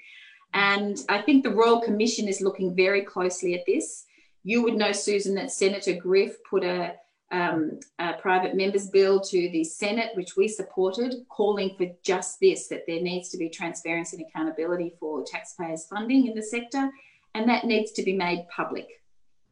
And 0.55 0.99
I 1.09 1.21
think 1.21 1.43
the 1.43 1.51
Royal 1.51 1.81
Commission 1.81 2.29
is 2.29 2.41
looking 2.41 2.77
very 2.77 3.03
closely 3.03 3.55
at 3.55 3.67
this. 3.67 4.07
You 4.45 4.63
would 4.63 4.77
know, 4.77 4.93
Susan, 4.93 5.35
that 5.35 5.51
Senator 5.51 5.95
Griff 5.95 6.37
put 6.49 6.63
a 6.63 6.95
um, 7.31 7.79
a 7.99 8.15
private 8.15 8.57
members 8.57 8.89
bill 8.89 9.21
to 9.21 9.51
the 9.51 9.65
Senate, 9.65 10.11
which 10.15 10.37
we 10.37 10.49
supported, 10.49 11.15
calling 11.29 11.75
for 11.77 11.87
just 12.03 12.41
this 12.41 12.69
that 12.69 12.85
there 12.87 13.03
needs 13.03 13.29
to 13.31 13.39
be 13.39 13.49
transparency 13.49 14.17
and 14.17 14.27
accountability 14.27 14.95
for 14.99 15.25
taxpayers' 15.25 15.87
funding 15.87 16.27
in 16.27 16.35
the 16.35 16.43
sector, 16.43 16.91
and 17.35 17.49
that 17.49 17.65
needs 17.65 17.93
to 17.93 18.03
be 18.03 18.15
made 18.15 18.47
public 18.55 19.03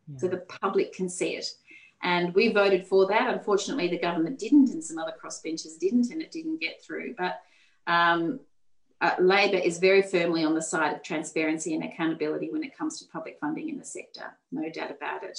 yeah. 0.09 0.18
so 0.18 0.29
the 0.29 0.39
public 0.39 0.95
can 0.95 1.09
see 1.09 1.37
it. 1.37 1.47
And 2.03 2.35
we 2.35 2.53
voted 2.53 2.87
for 2.87 3.07
that. 3.09 3.33
Unfortunately, 3.33 3.89
the 3.89 3.99
government 3.99 4.39
didn't, 4.39 4.70
and 4.70 4.83
some 4.83 4.99
other 4.99 5.14
crossbenchers 5.22 5.79
didn't, 5.79 6.11
and 6.11 6.22
it 6.22 6.31
didn't 6.31 6.61
get 6.61 6.83
through. 6.83 7.14
But 7.16 7.41
um, 7.87 8.41
uh, 9.01 9.14
Labor 9.18 9.59
is 9.59 9.79
very 9.79 10.03
firmly 10.03 10.45
on 10.45 10.55
the 10.55 10.62
side 10.62 10.95
of 10.95 11.03
transparency 11.03 11.74
and 11.74 11.85
accountability 11.85 12.51
when 12.51 12.64
it 12.64 12.77
comes 12.77 12.99
to 12.99 13.09
public 13.09 13.39
funding 13.41 13.68
in 13.68 13.79
the 13.79 13.85
sector. 13.85 14.37
No 14.51 14.70
doubt 14.70 14.91
about 14.91 15.24
it. 15.24 15.39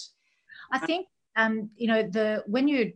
I 0.71 0.79
think 0.79 1.07
um, 1.37 1.69
you 1.77 1.87
know 1.87 2.03
the 2.03 2.43
when 2.47 2.67
you're 2.67 2.91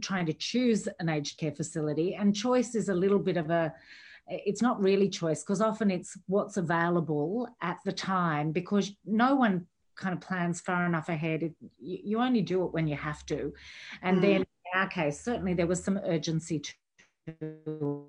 trying 0.00 0.26
to 0.26 0.32
choose 0.32 0.88
an 0.98 1.08
aged 1.08 1.38
care 1.38 1.52
facility, 1.52 2.14
and 2.14 2.34
choice 2.34 2.74
is 2.74 2.88
a 2.88 2.94
little 2.94 3.18
bit 3.18 3.36
of 3.36 3.50
a 3.50 3.72
it's 4.30 4.62
not 4.62 4.80
really 4.80 5.08
choice 5.08 5.42
because 5.42 5.60
often 5.60 5.90
it's 5.90 6.16
what's 6.26 6.56
available 6.56 7.48
at 7.60 7.78
the 7.84 7.92
time 7.92 8.52
because 8.52 8.92
no 9.04 9.34
one 9.34 9.66
kind 9.96 10.14
of 10.14 10.20
plans 10.20 10.60
far 10.60 10.86
enough 10.86 11.08
ahead. 11.08 11.42
It, 11.42 11.54
you 11.78 12.18
only 12.20 12.40
do 12.40 12.64
it 12.64 12.72
when 12.72 12.86
you 12.86 12.96
have 12.96 13.26
to. 13.26 13.52
And 14.02 14.18
mm. 14.18 14.22
then 14.22 14.36
in 14.40 14.46
our 14.74 14.88
case, 14.88 15.20
certainly 15.20 15.54
there 15.54 15.66
was 15.66 15.82
some 15.82 15.98
urgency 16.04 16.62
to 17.26 18.06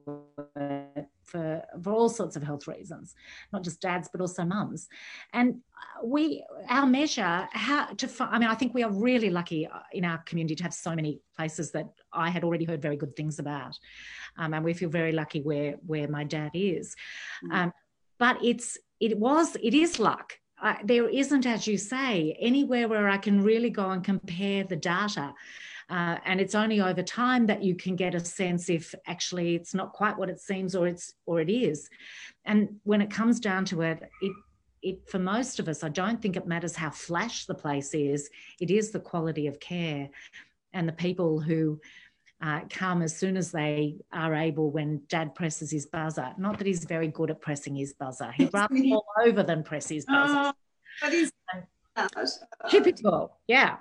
for, 1.32 1.64
for 1.82 1.94
all 1.94 2.10
sorts 2.10 2.36
of 2.36 2.44
health 2.44 2.68
reasons, 2.68 3.16
not 3.54 3.64
just 3.64 3.82
dads, 3.82 4.10
but 4.12 4.22
also 4.22 4.44
mums. 4.44 4.88
And 5.34 5.62
we, 6.04 6.44
our 6.70 6.86
measure, 6.86 7.48
how 7.52 7.86
to, 7.86 8.10
I 8.20 8.38
mean, 8.38 8.50
I 8.50 8.56
think 8.56 8.74
we 8.74 8.84
are 8.84 8.92
really 8.92 9.30
lucky 9.30 9.68
in 9.94 10.06
our 10.06 10.20
community 10.20 10.56
to 10.56 10.64
have 10.64 10.74
so 10.74 10.96
many 10.96 11.22
places 11.36 11.72
that 11.72 11.88
I 12.14 12.30
had 12.30 12.44
already 12.44 12.66
heard 12.66 12.82
very 12.82 12.98
good 12.98 13.16
things 13.16 13.40
about. 13.40 13.78
Um, 14.38 14.54
and 14.54 14.64
we 14.64 14.74
feel 14.74 14.90
very 14.90 15.12
lucky 15.12 15.42
where, 15.42 15.76
where 15.86 16.08
my 16.08 16.24
dad 16.24 16.52
is. 16.54 16.96
Mm. 17.46 17.56
Um, 17.56 17.74
but 18.20 18.38
it's, 18.44 18.78
it 19.00 19.18
was, 19.18 19.56
it 19.64 19.74
is 19.74 20.00
luck 20.00 20.34
uh, 20.62 20.76
there 20.84 21.10
isn't, 21.10 21.46
as 21.46 21.66
you 21.66 21.78
say, 21.78 22.38
anywhere 22.40 22.88
where 22.88 23.10
I 23.10 23.18
can 23.18 23.42
really 23.42 23.72
go 23.72 23.90
and 23.90 24.04
compare 24.04 24.64
the 24.64 24.76
data. 24.76 25.34
Uh, 25.90 26.18
and 26.26 26.40
it's 26.40 26.56
only 26.56 26.82
over 26.82 27.04
time 27.04 27.46
that 27.48 27.64
you 27.64 27.76
can 27.76 27.96
get 27.96 28.16
a 28.16 28.20
sense 28.20 28.70
if 28.70 28.94
actually 29.08 29.56
it's 29.56 29.74
not 29.74 29.94
quite 29.94 30.18
what 30.18 30.30
it 30.30 30.40
seems 30.40 30.76
or 30.76 30.88
it's 30.88 31.14
or 31.26 31.42
it 31.42 31.50
is. 31.50 31.90
And 32.46 32.78
when 32.84 33.02
it 33.02 33.12
comes 33.12 33.40
down 33.40 33.66
to 33.66 33.82
it, 33.82 34.10
it 34.22 34.34
it 34.84 35.08
for 35.10 35.20
most 35.20 35.60
of 35.60 35.68
us, 35.68 35.84
I 35.84 35.90
don't 35.90 36.22
think 36.22 36.36
it 36.36 36.48
matters 36.48 36.76
how 36.76 36.90
flash 36.90 37.46
the 37.46 37.54
place 37.54 37.94
is. 37.94 38.30
It 38.60 38.72
is 38.72 38.92
the 38.92 39.00
quality 39.00 39.48
of 39.48 39.60
care 39.60 40.10
and 40.74 40.88
the 40.88 40.94
people 40.94 41.40
who 41.40 41.80
uh, 42.42 42.62
come 42.70 43.04
as 43.04 43.16
soon 43.16 43.38
as 43.38 43.52
they 43.52 43.98
are 44.12 44.34
able 44.34 44.72
when 44.72 45.04
dad 45.08 45.36
presses 45.36 45.70
his 45.70 45.86
buzzer. 45.86 46.34
Not 46.38 46.58
that 46.58 46.66
he's 46.66 46.86
very 46.86 47.08
good 47.08 47.30
at 47.30 47.42
pressing 47.42 47.76
his 47.76 47.94
buzzer. 47.94 48.32
He'd 48.32 48.54
rather 48.54 48.76
fall 48.76 49.06
over 49.24 49.44
than 49.44 49.64
press 49.64 49.90
his 49.90 50.06
buzzer. 50.06 50.34
Oh, 50.34 50.54
typical 52.70 53.38
yeah 53.48 53.78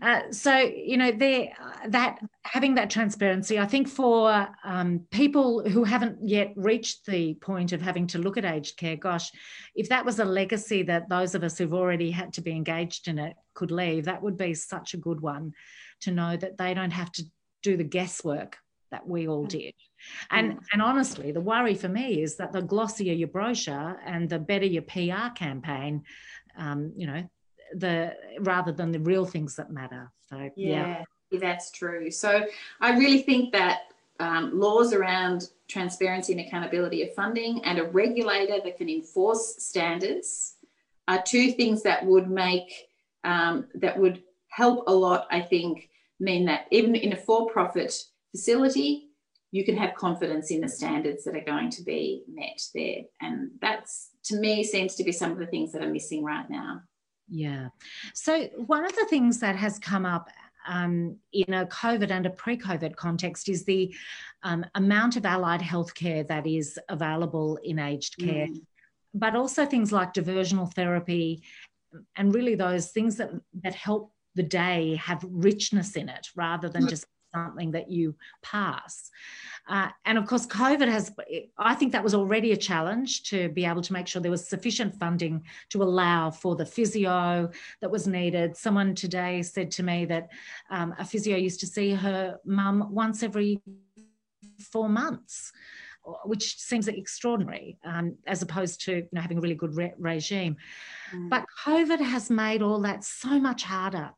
uh, 0.00 0.20
so 0.30 0.56
you 0.56 0.96
know 0.96 1.12
there 1.12 1.48
that 1.88 2.18
having 2.44 2.74
that 2.74 2.88
transparency 2.88 3.58
i 3.58 3.66
think 3.66 3.86
for 3.86 4.48
um, 4.64 5.00
people 5.10 5.62
who 5.68 5.84
haven't 5.84 6.16
yet 6.26 6.52
reached 6.56 7.04
the 7.06 7.34
point 7.34 7.72
of 7.72 7.82
having 7.82 8.06
to 8.06 8.18
look 8.18 8.36
at 8.38 8.44
aged 8.44 8.76
care 8.76 8.96
gosh 8.96 9.30
if 9.74 9.88
that 9.88 10.04
was 10.04 10.18
a 10.18 10.24
legacy 10.24 10.82
that 10.82 11.08
those 11.08 11.34
of 11.34 11.44
us 11.44 11.58
who've 11.58 11.74
already 11.74 12.10
had 12.10 12.32
to 12.32 12.40
be 12.40 12.52
engaged 12.52 13.06
in 13.06 13.18
it 13.18 13.36
could 13.54 13.70
leave 13.70 14.06
that 14.06 14.22
would 14.22 14.36
be 14.36 14.54
such 14.54 14.94
a 14.94 14.98
good 14.98 15.20
one 15.20 15.52
to 16.00 16.10
know 16.10 16.36
that 16.36 16.56
they 16.56 16.72
don't 16.72 16.90
have 16.90 17.12
to 17.12 17.22
do 17.62 17.76
the 17.76 17.84
guesswork 17.84 18.56
that 18.92 19.08
we 19.08 19.26
all 19.26 19.44
mm. 19.44 19.48
did. 19.48 19.74
And, 20.30 20.52
mm. 20.52 20.58
and 20.72 20.82
honestly, 20.82 21.32
the 21.32 21.40
worry 21.40 21.74
for 21.74 21.88
me 21.88 22.22
is 22.22 22.36
that 22.36 22.52
the 22.52 22.62
glossier 22.62 23.12
your 23.12 23.28
brochure 23.28 23.98
and 24.04 24.28
the 24.28 24.38
better 24.38 24.66
your 24.66 24.82
PR 24.82 25.30
campaign, 25.34 26.04
um, 26.56 26.92
you 26.96 27.06
know, 27.08 27.28
the 27.74 28.16
rather 28.40 28.72
than 28.72 28.92
the 28.92 29.00
real 29.00 29.24
things 29.24 29.56
that 29.56 29.70
matter. 29.70 30.10
So 30.28 30.50
yeah, 30.56 31.04
yeah. 31.30 31.38
that's 31.40 31.70
true. 31.70 32.10
So 32.10 32.46
I 32.80 32.96
really 32.96 33.22
think 33.22 33.52
that 33.52 33.80
um, 34.20 34.58
laws 34.58 34.92
around 34.92 35.50
transparency 35.68 36.32
and 36.32 36.40
accountability 36.40 37.02
of 37.02 37.14
funding 37.14 37.64
and 37.64 37.78
a 37.78 37.84
regulator 37.84 38.58
that 38.62 38.76
can 38.76 38.88
enforce 38.88 39.56
standards 39.58 40.54
are 41.08 41.22
two 41.22 41.52
things 41.52 41.82
that 41.82 42.04
would 42.04 42.30
make 42.30 42.88
um, 43.24 43.66
that 43.74 43.98
would 43.98 44.22
help 44.48 44.84
a 44.86 44.92
lot. 44.92 45.26
I 45.30 45.40
think 45.40 45.88
mean 46.20 46.44
that 46.46 46.66
even 46.70 46.94
in 46.94 47.12
a 47.12 47.16
for-profit 47.16 47.92
facility, 48.30 49.08
you 49.50 49.64
can 49.64 49.76
have 49.76 49.94
confidence 49.94 50.50
in 50.50 50.60
the 50.60 50.68
standards 50.68 51.24
that 51.24 51.36
are 51.36 51.44
going 51.44 51.70
to 51.70 51.82
be 51.82 52.24
met 52.28 52.60
there. 52.74 53.02
And 53.20 53.50
that's, 53.60 54.10
to 54.24 54.36
me, 54.36 54.64
seems 54.64 54.94
to 54.94 55.04
be 55.04 55.12
some 55.12 55.32
of 55.32 55.38
the 55.38 55.46
things 55.46 55.72
that 55.72 55.82
are 55.82 55.90
missing 55.90 56.24
right 56.24 56.48
now. 56.48 56.80
Yeah. 57.28 57.68
So, 58.14 58.44
one 58.66 58.84
of 58.84 58.94
the 58.94 59.06
things 59.08 59.40
that 59.40 59.56
has 59.56 59.78
come 59.78 60.04
up 60.04 60.28
um, 60.66 61.16
in 61.32 61.54
a 61.54 61.66
COVID 61.66 62.10
and 62.10 62.26
a 62.26 62.30
pre 62.30 62.56
COVID 62.56 62.96
context 62.96 63.48
is 63.48 63.64
the 63.64 63.94
um, 64.42 64.64
amount 64.74 65.16
of 65.16 65.26
allied 65.26 65.60
healthcare 65.60 66.26
that 66.28 66.46
is 66.46 66.78
available 66.88 67.58
in 67.64 67.78
aged 67.78 68.18
care, 68.18 68.46
mm. 68.46 68.60
but 69.14 69.34
also 69.34 69.64
things 69.64 69.92
like 69.92 70.12
diversional 70.12 70.72
therapy 70.72 71.42
and 72.16 72.34
really 72.34 72.54
those 72.54 72.88
things 72.88 73.16
that, 73.16 73.30
that 73.62 73.74
help 73.74 74.12
the 74.34 74.42
day 74.42 74.96
have 74.96 75.24
richness 75.28 75.94
in 75.96 76.08
it 76.08 76.28
rather 76.34 76.68
than 76.68 76.88
just 76.88 77.04
something 77.34 77.70
that 77.72 77.90
you 77.90 78.14
pass. 78.42 79.10
Uh, 79.68 79.88
and 80.04 80.18
of 80.18 80.26
course, 80.26 80.46
COVID 80.46 80.88
has, 80.88 81.12
I 81.58 81.74
think 81.74 81.92
that 81.92 82.02
was 82.02 82.14
already 82.14 82.52
a 82.52 82.56
challenge 82.56 83.24
to 83.24 83.48
be 83.50 83.64
able 83.64 83.82
to 83.82 83.92
make 83.92 84.06
sure 84.06 84.20
there 84.20 84.30
was 84.30 84.46
sufficient 84.46 84.94
funding 84.98 85.44
to 85.70 85.82
allow 85.82 86.30
for 86.30 86.56
the 86.56 86.66
physio 86.66 87.50
that 87.80 87.90
was 87.90 88.06
needed. 88.06 88.56
Someone 88.56 88.94
today 88.94 89.42
said 89.42 89.70
to 89.72 89.82
me 89.82 90.04
that 90.06 90.28
um, 90.70 90.94
a 90.98 91.04
physio 91.04 91.36
used 91.36 91.60
to 91.60 91.66
see 91.66 91.90
her 91.92 92.38
mum 92.44 92.88
once 92.90 93.22
every 93.22 93.60
four 94.58 94.88
months 94.88 95.52
which 96.24 96.58
seems 96.58 96.88
extraordinary 96.88 97.78
um, 97.84 98.16
as 98.26 98.42
opposed 98.42 98.80
to 98.80 98.96
you 98.96 99.08
know, 99.12 99.20
having 99.20 99.38
a 99.38 99.40
really 99.40 99.54
good 99.54 99.76
re- 99.76 99.92
regime. 99.98 100.56
Mm. 101.14 101.30
But 101.30 101.44
COVID 101.64 102.00
has 102.00 102.30
made 102.30 102.62
all 102.62 102.80
that 102.80 103.04
so 103.04 103.38
much 103.38 103.62
harder. 103.62 104.10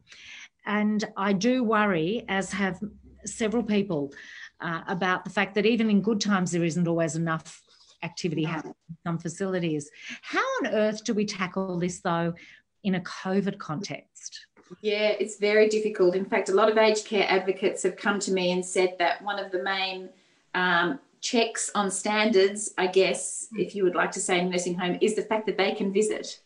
And 0.66 1.04
I 1.16 1.34
do 1.34 1.62
worry, 1.62 2.24
as 2.28 2.50
have 2.52 2.80
several 3.26 3.62
people, 3.62 4.12
uh, 4.60 4.82
about 4.88 5.24
the 5.24 5.30
fact 5.30 5.54
that 5.54 5.66
even 5.66 5.90
in 5.90 6.00
good 6.00 6.20
times, 6.20 6.52
there 6.52 6.64
isn't 6.64 6.88
always 6.88 7.16
enough 7.16 7.62
activity 8.02 8.44
happening 8.44 8.74
in 8.88 8.96
some 9.06 9.18
facilities. 9.18 9.90
How 10.22 10.44
on 10.60 10.68
earth 10.68 11.04
do 11.04 11.14
we 11.14 11.24
tackle 11.24 11.78
this, 11.78 12.00
though, 12.00 12.34
in 12.82 12.96
a 12.96 13.00
COVID 13.00 13.58
context? 13.58 14.46
Yeah, 14.80 15.08
it's 15.08 15.38
very 15.38 15.68
difficult. 15.68 16.14
In 16.14 16.24
fact, 16.24 16.48
a 16.48 16.54
lot 16.54 16.70
of 16.70 16.78
aged 16.78 17.06
care 17.06 17.26
advocates 17.28 17.82
have 17.82 17.96
come 17.96 18.18
to 18.20 18.32
me 18.32 18.52
and 18.52 18.64
said 18.64 18.96
that 18.98 19.22
one 19.22 19.38
of 19.38 19.52
the 19.52 19.62
main 19.62 20.08
um, 20.54 20.98
checks 21.20 21.70
on 21.74 21.90
standards, 21.90 22.72
I 22.78 22.86
guess, 22.86 23.48
if 23.52 23.74
you 23.74 23.84
would 23.84 23.94
like 23.94 24.12
to 24.12 24.20
say 24.20 24.40
in 24.40 24.50
nursing 24.50 24.78
home, 24.78 24.98
is 25.00 25.14
the 25.14 25.22
fact 25.22 25.46
that 25.46 25.56
they 25.56 25.72
can 25.72 25.92
visit 25.92 26.40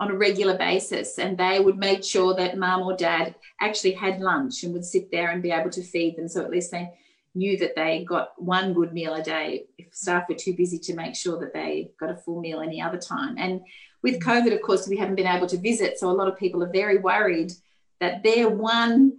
on 0.00 0.10
a 0.10 0.16
regular 0.16 0.56
basis 0.56 1.18
and 1.18 1.38
they 1.38 1.60
would 1.60 1.76
make 1.76 2.02
sure 2.02 2.34
that 2.34 2.58
mum 2.58 2.82
or 2.82 2.96
dad 2.96 3.34
actually 3.60 3.92
had 3.92 4.20
lunch 4.20 4.64
and 4.64 4.72
would 4.72 4.84
sit 4.84 5.10
there 5.12 5.30
and 5.30 5.42
be 5.42 5.52
able 5.52 5.70
to 5.70 5.82
feed 5.82 6.16
them. 6.16 6.26
So 6.26 6.42
at 6.42 6.50
least 6.50 6.72
they 6.72 6.90
knew 7.34 7.56
that 7.58 7.76
they 7.76 8.04
got 8.08 8.30
one 8.36 8.72
good 8.72 8.92
meal 8.92 9.14
a 9.14 9.22
day 9.22 9.66
if 9.78 9.94
staff 9.94 10.24
were 10.28 10.34
too 10.34 10.54
busy 10.56 10.78
to 10.78 10.94
make 10.94 11.14
sure 11.14 11.38
that 11.38 11.52
they 11.52 11.90
got 12.00 12.10
a 12.10 12.16
full 12.16 12.40
meal 12.40 12.60
any 12.60 12.82
other 12.82 12.98
time. 12.98 13.36
And 13.38 13.60
with. 14.02 14.20
COVID, 14.20 14.54
of 14.54 14.62
course, 14.62 14.88
we 14.88 14.96
haven't 14.96 15.16
been 15.16 15.26
able 15.26 15.46
to 15.48 15.58
visit. 15.58 15.98
So 15.98 16.10
a 16.10 16.12
lot 16.12 16.28
of 16.28 16.38
people 16.38 16.62
are 16.62 16.72
very 16.72 16.98
worried 16.98 17.52
that 18.00 18.22
their 18.22 18.48
one 18.48 19.18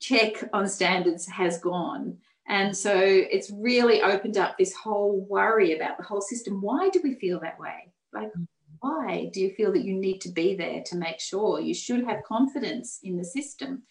check 0.00 0.48
on 0.52 0.68
standards 0.68 1.26
has 1.26 1.58
gone. 1.58 2.18
And 2.48 2.76
so 2.76 2.92
it's 2.94 3.50
really 3.50 4.02
opened 4.02 4.36
up 4.36 4.58
this 4.58 4.74
whole 4.74 5.24
worry 5.28 5.76
about 5.76 5.96
the 5.96 6.02
whole 6.04 6.20
system. 6.20 6.60
Why 6.60 6.88
do 6.88 7.00
we 7.04 7.14
feel 7.14 7.38
that 7.40 7.60
way? 7.60 7.92
Like, 8.12 8.32
why 8.80 9.30
do 9.32 9.40
you 9.40 9.50
feel 9.50 9.72
that 9.72 9.84
you 9.84 9.94
need 9.94 10.20
to 10.22 10.30
be 10.30 10.54
there 10.54 10.82
to 10.86 10.96
make 10.96 11.20
sure? 11.20 11.60
You 11.60 11.74
should 11.74 12.04
have 12.04 12.24
confidence 12.24 12.98
in 13.02 13.16
the 13.16 13.24
system. 13.24 13.82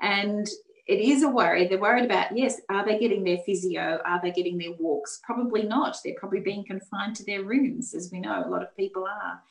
And 0.00 0.48
it 0.86 1.00
is 1.00 1.22
a 1.22 1.28
worry. 1.28 1.66
They're 1.66 1.80
worried 1.80 2.04
about, 2.04 2.36
yes, 2.36 2.60
are 2.68 2.84
they 2.84 2.98
getting 2.98 3.24
their 3.24 3.38
physio? 3.38 4.00
Are 4.04 4.20
they 4.22 4.30
getting 4.30 4.56
their 4.56 4.72
walks? 4.78 5.20
Probably 5.24 5.64
not. 5.64 5.96
They're 6.04 6.14
probably 6.16 6.40
being 6.40 6.64
confined 6.64 7.16
to 7.16 7.24
their 7.24 7.42
rooms, 7.42 7.92
as 7.92 8.10
we 8.12 8.20
know 8.20 8.44
a 8.44 8.48
lot 8.48 8.62
of 8.62 8.76
people 8.76 9.04
are. 9.04 9.42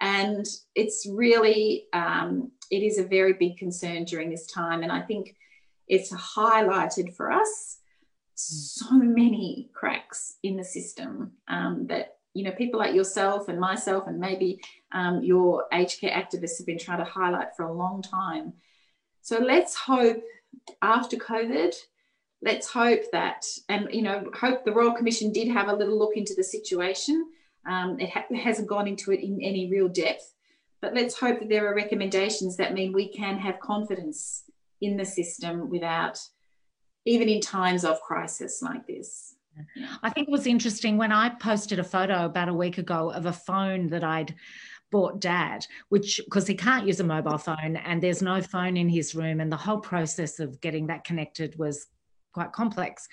And 0.00 0.46
it's 0.74 1.06
really, 1.08 1.86
um, 1.92 2.50
it 2.70 2.82
is 2.82 2.98
a 2.98 3.04
very 3.04 3.34
big 3.34 3.56
concern 3.58 4.04
during 4.04 4.30
this 4.30 4.46
time. 4.46 4.82
And 4.82 4.90
I 4.90 5.02
think 5.02 5.36
it's 5.86 6.12
highlighted 6.12 7.14
for 7.14 7.30
us 7.30 7.78
so 8.34 8.90
many 8.92 9.68
cracks 9.74 10.36
in 10.42 10.56
the 10.56 10.64
system 10.64 11.32
um, 11.48 11.86
that 11.88 12.16
you 12.34 12.44
know 12.44 12.52
people 12.52 12.78
like 12.78 12.94
yourself 12.94 13.48
and 13.48 13.58
myself 13.58 14.06
and 14.06 14.18
maybe 14.18 14.60
um, 14.92 15.22
your 15.22 15.66
aged 15.72 16.00
care 16.00 16.10
activists 16.10 16.58
have 16.58 16.66
been 16.66 16.78
trying 16.78 16.98
to 16.98 17.10
highlight 17.10 17.54
for 17.56 17.64
a 17.64 17.72
long 17.72 18.02
time 18.02 18.52
so 19.22 19.38
let's 19.38 19.74
hope 19.74 20.22
after 20.82 21.16
COVID. 21.16 21.74
Let's 22.42 22.68
hope 22.68 23.02
that, 23.12 23.44
and 23.68 23.88
you 23.92 24.02
know, 24.02 24.30
hope 24.34 24.64
the 24.64 24.72
Royal 24.72 24.94
Commission 24.94 25.30
did 25.32 25.48
have 25.48 25.68
a 25.68 25.74
little 25.74 25.98
look 25.98 26.16
into 26.16 26.34
the 26.34 26.44
situation. 26.44 27.26
Um, 27.66 28.00
it, 28.00 28.08
ha- 28.08 28.24
hasn't 28.34 28.68
gone 28.68 28.88
into 28.88 29.12
it 29.12 29.20
in 29.20 29.42
any 29.42 29.70
real 29.70 29.88
depth, 29.88 30.32
but 30.80 30.94
let's 30.94 31.18
hope 31.18 31.40
that 31.40 31.50
there 31.50 31.70
are 31.70 31.74
recommendations 31.74 32.56
that 32.56 32.72
mean 32.72 32.94
we 32.94 33.08
can 33.08 33.36
have 33.38 33.60
confidence 33.60 34.44
in 34.80 34.96
the 34.96 35.04
system 35.04 35.68
without, 35.68 36.18
even 37.04 37.28
in 37.28 37.42
times 37.42 37.84
of 37.84 38.00
crisis 38.00 38.62
like 38.62 38.86
this. 38.86 39.34
I 40.02 40.10
think 40.10 40.28
it 40.28 40.32
was 40.32 40.46
interesting 40.46 40.96
when 40.96 41.12
I 41.12 41.28
posted 41.28 41.78
a 41.78 41.84
photo 41.84 42.24
about 42.24 42.48
a 42.48 42.54
week 42.54 42.78
ago 42.78 43.10
of 43.10 43.26
a 43.26 43.32
phone 43.32 43.88
that 43.88 44.04
I'd 44.04 44.34
bought 44.90 45.20
dad, 45.20 45.66
which 45.88 46.20
because 46.24 46.46
he 46.46 46.54
can't 46.54 46.86
use 46.86 47.00
a 47.00 47.04
mobile 47.04 47.38
phone 47.38 47.76
and 47.76 48.02
there's 48.02 48.22
no 48.22 48.42
phone 48.42 48.76
in 48.76 48.88
his 48.88 49.14
room, 49.14 49.40
and 49.40 49.50
the 49.50 49.56
whole 49.56 49.78
process 49.78 50.40
of 50.40 50.60
getting 50.60 50.88
that 50.88 51.04
connected 51.04 51.58
was 51.58 51.86
quite 52.32 52.52
complex. 52.52 53.08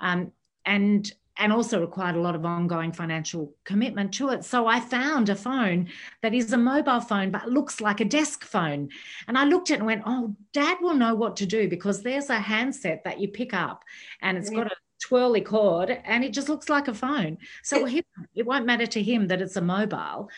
Um, 0.00 0.32
and 0.64 1.12
and 1.36 1.52
also 1.54 1.80
required 1.80 2.16
a 2.16 2.20
lot 2.20 2.34
of 2.34 2.44
ongoing 2.44 2.92
financial 2.92 3.54
commitment 3.64 4.12
to 4.12 4.28
it. 4.28 4.44
So 4.44 4.66
I 4.66 4.78
found 4.78 5.30
a 5.30 5.34
phone 5.34 5.88
that 6.22 6.34
is 6.34 6.52
a 6.52 6.58
mobile 6.58 7.00
phone 7.00 7.30
but 7.30 7.48
looks 7.48 7.80
like 7.80 8.00
a 8.00 8.04
desk 8.04 8.44
phone. 8.44 8.90
And 9.26 9.38
I 9.38 9.44
looked 9.44 9.70
at 9.70 9.74
it 9.74 9.78
and 9.78 9.86
went, 9.86 10.02
oh, 10.04 10.36
dad 10.52 10.78
will 10.82 10.92
know 10.92 11.14
what 11.14 11.36
to 11.36 11.46
do 11.46 11.66
because 11.66 12.02
there's 12.02 12.28
a 12.28 12.38
handset 12.38 13.04
that 13.04 13.20
you 13.20 13.28
pick 13.28 13.54
up 13.54 13.84
and 14.20 14.36
it's 14.36 14.50
got 14.50 14.66
a 14.66 14.76
twirly 15.00 15.40
cord 15.40 15.90
and 16.04 16.24
it 16.24 16.32
just 16.32 16.48
looks 16.48 16.68
like 16.68 16.88
a 16.88 16.94
phone. 16.94 17.38
So 17.62 17.86
it, 17.86 18.06
it 18.34 18.46
won't 18.46 18.66
matter 18.66 18.86
to 18.86 19.02
him 19.02 19.28
that 19.28 19.42
it's 19.42 19.56
a 19.56 19.60
mobile. 19.60 20.30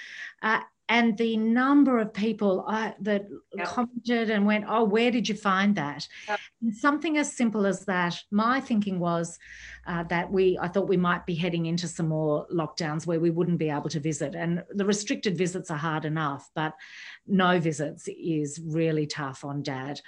Uh, 0.43 0.61
and 0.89 1.17
the 1.17 1.39
number 1.39 1.99
of 1.99 2.13
people 2.13 2.67
uh, 2.69 2.91
that 3.01 3.27
yep. 3.55 3.67
commented 3.67 4.29
and 4.29 4.45
went, 4.45 4.67
"Oh, 4.69 4.85
where 4.85 5.11
did 5.11 5.27
you 5.27 5.35
find 5.35 5.75
that?" 5.77 6.07
Yep. 6.29 6.41
something 6.73 7.17
as 7.17 7.35
simple 7.35 7.65
as 7.65 7.87
that. 7.87 8.21
My 8.31 8.61
thinking 8.61 8.99
was 8.99 9.39
uh, 9.87 10.03
that 10.05 10.31
we, 10.31 10.59
I 10.61 10.69
thought 10.69 10.89
we 10.89 10.99
might 10.99 11.25
be 11.25 11.35
heading 11.35 11.65
into 11.65 11.89
some 11.89 12.09
more 12.09 12.47
lockdowns 12.53 13.07
where 13.07 13.21
we 13.21 13.31
wouldn't 13.31 13.59
be 13.59 13.71
able 13.71 13.89
to 13.89 14.01
visit, 14.01 14.35
and 14.35 14.65
the 14.71 14.85
restricted 14.85 15.39
visits 15.39 15.71
are 15.71 15.79
hard 15.79 16.05
enough, 16.05 16.51
but 16.55 16.75
no 17.27 17.59
visits 17.59 18.07
is 18.09 18.61
really 18.63 19.07
tough 19.07 19.47
on 19.47 19.63
Dad. 19.63 20.01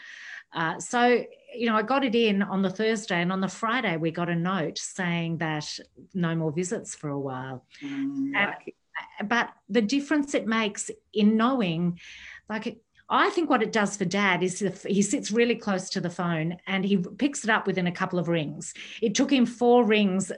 Uh, 0.54 0.78
so, 0.78 1.24
you 1.54 1.66
know, 1.66 1.76
I 1.76 1.82
got 1.82 2.04
it 2.04 2.14
in 2.14 2.42
on 2.42 2.62
the 2.62 2.70
Thursday, 2.70 3.20
and 3.20 3.32
on 3.32 3.40
the 3.40 3.48
Friday, 3.48 3.96
we 3.96 4.10
got 4.10 4.28
a 4.28 4.34
note 4.34 4.78
saying 4.78 5.38
that 5.38 5.78
no 6.14 6.34
more 6.34 6.52
visits 6.52 6.94
for 6.94 7.10
a 7.10 7.18
while. 7.18 7.64
Mm, 7.82 8.32
and, 8.36 9.28
but 9.28 9.50
the 9.68 9.82
difference 9.82 10.34
it 10.34 10.46
makes 10.46 10.90
in 11.12 11.36
knowing, 11.36 11.98
like, 12.48 12.80
I 13.08 13.28
think 13.30 13.50
what 13.50 13.62
it 13.62 13.70
does 13.70 13.96
for 13.96 14.06
dad 14.06 14.42
is 14.42 14.60
he 14.86 15.02
sits 15.02 15.30
really 15.30 15.56
close 15.56 15.90
to 15.90 16.00
the 16.00 16.08
phone 16.08 16.56
and 16.66 16.84
he 16.84 16.96
picks 16.96 17.44
it 17.44 17.50
up 17.50 17.66
within 17.66 17.86
a 17.86 17.92
couple 17.92 18.18
of 18.18 18.28
rings. 18.28 18.72
It 19.02 19.14
took 19.14 19.30
him 19.30 19.44
four 19.44 19.84
rings 19.84 20.30
uh, 20.30 20.36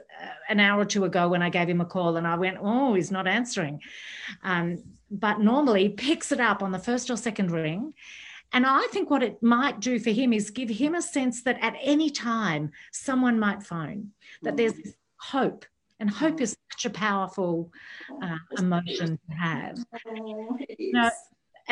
an 0.49 0.59
hour 0.59 0.81
or 0.81 0.85
two 0.85 1.05
ago 1.05 1.29
when 1.29 1.41
I 1.41 1.49
gave 1.49 1.69
him 1.69 1.79
a 1.79 1.85
call 1.85 2.17
and 2.17 2.27
I 2.27 2.35
went, 2.35 2.57
oh, 2.59 2.93
he's 2.93 3.09
not 3.09 3.25
answering. 3.25 3.81
Um, 4.43 4.83
but 5.09 5.39
normally 5.39 5.83
he 5.83 5.89
picks 5.89 6.33
it 6.33 6.41
up 6.41 6.61
on 6.61 6.73
the 6.73 6.79
first 6.79 7.09
or 7.09 7.15
second 7.15 7.51
ring. 7.51 7.93
And 8.53 8.65
I 8.65 8.87
think 8.91 9.09
what 9.09 9.23
it 9.23 9.41
might 9.43 9.79
do 9.79 9.99
for 9.99 10.09
him 10.09 10.33
is 10.33 10.49
give 10.49 10.69
him 10.69 10.95
a 10.95 11.01
sense 11.01 11.43
that 11.43 11.57
at 11.61 11.75
any 11.81 12.09
time 12.09 12.71
someone 12.91 13.39
might 13.39 13.63
phone, 13.63 14.11
that 14.43 14.57
there's 14.57 14.73
hope. 15.17 15.65
And 15.99 16.09
hope 16.09 16.41
is 16.41 16.55
such 16.71 16.85
a 16.85 16.91
powerful 16.91 17.71
uh, 18.21 18.37
emotion 18.57 19.17
to 19.29 19.35
have. 19.35 19.79
You 20.77 20.91
know, 20.93 21.09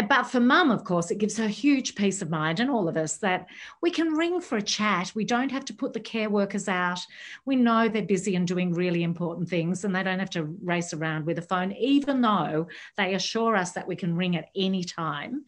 but 0.09 0.23
for 0.23 0.39
mum, 0.39 0.71
of 0.71 0.83
course, 0.83 1.09
it 1.09 1.19
gives 1.19 1.37
her 1.37 1.47
huge 1.47 1.95
peace 1.95 2.21
of 2.21 2.29
mind 2.29 2.59
and 2.59 2.69
all 2.69 2.89
of 2.89 2.97
us 2.97 3.17
that 3.17 3.47
we 3.81 3.89
can 3.89 4.13
ring 4.13 4.41
for 4.41 4.57
a 4.57 4.61
chat. 4.61 5.11
We 5.15 5.23
don't 5.23 5.51
have 5.51 5.63
to 5.65 5.73
put 5.73 5.93
the 5.93 5.99
care 6.01 6.29
workers 6.29 6.67
out. 6.67 6.99
We 7.45 7.55
know 7.55 7.87
they're 7.87 8.01
busy 8.01 8.35
and 8.35 8.47
doing 8.47 8.73
really 8.73 9.03
important 9.03 9.47
things 9.47 9.85
and 9.85 9.95
they 9.95 10.03
don't 10.03 10.19
have 10.19 10.29
to 10.31 10.43
race 10.61 10.93
around 10.93 11.25
with 11.25 11.39
a 11.39 11.41
phone, 11.41 11.71
even 11.73 12.21
though 12.21 12.67
they 12.97 13.13
assure 13.13 13.55
us 13.55 13.71
that 13.71 13.87
we 13.87 13.95
can 13.95 14.15
ring 14.15 14.35
at 14.35 14.49
any 14.55 14.83
time. 14.83 15.45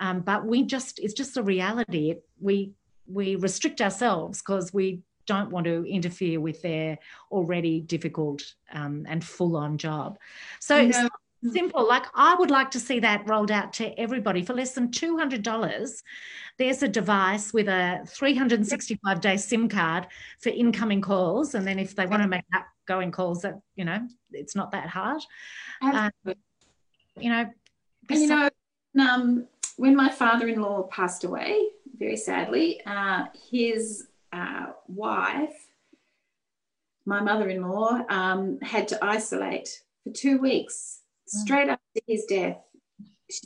Um, 0.00 0.20
but 0.20 0.44
we 0.44 0.64
just, 0.64 0.98
it's 0.98 1.14
just 1.14 1.36
a 1.36 1.42
reality. 1.42 2.16
We, 2.40 2.72
we 3.06 3.36
restrict 3.36 3.80
ourselves 3.80 4.42
because 4.42 4.72
we 4.72 5.02
don't 5.26 5.50
want 5.50 5.66
to 5.66 5.84
interfere 5.86 6.40
with 6.40 6.60
their 6.62 6.98
already 7.30 7.80
difficult 7.80 8.42
um, 8.72 9.06
and 9.08 9.24
full 9.24 9.56
on 9.56 9.78
job. 9.78 10.18
So, 10.60 10.86
no. 10.86 11.08
Simple. 11.52 11.86
Like, 11.86 12.06
I 12.14 12.34
would 12.34 12.50
like 12.50 12.70
to 12.72 12.80
see 12.80 13.00
that 13.00 13.28
rolled 13.28 13.50
out 13.50 13.72
to 13.74 13.98
everybody 13.98 14.42
for 14.42 14.54
less 14.54 14.72
than 14.72 14.88
$200. 14.88 16.02
There's 16.58 16.82
a 16.82 16.88
device 16.88 17.52
with 17.52 17.68
a 17.68 18.04
365 18.06 19.20
day 19.20 19.36
SIM 19.36 19.68
card 19.68 20.06
for 20.40 20.50
incoming 20.50 21.00
calls. 21.00 21.54
And 21.54 21.66
then 21.66 21.78
if 21.78 21.94
they 21.96 22.06
want 22.06 22.22
to 22.22 22.28
make 22.28 22.44
outgoing 22.52 23.10
calls, 23.10 23.42
that, 23.42 23.60
you 23.76 23.84
know, 23.84 24.06
it's 24.32 24.54
not 24.54 24.70
that 24.72 24.88
hard. 24.88 25.22
Uh, 25.82 26.10
you 27.18 27.30
know, 27.30 27.50
and, 28.10 28.20
you 28.20 28.26
know, 28.28 28.50
um, 28.98 29.46
when 29.76 29.96
my 29.96 30.08
father 30.08 30.46
in 30.48 30.60
law 30.60 30.82
passed 30.84 31.24
away, 31.24 31.68
very 31.96 32.16
sadly, 32.16 32.80
uh, 32.86 33.26
his 33.50 34.08
uh, 34.32 34.66
wife, 34.88 35.68
my 37.06 37.20
mother 37.20 37.48
in 37.48 37.62
law, 37.62 38.00
um, 38.08 38.58
had 38.60 38.88
to 38.88 39.04
isolate 39.04 39.82
for 40.02 40.10
two 40.10 40.38
weeks 40.38 41.00
mm. 41.00 41.03
Straight 41.42 41.68
after 41.68 42.00
his 42.06 42.24
death. 42.26 42.58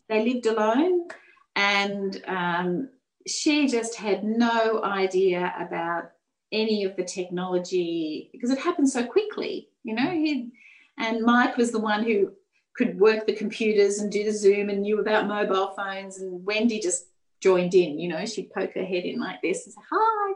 They 0.08 0.24
lived 0.24 0.46
alone, 0.46 1.08
and 1.56 2.22
um, 2.26 2.90
she 3.26 3.68
just 3.68 3.94
had 3.94 4.24
no 4.24 4.82
idea 4.82 5.54
about 5.58 6.10
any 6.50 6.84
of 6.84 6.96
the 6.96 7.04
technology 7.04 8.30
because 8.32 8.50
it 8.50 8.58
happened 8.58 8.88
so 8.88 9.04
quickly, 9.04 9.68
you 9.84 9.94
know. 9.94 10.10
He 10.10 10.50
and 10.98 11.22
Mike 11.22 11.56
was 11.56 11.70
the 11.70 11.80
one 11.80 12.02
who 12.02 12.32
could 12.76 12.98
work 12.98 13.26
the 13.26 13.34
computers 13.34 13.98
and 13.98 14.10
do 14.10 14.24
the 14.24 14.32
Zoom 14.32 14.68
and 14.68 14.82
knew 14.82 15.00
about 15.00 15.28
mobile 15.28 15.72
phones, 15.76 16.18
and 16.18 16.44
Wendy 16.44 16.80
just 16.80 17.06
joined 17.40 17.74
in. 17.74 17.98
You 17.98 18.08
know, 18.08 18.26
she'd 18.26 18.52
poke 18.52 18.74
her 18.74 18.84
head 18.84 19.04
in 19.04 19.20
like 19.20 19.40
this 19.42 19.64
and 19.64 19.74
say 19.74 19.80
hi, 19.90 20.32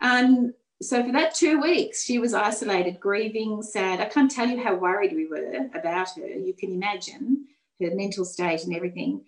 and 0.00 0.52
so 0.82 1.02
for 1.02 1.12
that 1.12 1.34
two 1.34 1.60
weeks, 1.60 2.04
she 2.04 2.18
was 2.18 2.34
isolated, 2.34 3.00
grieving, 3.00 3.62
sad. 3.62 4.00
I 4.00 4.06
can't 4.06 4.30
tell 4.30 4.48
you 4.48 4.62
how 4.62 4.74
worried 4.74 5.12
we 5.14 5.26
were 5.26 5.70
about 5.74 6.10
her. 6.16 6.26
You 6.26 6.52
can 6.52 6.72
imagine 6.72 7.46
her 7.80 7.94
mental 7.94 8.24
state 8.24 8.64
and 8.64 8.76
everything. 8.76 9.22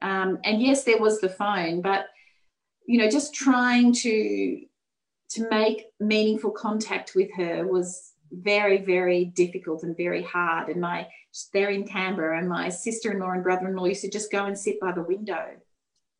Um, 0.00 0.38
and 0.44 0.62
yes, 0.62 0.84
there 0.84 0.98
was 0.98 1.20
the 1.20 1.28
phone, 1.28 1.82
but 1.82 2.06
you 2.86 2.98
know, 2.98 3.10
just 3.10 3.34
trying 3.34 3.92
to 3.94 4.62
to 5.30 5.48
make 5.48 5.86
meaningful 6.00 6.50
contact 6.50 7.14
with 7.14 7.30
her 7.34 7.66
was 7.66 8.12
very, 8.30 8.78
very 8.78 9.24
difficult 9.24 9.82
and 9.82 9.96
very 9.96 10.22
hard. 10.22 10.68
And 10.68 10.80
my 10.80 11.08
they're 11.52 11.70
in 11.70 11.86
Canberra, 11.86 12.38
and 12.38 12.48
my 12.48 12.68
sister-in-law 12.70 13.30
and 13.30 13.42
brother-in-law 13.42 13.86
used 13.86 14.02
to 14.02 14.10
just 14.10 14.32
go 14.32 14.46
and 14.46 14.58
sit 14.58 14.80
by 14.80 14.92
the 14.92 15.02
window 15.02 15.48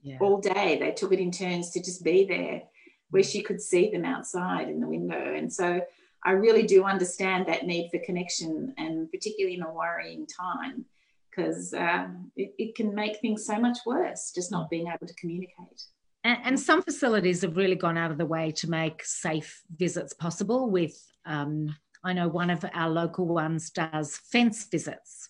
yeah. 0.02 0.18
all 0.20 0.40
day. 0.40 0.78
They 0.78 0.92
took 0.92 1.12
it 1.12 1.20
in 1.20 1.30
turns 1.30 1.70
to 1.70 1.82
just 1.82 2.04
be 2.04 2.26
there 2.26 2.62
where 3.10 3.22
she 3.22 3.42
could 3.42 3.60
see 3.60 3.90
them 3.90 4.04
outside 4.04 4.68
in 4.68 4.80
the 4.80 4.86
window. 4.86 5.34
And 5.34 5.52
so 5.52 5.80
I 6.24 6.32
really 6.32 6.64
do 6.64 6.84
understand 6.84 7.46
that 7.46 7.66
need 7.66 7.90
for 7.90 7.98
connection, 7.98 8.74
and 8.78 9.10
particularly 9.10 9.56
in 9.56 9.62
a 9.62 9.72
worrying 9.72 10.26
time, 10.26 10.86
because 11.30 11.74
um, 11.74 12.30
it, 12.36 12.54
it, 12.58 12.74
can 12.74 12.94
make 12.94 13.20
things 13.20 13.44
so 13.44 13.58
much 13.58 13.78
worse 13.84 14.32
just 14.34 14.50
not 14.50 14.70
being 14.70 14.86
able 14.88 15.06
to 15.06 15.14
communicate. 15.14 15.82
And, 16.22 16.38
and, 16.44 16.60
some 16.60 16.80
facilities 16.80 17.42
have 17.42 17.56
really 17.56 17.74
gone 17.74 17.98
out 17.98 18.10
of 18.10 18.18
the 18.18 18.24
way 18.24 18.50
to 18.52 18.70
make 18.70 19.04
safe 19.04 19.62
visits 19.76 20.14
possible. 20.14 20.70
With 20.70 20.96
um, 21.26 21.74
I 22.02 22.12
know 22.12 22.28
one 22.28 22.50
of 22.50 22.64
our 22.72 22.88
local 22.88 23.26
ones 23.26 23.70
does 23.70 24.16
fence 24.16 24.66
visits. 24.70 25.28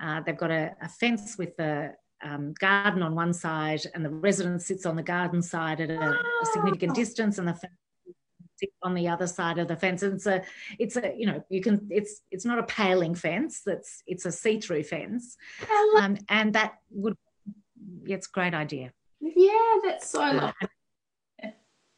Uh, 0.00 0.20
they've 0.20 0.36
got 0.36 0.50
a, 0.50 0.72
a 0.82 0.88
fence 0.88 1.36
with 1.38 1.58
a, 1.60 1.92
um, 2.24 2.54
garden 2.58 3.02
on 3.02 3.14
one 3.14 3.32
side 3.32 3.82
and 3.94 4.04
the 4.04 4.10
resident 4.10 4.62
sits 4.62 4.86
on 4.86 4.96
the 4.96 5.02
garden 5.02 5.42
side 5.42 5.80
at 5.80 5.90
a, 5.90 6.10
a 6.10 6.46
significant 6.46 6.94
distance 6.94 7.38
and 7.38 7.48
the 7.48 7.58
sits 8.58 8.72
on 8.82 8.94
the 8.94 9.06
other 9.06 9.26
side 9.26 9.58
of 9.58 9.68
the 9.68 9.76
fence 9.76 10.02
and 10.02 10.14
it's 10.14 10.26
a 10.26 10.42
it's 10.78 10.96
a 10.96 11.12
you 11.16 11.26
know 11.26 11.44
you 11.50 11.60
can 11.60 11.86
it's 11.90 12.22
it's 12.30 12.46
not 12.46 12.58
a 12.58 12.62
paling 12.62 13.14
fence 13.14 13.60
that's 13.64 14.02
it's 14.06 14.24
a 14.24 14.32
see-through 14.32 14.82
fence 14.82 15.36
um, 15.98 16.16
and 16.30 16.54
that 16.54 16.78
would 16.90 17.16
it's 18.06 18.26
a 18.26 18.30
great 18.30 18.54
idea 18.54 18.90
yeah 19.20 19.74
that's 19.84 20.08
so 20.08 20.20
lovely 20.20 20.68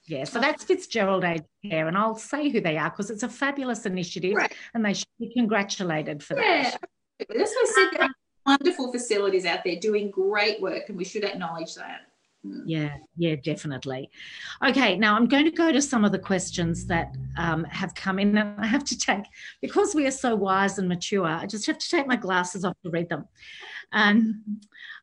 yeah, 0.08 0.24
so 0.24 0.40
that's 0.40 0.64
Fitzgerald 0.64 1.22
Aged 1.22 1.44
Care, 1.68 1.86
and 1.86 1.96
I'll 1.96 2.16
say 2.16 2.48
who 2.48 2.62
they 2.62 2.78
are 2.78 2.88
because 2.88 3.10
it's 3.10 3.24
a 3.24 3.28
fabulous 3.28 3.84
initiative, 3.84 4.36
right. 4.36 4.54
and 4.72 4.82
they 4.82 4.94
should 4.94 5.06
be 5.20 5.30
congratulated 5.34 6.22
for 6.22 6.40
yeah. 6.40 6.62
that. 6.62 6.80
That's 7.28 7.54
what 7.54 7.68
I 7.68 7.98
said 7.98 8.10
wonderful 8.48 8.92
facilities 8.92 9.44
out 9.44 9.60
there 9.64 9.76
doing 9.76 10.10
great 10.10 10.60
work, 10.60 10.88
and 10.88 10.96
we 10.96 11.04
should 11.04 11.24
acknowledge 11.24 11.74
that. 11.74 12.00
Hmm. 12.44 12.60
Yeah, 12.66 12.96
yeah, 13.16 13.36
definitely. 13.36 14.10
Okay, 14.64 14.96
now 14.96 15.14
I'm 15.16 15.26
going 15.26 15.44
to 15.44 15.50
go 15.50 15.72
to 15.72 15.82
some 15.82 16.04
of 16.04 16.12
the 16.12 16.18
questions 16.18 16.86
that 16.86 17.14
um, 17.36 17.64
have 17.64 17.94
come 17.94 18.18
in, 18.18 18.36
and 18.36 18.60
I 18.60 18.66
have 18.66 18.84
to 18.84 18.98
take 18.98 19.24
because 19.60 19.94
we 19.94 20.06
are 20.06 20.12
so 20.12 20.34
wise 20.34 20.78
and 20.78 20.88
mature. 20.88 21.26
I 21.26 21.46
just 21.46 21.66
have 21.66 21.78
to 21.78 21.88
take 21.88 22.06
my 22.06 22.16
glasses 22.16 22.64
off 22.64 22.76
to 22.84 22.90
read 22.90 23.08
them. 23.08 23.26
Um, 23.92 24.60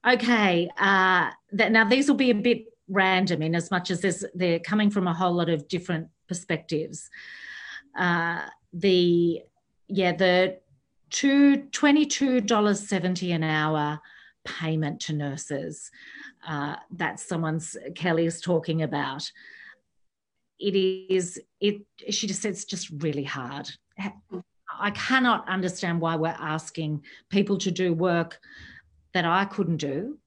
okay, 0.07 0.69
uh, 0.77 1.29
that, 1.53 1.71
now 1.71 1.85
these 1.87 2.07
will 2.07 2.15
be 2.15 2.31
a 2.31 2.35
bit 2.35 2.65
random 2.87 3.41
in 3.41 3.55
as 3.55 3.71
much 3.71 3.89
as 3.91 4.25
they're 4.35 4.59
coming 4.59 4.89
from 4.89 5.07
a 5.07 5.13
whole 5.13 5.33
lot 5.33 5.49
of 5.49 5.67
different 5.67 6.07
perspectives. 6.27 7.09
Uh, 7.97 8.41
the 8.73 9.41
yeah 9.87 10.11
the 10.11 10.57
dollars 12.45 12.87
seventy 12.87 13.31
an 13.31 13.43
hour 13.43 13.99
payment 14.45 15.01
to 15.01 15.13
nurses. 15.13 15.91
Uh, 16.47 16.75
that 16.91 17.19
someone's 17.19 17.75
Kelly's 17.95 18.39
talking 18.39 18.83
about. 18.83 19.29
It 20.59 20.75
is 20.75 21.41
it. 21.59 21.81
She 22.09 22.27
just 22.27 22.41
said 22.41 22.51
it's 22.51 22.65
just 22.65 22.89
really 22.99 23.23
hard. 23.23 23.69
I 24.79 24.91
cannot 24.91 25.47
understand 25.49 26.01
why 26.01 26.15
we're 26.15 26.35
asking 26.37 27.03
people 27.29 27.57
to 27.59 27.71
do 27.71 27.93
work 27.93 28.39
that 29.13 29.25
I 29.25 29.45
couldn't 29.45 29.77
do 29.77 30.17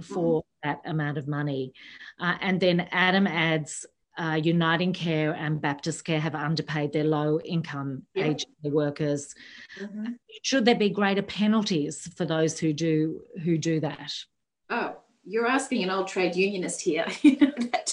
for 0.00 0.40
mm-hmm. 0.40 0.68
that 0.68 0.80
amount 0.84 1.18
of 1.18 1.26
money. 1.26 1.72
Uh, 2.18 2.36
and 2.40 2.60
then 2.60 2.88
Adam 2.92 3.26
adds 3.26 3.86
uh, 4.18 4.40
Uniting 4.42 4.92
Care 4.92 5.32
and 5.32 5.60
Baptist 5.60 6.04
Care 6.04 6.20
have 6.20 6.34
underpaid 6.34 6.92
their 6.92 7.04
low 7.04 7.40
income 7.40 8.02
yeah. 8.14 8.26
aged 8.26 8.46
workers. 8.62 9.34
Mm-hmm. 9.80 10.12
Should 10.42 10.64
there 10.64 10.74
be 10.74 10.90
greater 10.90 11.22
penalties 11.22 12.08
for 12.16 12.24
those 12.24 12.58
who 12.58 12.72
do 12.72 13.22
who 13.42 13.56
do 13.56 13.80
that? 13.80 14.12
Oh, 14.68 14.96
you're 15.24 15.46
asking 15.46 15.82
an 15.84 15.90
old 15.90 16.08
trade 16.08 16.36
unionist 16.36 16.80
here. 16.80 17.04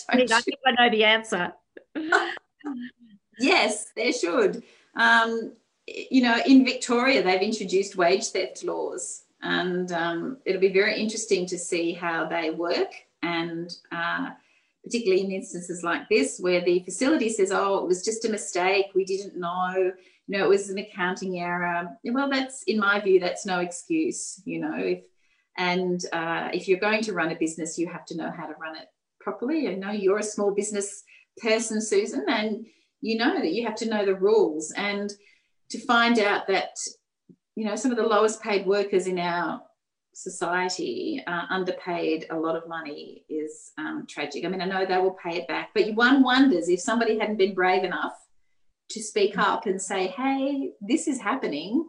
I 0.10 0.26
think 0.26 0.60
I 0.66 0.72
know 0.78 0.90
the 0.90 1.04
answer. 1.04 1.54
yes, 3.40 3.92
there 3.96 4.14
should. 4.14 4.64
Um, 4.96 5.54
you 5.86 6.22
know, 6.22 6.40
in 6.46 6.66
Victoria, 6.66 7.24
they've 7.24 7.42
introduced 7.42 7.96
wage 7.96 8.28
theft 8.28 8.64
laws, 8.64 9.24
and 9.42 9.92
um, 9.92 10.38
it'll 10.46 10.62
be 10.62 10.74
very 10.74 11.00
interesting 11.00 11.46
to 11.48 11.58
see 11.58 11.94
how 11.94 12.26
they 12.28 12.50
work. 12.50 12.92
And 13.22 13.74
uh, 13.92 14.32
particularly 14.88 15.24
in 15.24 15.32
instances 15.32 15.84
like 15.84 16.08
this, 16.10 16.40
where 16.40 16.64
the 16.64 16.80
facility 16.86 17.30
says, 17.30 17.52
"Oh, 17.52 17.80
it 17.80 17.88
was 17.88 18.06
just 18.06 18.26
a 18.26 18.30
mistake. 18.30 18.88
We 18.96 19.04
didn't 19.04 19.38
know. 19.38 19.92
You 20.28 20.38
know, 20.38 20.46
it 20.46 20.50
was 20.50 20.70
an 20.70 20.78
accounting 20.78 21.40
error." 21.40 21.90
Well, 22.04 22.30
that's 22.30 22.64
in 22.64 22.80
my 22.80 23.00
view, 23.00 23.20
that's 23.20 23.46
no 23.46 23.60
excuse. 23.60 24.42
You 24.46 24.62
know, 24.62 24.76
if 24.78 25.04
and 25.58 26.00
uh, 26.14 26.50
if 26.54 26.68
you're 26.68 26.80
going 26.80 27.02
to 27.04 27.14
run 27.14 27.32
a 27.32 27.36
business, 27.36 27.78
you 27.78 27.88
have 27.88 28.06
to 28.06 28.18
know 28.18 28.32
how 28.32 28.46
to 28.46 28.54
run 28.54 28.78
it 28.78 28.88
properly. 29.20 29.68
I 29.68 29.76
know 29.76 29.92
you're 29.92 30.20
a 30.20 30.24
small 30.24 30.52
business 30.54 31.04
person, 31.42 31.82
Susan, 31.82 32.26
and 32.30 32.66
you 33.02 33.18
know 33.18 33.40
that 33.40 33.54
you 33.54 33.66
have 33.66 33.76
to 33.78 33.90
know 33.90 34.06
the 34.06 34.16
rules 34.16 34.72
and 34.72 35.12
to 35.70 35.80
find 35.80 36.20
out 36.20 36.48
that 36.48 36.78
you 37.56 37.66
know 37.66 37.76
some 37.76 37.92
of 37.92 37.98
the 37.98 38.08
lowest 38.08 38.42
paid 38.42 38.66
workers 38.66 39.08
in 39.08 39.20
our 39.20 39.62
society 40.18 41.24
are 41.28 41.46
underpaid 41.52 42.26
a 42.32 42.36
lot 42.36 42.56
of 42.56 42.68
money 42.68 43.24
is 43.30 43.72
um, 43.78 44.04
tragic. 44.10 44.44
I 44.44 44.48
mean, 44.48 44.62
I 44.62 44.66
know 44.66 44.84
they 44.84 44.98
will 44.98 45.16
pay 45.24 45.38
it 45.38 45.48
back, 45.48 45.70
but 45.76 45.94
one 45.94 46.24
wonders 46.24 46.70
if 46.70 46.80
somebody 46.80 47.20
hadn't 47.20 47.38
been 47.38 47.54
brave 47.54 47.84
enough 47.84 48.18
to 48.90 49.04
speak 49.04 49.38
up 49.38 49.68
and 49.68 49.80
say, 49.80 50.08
"Hey, 50.08 50.72
this 50.82 51.08
is 51.08 51.22
happening." 51.22 51.88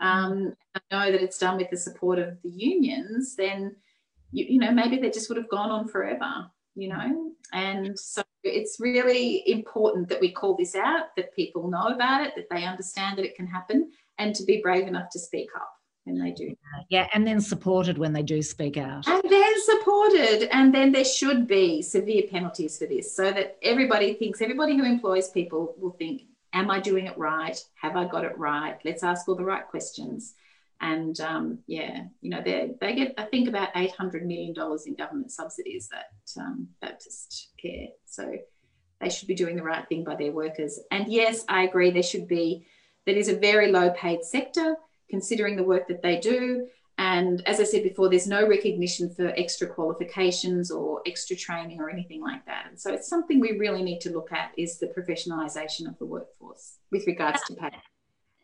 Um, 0.00 0.56
I 0.74 0.80
know 0.90 1.12
that 1.12 1.22
it's 1.22 1.38
done 1.38 1.56
with 1.56 1.70
the 1.70 1.76
support 1.76 2.18
of 2.18 2.42
the 2.42 2.50
unions. 2.50 3.36
Then, 3.36 3.76
you, 4.32 4.46
you 4.48 4.58
know, 4.58 4.72
maybe 4.72 4.98
they 4.98 5.10
just 5.10 5.28
would 5.28 5.38
have 5.38 5.48
gone 5.48 5.70
on 5.70 5.86
forever. 5.86 6.50
You 6.74 6.88
know, 6.88 7.32
and 7.52 7.96
so 7.98 8.22
it's 8.42 8.78
really 8.80 9.48
important 9.48 10.08
that 10.08 10.20
we 10.20 10.32
call 10.32 10.56
this 10.56 10.74
out, 10.74 11.14
that 11.16 11.34
people 11.34 11.70
know 11.70 11.88
about 11.94 12.26
it, 12.26 12.34
that 12.34 12.48
they 12.50 12.64
understand 12.64 13.18
that 13.18 13.24
it 13.24 13.36
can 13.36 13.46
happen, 13.46 13.92
and 14.18 14.34
to 14.34 14.44
be 14.44 14.60
brave 14.60 14.88
enough 14.88 15.10
to 15.10 15.18
speak 15.20 15.48
up 15.54 15.77
when 16.08 16.18
they 16.18 16.32
do. 16.32 16.54
Yeah, 16.88 17.08
and 17.14 17.26
then 17.26 17.40
supported 17.40 17.98
when 17.98 18.12
they 18.12 18.22
do 18.22 18.42
speak 18.42 18.76
out. 18.76 19.06
And 19.06 19.22
then 19.28 19.62
supported, 19.62 20.48
and 20.54 20.74
then 20.74 20.92
there 20.92 21.04
should 21.04 21.46
be 21.46 21.82
severe 21.82 22.24
penalties 22.30 22.78
for 22.78 22.86
this 22.86 23.14
so 23.14 23.30
that 23.30 23.58
everybody 23.62 24.14
thinks, 24.14 24.40
everybody 24.40 24.76
who 24.76 24.84
employs 24.84 25.30
people 25.30 25.74
will 25.78 25.92
think, 25.92 26.22
Am 26.54 26.70
I 26.70 26.80
doing 26.80 27.06
it 27.06 27.18
right? 27.18 27.62
Have 27.74 27.94
I 27.94 28.06
got 28.06 28.24
it 28.24 28.36
right? 28.38 28.78
Let's 28.82 29.02
ask 29.02 29.28
all 29.28 29.34
the 29.34 29.44
right 29.44 29.68
questions. 29.68 30.34
And 30.80 31.20
um, 31.20 31.58
yeah, 31.66 32.04
you 32.22 32.30
know, 32.30 32.40
they 32.42 32.72
they 32.80 32.94
get 32.94 33.14
I 33.18 33.24
think 33.24 33.48
about 33.48 33.68
eight 33.76 33.90
hundred 33.90 34.24
million 34.26 34.54
dollars 34.54 34.86
in 34.86 34.94
government 34.94 35.30
subsidies 35.30 35.88
that 35.88 36.40
um, 36.40 36.68
Baptist 36.80 37.50
Care. 37.60 37.88
So 38.06 38.34
they 39.00 39.10
should 39.10 39.28
be 39.28 39.34
doing 39.34 39.56
the 39.56 39.62
right 39.62 39.86
thing 39.88 40.04
by 40.04 40.14
their 40.14 40.32
workers. 40.32 40.80
And 40.90 41.12
yes, 41.12 41.44
I 41.48 41.64
agree. 41.64 41.90
There 41.90 42.02
should 42.02 42.28
be. 42.28 42.66
That 43.06 43.16
is 43.16 43.28
a 43.28 43.38
very 43.38 43.72
low 43.72 43.90
paid 43.90 44.22
sector, 44.22 44.76
considering 45.10 45.56
the 45.56 45.62
work 45.62 45.88
that 45.88 46.02
they 46.02 46.18
do. 46.18 46.66
And 46.98 47.46
as 47.46 47.60
I 47.60 47.64
said 47.64 47.84
before, 47.84 48.08
there's 48.08 48.26
no 48.26 48.46
recognition 48.46 49.08
for 49.14 49.28
extra 49.36 49.68
qualifications 49.68 50.70
or 50.72 51.00
extra 51.06 51.36
training 51.36 51.80
or 51.80 51.88
anything 51.88 52.20
like 52.20 52.44
that. 52.46 52.66
And 52.68 52.78
so 52.78 52.92
it's 52.92 53.08
something 53.08 53.38
we 53.38 53.52
really 53.52 53.82
need 53.82 54.00
to 54.00 54.10
look 54.10 54.32
at 54.32 54.50
is 54.58 54.78
the 54.78 54.88
professionalisation 54.88 55.86
of 55.86 55.96
the 55.98 56.06
workforce 56.06 56.78
with 56.90 57.06
regards 57.06 57.40
to 57.44 57.54
pay. 57.54 57.70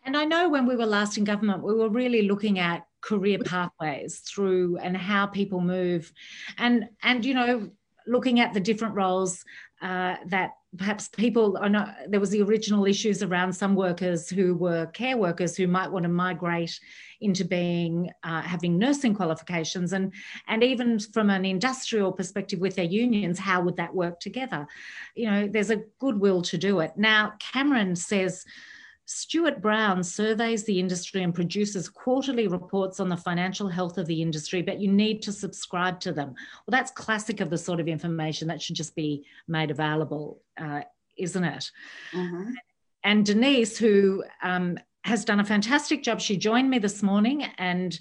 And 0.04 0.16
I 0.16 0.24
know 0.24 0.48
when 0.48 0.66
we 0.66 0.76
were 0.76 0.86
last 0.86 1.18
in 1.18 1.24
government, 1.24 1.64
we 1.64 1.74
were 1.74 1.88
really 1.88 2.22
looking 2.22 2.58
at 2.58 2.86
career 3.00 3.38
pathways 3.38 4.20
through 4.20 4.78
and 4.78 4.96
how 4.96 5.26
people 5.26 5.60
move, 5.60 6.12
and 6.58 6.84
and 7.02 7.24
you 7.24 7.34
know 7.34 7.70
looking 8.06 8.38
at 8.38 8.52
the 8.52 8.60
different 8.60 8.94
roles 8.94 9.42
uh, 9.80 10.16
that 10.26 10.50
perhaps 10.76 11.08
people 11.08 11.58
I 11.60 11.68
know 11.68 11.86
there 12.08 12.20
was 12.20 12.30
the 12.30 12.42
original 12.42 12.86
issues 12.86 13.22
around 13.22 13.52
some 13.52 13.74
workers 13.74 14.28
who 14.28 14.54
were 14.54 14.86
care 14.86 15.16
workers 15.16 15.56
who 15.56 15.66
might 15.66 15.90
want 15.90 16.04
to 16.04 16.08
migrate 16.08 16.78
into 17.20 17.44
being 17.44 18.10
uh, 18.22 18.42
having 18.42 18.78
nursing 18.78 19.14
qualifications. 19.14 19.92
And 19.92 20.12
and 20.48 20.62
even 20.62 20.98
from 20.98 21.30
an 21.30 21.44
industrial 21.44 22.12
perspective 22.12 22.60
with 22.60 22.76
their 22.76 22.84
unions 22.84 23.38
how 23.38 23.62
would 23.62 23.76
that 23.76 23.94
work 23.94 24.20
together? 24.20 24.66
You 25.14 25.30
know 25.30 25.48
there's 25.48 25.70
a 25.70 25.82
goodwill 25.98 26.42
to 26.42 26.58
do 26.58 26.80
it. 26.80 26.92
Now 26.96 27.34
cameron 27.38 27.96
says 27.96 28.44
StewartBrown 29.06 30.04
surveys 30.04 30.64
the 30.64 30.78
industry 30.78 31.22
and 31.22 31.34
produces 31.34 31.88
quarterly 31.88 32.48
reports 32.48 33.00
on 33.00 33.08
the 33.08 33.16
financial 33.16 33.68
health 33.68 33.98
of 33.98 34.06
the 34.06 34.22
industry, 34.22 34.62
but 34.62 34.80
you 34.80 34.90
need 34.90 35.20
to 35.22 35.32
subscribe 35.32 36.00
to 36.00 36.12
them. 36.12 36.28
Well, 36.28 36.72
that's 36.72 36.90
classic 36.90 37.40
of 37.40 37.50
the 37.50 37.58
sort 37.58 37.80
of 37.80 37.88
information 37.88 38.48
that 38.48 38.62
should 38.62 38.76
just 38.76 38.96
be 38.96 39.24
made 39.46 39.70
available, 39.70 40.40
uh, 40.58 40.82
isn't 41.18 41.44
it? 41.44 41.70
Mm-hmm. 42.12 42.52
And 43.04 43.26
Denise, 43.26 43.76
who 43.76 44.24
um, 44.42 44.78
has 45.04 45.24
done 45.24 45.40
a 45.40 45.44
fantastic 45.44 46.02
job, 46.02 46.20
she 46.20 46.36
joined 46.38 46.70
me 46.70 46.78
this 46.78 47.02
morning 47.02 47.42
and 47.58 47.98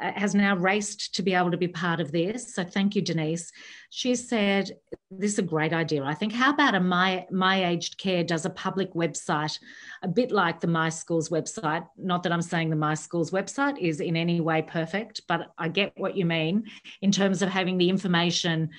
uh, 0.00 0.12
has 0.12 0.34
now 0.34 0.56
raced 0.56 1.14
to 1.14 1.22
be 1.22 1.34
able 1.34 1.50
to 1.50 1.56
be 1.56 1.68
part 1.68 2.00
of 2.00 2.10
this. 2.10 2.54
So 2.54 2.64
thank 2.64 2.96
you, 2.96 3.02
Denise. 3.02 3.52
She 3.90 4.16
said, 4.16 4.72
"This 5.10 5.34
is 5.34 5.38
a 5.38 5.42
great 5.42 5.72
idea. 5.72 6.02
I 6.02 6.14
think. 6.14 6.32
How 6.32 6.52
about 6.52 6.74
a 6.74 6.80
my 6.80 7.26
my 7.30 7.64
aged 7.66 7.96
care 7.96 8.24
does 8.24 8.44
a 8.44 8.50
public 8.50 8.92
website, 8.94 9.58
a 10.02 10.08
bit 10.08 10.32
like 10.32 10.60
the 10.60 10.66
My 10.66 10.88
Schools 10.88 11.28
website. 11.28 11.86
Not 11.96 12.24
that 12.24 12.32
I'm 12.32 12.42
saying 12.42 12.70
the 12.70 12.76
My 12.76 12.94
Schools 12.94 13.30
website 13.30 13.78
is 13.78 14.00
in 14.00 14.16
any 14.16 14.40
way 14.40 14.62
perfect, 14.62 15.22
but 15.28 15.52
I 15.58 15.68
get 15.68 15.92
what 15.96 16.16
you 16.16 16.26
mean 16.26 16.64
in 17.00 17.12
terms 17.12 17.42
of 17.42 17.48
having 17.48 17.78
the 17.78 17.88
information." 17.88 18.70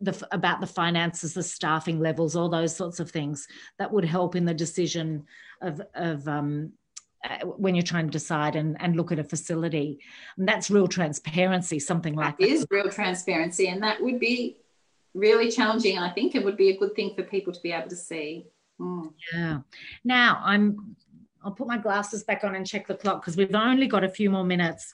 The, 0.00 0.28
about 0.32 0.60
the 0.60 0.66
finances, 0.66 1.32
the 1.32 1.42
staffing 1.42 1.98
levels, 1.98 2.36
all 2.36 2.50
those 2.50 2.76
sorts 2.76 3.00
of 3.00 3.10
things 3.10 3.46
that 3.78 3.90
would 3.90 4.04
help 4.04 4.34
in 4.36 4.44
the 4.44 4.52
decision 4.52 5.24
of, 5.62 5.80
of 5.94 6.28
um, 6.28 6.72
uh, 7.24 7.46
when 7.46 7.74
you're 7.74 7.82
trying 7.82 8.06
to 8.06 8.10
decide 8.10 8.56
and, 8.56 8.76
and 8.80 8.96
look 8.96 9.10
at 9.10 9.18
a 9.18 9.24
facility. 9.24 9.98
And 10.36 10.46
that's 10.46 10.70
real 10.70 10.86
transparency, 10.86 11.78
something 11.78 12.14
like 12.14 12.38
that. 12.38 12.44
That 12.44 12.52
is 12.52 12.66
real 12.70 12.90
transparency. 12.90 13.68
And 13.68 13.82
that 13.82 14.02
would 14.02 14.20
be 14.20 14.58
really 15.14 15.50
challenging, 15.50 15.98
I 15.98 16.10
think. 16.10 16.34
It 16.34 16.44
would 16.44 16.56
be 16.56 16.70
a 16.70 16.76
good 16.76 16.94
thing 16.94 17.14
for 17.14 17.22
people 17.22 17.52
to 17.52 17.60
be 17.60 17.72
able 17.72 17.88
to 17.88 17.96
see. 17.96 18.46
Mm. 18.80 19.12
Yeah. 19.32 19.60
Now 20.04 20.40
I'm 20.44 20.96
I'll 21.44 21.52
put 21.52 21.68
my 21.68 21.78
glasses 21.78 22.24
back 22.24 22.42
on 22.42 22.54
and 22.54 22.66
check 22.66 22.86
the 22.86 22.94
clock 22.94 23.20
because 23.20 23.36
we've 23.36 23.54
only 23.54 23.86
got 23.86 24.02
a 24.02 24.08
few 24.08 24.30
more 24.30 24.44
minutes. 24.44 24.92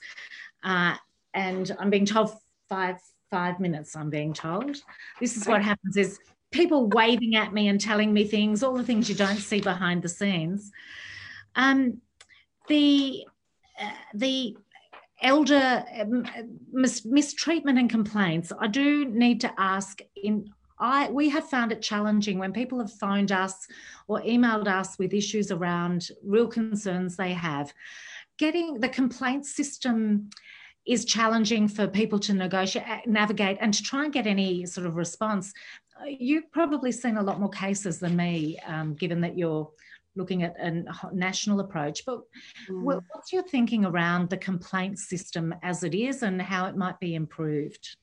Uh, 0.63 0.95
and 1.33 1.75
I'm 1.79 1.89
being 1.89 2.05
told 2.05 2.33
five 2.67 2.97
five 3.31 3.59
minutes, 3.59 3.95
I'm 3.95 4.09
being 4.09 4.33
told. 4.33 4.77
This 5.19 5.37
is 5.37 5.47
what 5.47 5.63
happens 5.63 5.95
is 5.95 6.19
people 6.51 6.87
waving 6.89 7.35
at 7.35 7.53
me 7.53 7.69
and 7.69 7.79
telling 7.79 8.13
me 8.13 8.25
things, 8.25 8.61
all 8.61 8.75
the 8.75 8.83
things 8.83 9.09
you 9.09 9.15
don't 9.15 9.37
see 9.37 9.61
behind 9.61 10.03
the 10.03 10.09
scenes. 10.09 10.69
Um, 11.55 12.01
the 12.71 13.25
uh, 13.79 13.91
the 14.13 14.57
elder 15.21 15.83
um, 15.99 16.25
mis- 16.71 17.05
mistreatment 17.05 17.77
and 17.77 17.89
complaints 17.89 18.51
i 18.59 18.67
do 18.67 19.05
need 19.05 19.39
to 19.41 19.51
ask 19.57 20.01
in 20.15 20.49
I, 20.81 21.11
we 21.11 21.29
have 21.29 21.47
found 21.47 21.71
it 21.71 21.83
challenging 21.83 22.39
when 22.39 22.51
people 22.51 22.79
have 22.79 22.91
phoned 22.91 23.31
us 23.31 23.67
or 24.07 24.19
emailed 24.21 24.67
us 24.67 24.97
with 24.97 25.13
issues 25.13 25.51
around 25.51 26.09
real 26.23 26.47
concerns 26.47 27.15
they 27.15 27.33
have. 27.33 27.71
Getting 28.39 28.79
the 28.79 28.89
complaint 28.89 29.45
system 29.45 30.31
is 30.87 31.05
challenging 31.05 31.67
for 31.67 31.87
people 31.87 32.17
to 32.21 32.33
negotiate, 32.33 33.05
navigate, 33.05 33.59
and 33.61 33.71
to 33.75 33.83
try 33.83 34.05
and 34.05 34.11
get 34.11 34.25
any 34.25 34.65
sort 34.65 34.87
of 34.87 34.95
response. 34.95 35.53
You've 36.07 36.51
probably 36.51 36.91
seen 36.91 37.17
a 37.17 37.23
lot 37.23 37.39
more 37.39 37.51
cases 37.51 37.99
than 37.99 38.15
me, 38.15 38.57
um, 38.65 38.95
given 38.95 39.21
that 39.21 39.37
you're 39.37 39.69
looking 40.15 40.43
at 40.43 40.55
a 40.59 40.83
national 41.13 41.59
approach. 41.61 42.05
But 42.05 42.21
mm. 42.69 42.81
what's 42.83 43.31
your 43.31 43.43
thinking 43.43 43.85
around 43.85 44.29
the 44.29 44.37
complaint 44.37 44.99
system 44.99 45.55
as 45.63 45.83
it 45.83 45.95
is 45.95 46.23
and 46.23 46.41
how 46.41 46.65
it 46.65 46.75
might 46.75 46.99
be 46.99 47.15
improved? 47.15 47.97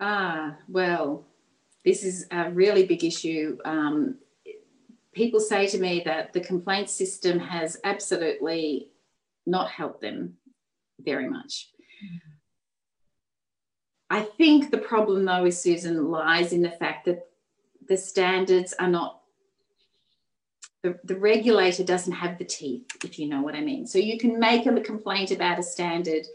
Ah, 0.00 0.56
well, 0.68 1.26
This 1.84 2.04
is 2.04 2.26
a 2.30 2.50
really 2.50 2.86
big 2.86 3.02
issue. 3.02 3.58
Um, 3.64 4.18
people 5.12 5.40
say 5.40 5.66
to 5.68 5.78
me 5.78 6.02
that 6.04 6.32
the 6.32 6.40
complaint 6.40 6.88
system 6.88 7.38
has 7.38 7.78
absolutely 7.82 8.90
not 9.46 9.68
helped 9.68 10.00
them 10.00 10.34
very 11.00 11.28
much. 11.28 11.70
I 14.10 14.22
think 14.22 14.70
the 14.70 14.78
problem, 14.78 15.24
though, 15.24 15.42
with 15.44 15.56
Susan, 15.56 16.10
lies 16.10 16.52
in 16.52 16.62
the 16.62 16.70
fact 16.70 17.06
that 17.06 17.26
the 17.88 17.96
standards 17.96 18.74
are 18.78 18.88
not 18.88 19.21
the, 20.82 20.98
the 21.04 21.16
regulator 21.16 21.84
doesn't 21.84 22.12
have 22.12 22.38
the 22.38 22.44
teeth, 22.44 22.86
if 23.04 23.18
you 23.18 23.28
know 23.28 23.42
what 23.42 23.54
I 23.54 23.60
mean. 23.60 23.86
So 23.86 23.98
you 23.98 24.18
can 24.18 24.38
make 24.38 24.66
a 24.66 24.80
complaint 24.80 25.30
about 25.30 25.58
a 25.58 25.62
standard. 25.62 26.26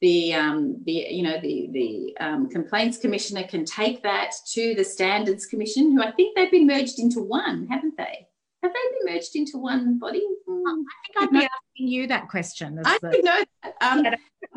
The, 0.00 0.34
um, 0.34 0.82
the 0.84 0.92
you 0.92 1.22
know 1.22 1.40
the 1.40 1.68
the 1.70 2.16
um, 2.18 2.48
complaints 2.48 2.98
commissioner 2.98 3.44
can 3.44 3.64
take 3.64 4.02
that 4.02 4.32
to 4.52 4.74
the 4.74 4.82
standards 4.82 5.46
commission, 5.46 5.92
who 5.92 6.02
I 6.02 6.10
think 6.10 6.34
they've 6.34 6.50
been 6.50 6.66
merged 6.66 6.98
into 6.98 7.20
one, 7.20 7.68
haven't 7.68 7.96
they? 7.96 8.26
Have 8.64 8.72
they 8.72 8.98
been 8.98 9.14
merged 9.14 9.36
into 9.36 9.58
one 9.58 10.00
body? 10.00 10.26
Mm, 10.48 10.64
I 10.66 10.74
think 11.06 11.16
I'd 11.18 11.30
be 11.30 11.44
asking 11.44 11.88
you 11.88 12.06
that 12.08 12.28
question. 12.28 12.80
I 12.84 12.98
the... 13.00 13.20
know 13.22 13.44
that, 13.62 13.74
um, 13.80 14.06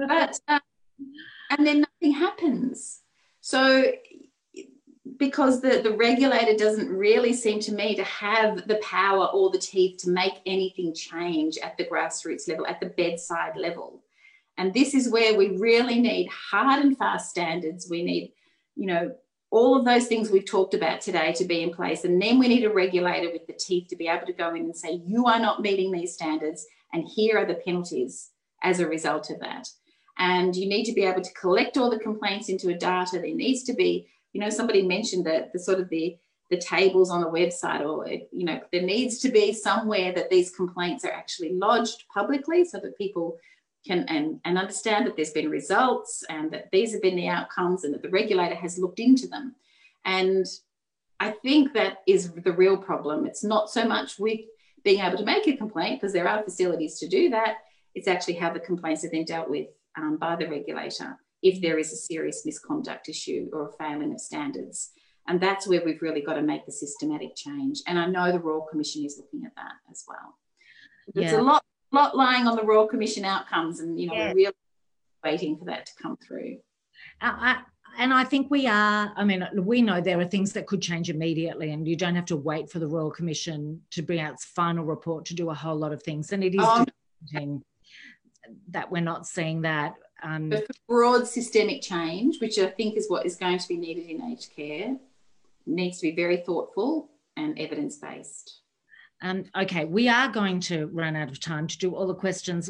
but 0.07 0.39
um, 0.47 0.61
and 1.51 1.67
then 1.67 1.85
nothing 2.01 2.13
happens. 2.17 3.01
So 3.41 3.91
because 5.17 5.61
the, 5.61 5.81
the 5.81 5.95
regulator 5.95 6.55
doesn't 6.55 6.89
really 6.89 7.33
seem 7.33 7.59
to 7.61 7.73
me 7.73 7.95
to 7.95 8.03
have 8.03 8.67
the 8.67 8.77
power 8.77 9.27
or 9.27 9.51
the 9.51 9.59
teeth 9.59 9.97
to 9.99 10.09
make 10.09 10.33
anything 10.45 10.93
change 10.93 11.57
at 11.59 11.77
the 11.77 11.85
grassroots 11.85 12.47
level, 12.49 12.65
at 12.65 12.79
the 12.79 12.87
bedside 12.87 13.55
level. 13.55 14.03
And 14.57 14.73
this 14.73 14.93
is 14.93 15.09
where 15.09 15.37
we 15.37 15.57
really 15.57 15.99
need 15.99 16.27
hard 16.29 16.83
and 16.83 16.97
fast 16.97 17.29
standards. 17.29 17.87
We 17.89 18.03
need, 18.03 18.33
you 18.75 18.87
know, 18.87 19.15
all 19.51 19.77
of 19.77 19.85
those 19.85 20.07
things 20.07 20.31
we've 20.31 20.45
talked 20.45 20.73
about 20.73 21.01
today 21.01 21.33
to 21.33 21.45
be 21.45 21.61
in 21.61 21.71
place. 21.71 22.03
And 22.03 22.21
then 22.21 22.39
we 22.39 22.47
need 22.47 22.65
a 22.65 22.73
regulator 22.73 23.31
with 23.31 23.45
the 23.47 23.53
teeth 23.53 23.87
to 23.89 23.95
be 23.95 24.07
able 24.07 24.25
to 24.25 24.33
go 24.33 24.49
in 24.49 24.63
and 24.63 24.75
say, 24.75 25.01
you 25.05 25.27
are 25.27 25.39
not 25.39 25.61
meeting 25.61 25.91
these 25.91 26.13
standards, 26.13 26.65
and 26.93 27.07
here 27.07 27.37
are 27.37 27.45
the 27.45 27.55
penalties 27.55 28.31
as 28.63 28.79
a 28.79 28.87
result 28.87 29.29
of 29.29 29.39
that. 29.41 29.67
And 30.17 30.55
you 30.55 30.67
need 30.67 30.85
to 30.85 30.93
be 30.93 31.03
able 31.03 31.21
to 31.21 31.33
collect 31.33 31.77
all 31.77 31.89
the 31.89 31.99
complaints 31.99 32.49
into 32.49 32.69
a 32.69 32.73
data. 32.73 33.19
There 33.19 33.35
needs 33.35 33.63
to 33.63 33.73
be 33.73 34.07
you 34.35 34.41
know, 34.41 34.49
somebody 34.49 34.81
mentioned 34.81 35.25
that 35.27 35.53
the 35.53 35.59
sort 35.59 35.79
of 35.79 35.87
the 35.87 36.17
the 36.51 36.57
tables 36.57 37.09
on 37.09 37.21
the 37.21 37.27
website 37.27 37.81
or 37.83 38.07
you 38.07 38.45
know 38.45 38.59
there 38.71 38.81
needs 38.81 39.17
to 39.19 39.29
be 39.29 39.51
somewhere 39.51 40.11
that 40.11 40.29
these 40.29 40.51
complaints 40.51 41.03
are 41.03 41.11
actually 41.11 41.53
lodged 41.53 42.03
publicly 42.13 42.63
so 42.63 42.77
that 42.79 42.97
people 42.97 43.37
can 43.87 44.03
and, 44.09 44.39
and 44.45 44.57
understand 44.57 45.07
that 45.07 45.15
there's 45.15 45.31
been 45.31 45.49
results 45.49 46.23
and 46.29 46.51
that 46.51 46.69
these 46.71 46.91
have 46.91 47.01
been 47.01 47.15
the 47.15 47.29
outcomes 47.29 47.83
and 47.83 47.93
that 47.93 48.03
the 48.03 48.09
regulator 48.09 48.53
has 48.53 48.77
looked 48.77 48.99
into 48.99 49.25
them. 49.27 49.55
And 50.03 50.45
i 51.21 51.31
think 51.31 51.73
that 51.73 51.99
is 52.05 52.33
the 52.33 52.51
real 52.51 52.77
problem. 52.77 53.25
It's 53.25 53.43
not 53.43 53.69
so 53.69 53.87
much 53.87 54.19
with 54.19 54.41
being 54.83 54.99
able 54.99 55.17
to 55.17 55.31
make 55.33 55.47
a 55.47 55.55
complaint 55.55 56.01
because 56.01 56.13
there 56.13 56.27
are 56.27 56.43
facilities 56.43 56.99
to 56.99 57.07
do 57.07 57.29
that. 57.29 57.53
It's 57.95 58.09
actually 58.09 58.35
how 58.35 58.51
the 58.51 58.59
complaints 58.59 59.05
are 59.05 59.09
then 59.09 59.23
dealt 59.23 59.49
with 59.49 59.69
um, 59.97 60.17
by 60.17 60.35
the 60.35 60.49
regulator 60.49 61.17
if 61.45 61.61
there 61.61 61.77
is 61.77 61.93
a 61.93 61.95
serious 61.95 62.43
misconduct 62.43 63.07
issue 63.07 63.47
or 63.53 63.69
a 63.69 63.71
failing 63.73 64.11
of 64.11 64.19
standards. 64.19 64.91
And 65.27 65.39
that's 65.39 65.67
where 65.67 65.83
we've 65.85 66.01
really 66.01 66.21
got 66.21 66.33
to 66.33 66.41
make 66.41 66.65
the 66.65 66.71
systematic 66.71 67.35
change. 67.35 67.81
And 67.87 67.99
I 67.99 68.07
know 68.07 68.31
the 68.31 68.39
Royal 68.39 68.67
Commission 68.69 69.05
is 69.05 69.17
looking 69.17 69.45
at 69.45 69.55
that 69.55 69.73
as 69.91 70.03
well. 70.07 70.37
There's 71.13 71.31
yeah. 71.31 71.39
a 71.39 71.43
lot, 71.43 71.63
lot 71.91 72.17
lying 72.17 72.47
on 72.47 72.55
the 72.55 72.63
Royal 72.63 72.87
Commission 72.87 73.25
outcomes, 73.25 73.79
and 73.79 73.99
you 73.99 74.07
know 74.07 74.15
yeah. 74.15 74.27
we're 74.29 74.35
really 74.35 74.53
waiting 75.23 75.55
for 75.57 75.65
that 75.65 75.85
to 75.85 75.91
come 76.01 76.17
through. 76.17 76.57
I, 77.21 77.59
and 77.99 78.11
I 78.11 78.23
think 78.23 78.49
we 78.49 78.65
are. 78.65 79.13
I 79.15 79.23
mean, 79.23 79.47
we 79.55 79.83
know 79.83 80.01
there 80.01 80.19
are 80.19 80.25
things 80.25 80.51
that 80.53 80.65
could 80.65 80.81
change 80.81 81.11
immediately, 81.11 81.71
and 81.71 81.87
you 81.87 81.95
don't 81.95 82.15
have 82.15 82.25
to 82.25 82.35
wait 82.35 82.71
for 82.71 82.79
the 82.79 82.87
Royal 82.87 83.11
Commission 83.11 83.81
to 83.91 84.01
bring 84.01 84.19
out 84.19 84.33
its 84.33 84.45
final 84.45 84.83
report 84.83 85.25
to 85.25 85.35
do 85.35 85.51
a 85.51 85.53
whole 85.53 85.75
lot 85.75 85.93
of 85.93 86.01
things. 86.01 86.31
And 86.31 86.43
it 86.43 86.55
is 86.55 86.65
um, 87.35 87.63
that 88.69 88.91
we're 88.91 89.01
not 89.01 89.27
seeing 89.27 89.61
that. 89.61 89.93
Um, 90.23 90.49
but 90.49 90.67
broad 90.87 91.27
systemic 91.27 91.81
change, 91.81 92.39
which 92.39 92.57
I 92.57 92.67
think 92.67 92.97
is 92.97 93.09
what 93.09 93.25
is 93.25 93.35
going 93.35 93.59
to 93.59 93.67
be 93.67 93.77
needed 93.77 94.07
in 94.07 94.21
aged 94.21 94.55
care, 94.55 94.97
needs 95.65 95.99
to 95.99 96.09
be 96.09 96.15
very 96.15 96.37
thoughtful 96.37 97.09
and 97.35 97.57
evidence 97.59 97.97
based. 97.97 98.61
Um, 99.21 99.45
okay, 99.55 99.85
we 99.85 100.07
are 100.09 100.29
going 100.29 100.59
to 100.61 100.87
run 100.87 101.15
out 101.15 101.29
of 101.29 101.39
time 101.39 101.67
to 101.67 101.77
do 101.77 101.95
all 101.95 102.07
the 102.07 102.15
questions. 102.15 102.69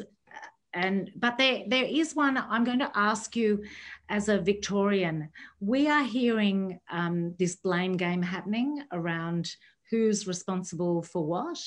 And 0.73 1.11
but 1.15 1.37
there 1.37 1.63
there 1.67 1.85
is 1.85 2.15
one 2.15 2.37
I'm 2.37 2.65
going 2.65 2.79
to 2.79 2.91
ask 2.95 3.35
you 3.35 3.63
as 4.09 4.27
a 4.27 4.39
Victorian. 4.39 5.29
We 5.61 5.87
are 5.87 6.03
hearing 6.03 6.79
um, 6.91 7.33
this 7.39 7.55
blame 7.55 7.95
game 7.95 8.21
happening 8.21 8.83
around 8.91 9.55
who's 9.89 10.27
responsible 10.27 11.01
for 11.01 11.25
what. 11.25 11.59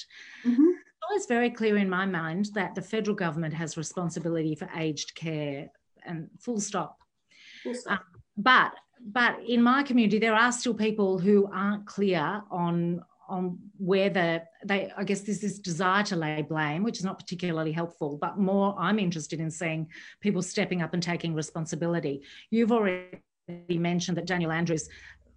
Mm-hmm 0.45 0.71
always 1.09 1.27
very 1.27 1.51
clear 1.51 1.77
in 1.77 1.89
my 1.89 2.07
mind 2.07 2.51
that 2.55 2.75
the 2.75 2.83
federal 2.83 3.17
government 3.17 3.55
has 3.55 3.77
responsibility 3.77 4.55
for 4.55 4.69
aged 4.77 5.15
care 5.15 5.69
and 6.05 6.29
full 6.41 6.61
stop. 6.61 6.99
Full 7.63 7.75
stop. 7.75 7.93
Um, 7.93 8.07
but 8.37 8.73
but 9.01 9.39
in 9.47 9.63
my 9.63 9.83
community, 9.83 10.19
there 10.19 10.35
are 10.35 10.53
still 10.53 10.75
people 10.75 11.19
who 11.19 11.49
aren't 11.53 11.87
clear 11.87 12.43
on 12.51 13.03
on 13.29 13.59
where 13.77 14.09
the 14.09 14.43
they 14.65 14.91
I 14.97 15.05
guess 15.05 15.21
there's 15.21 15.41
this 15.41 15.59
desire 15.59 16.03
to 16.05 16.17
lay 16.17 16.43
blame, 16.43 16.83
which 16.83 16.99
is 16.99 17.05
not 17.05 17.19
particularly 17.19 17.73
helpful, 17.73 18.19
but 18.21 18.39
more 18.39 18.75
I'm 18.79 18.99
interested 18.99 19.41
in 19.41 19.51
seeing 19.51 19.89
people 20.21 20.43
stepping 20.43 20.83
up 20.83 20.95
and 20.95 21.03
taking 21.03 21.35
responsibility. 21.35 22.23
You've 22.51 22.73
already 22.73 23.21
mentioned 23.71 24.17
that 24.17 24.27
Daniel 24.27 24.53
Andrews, 24.53 24.89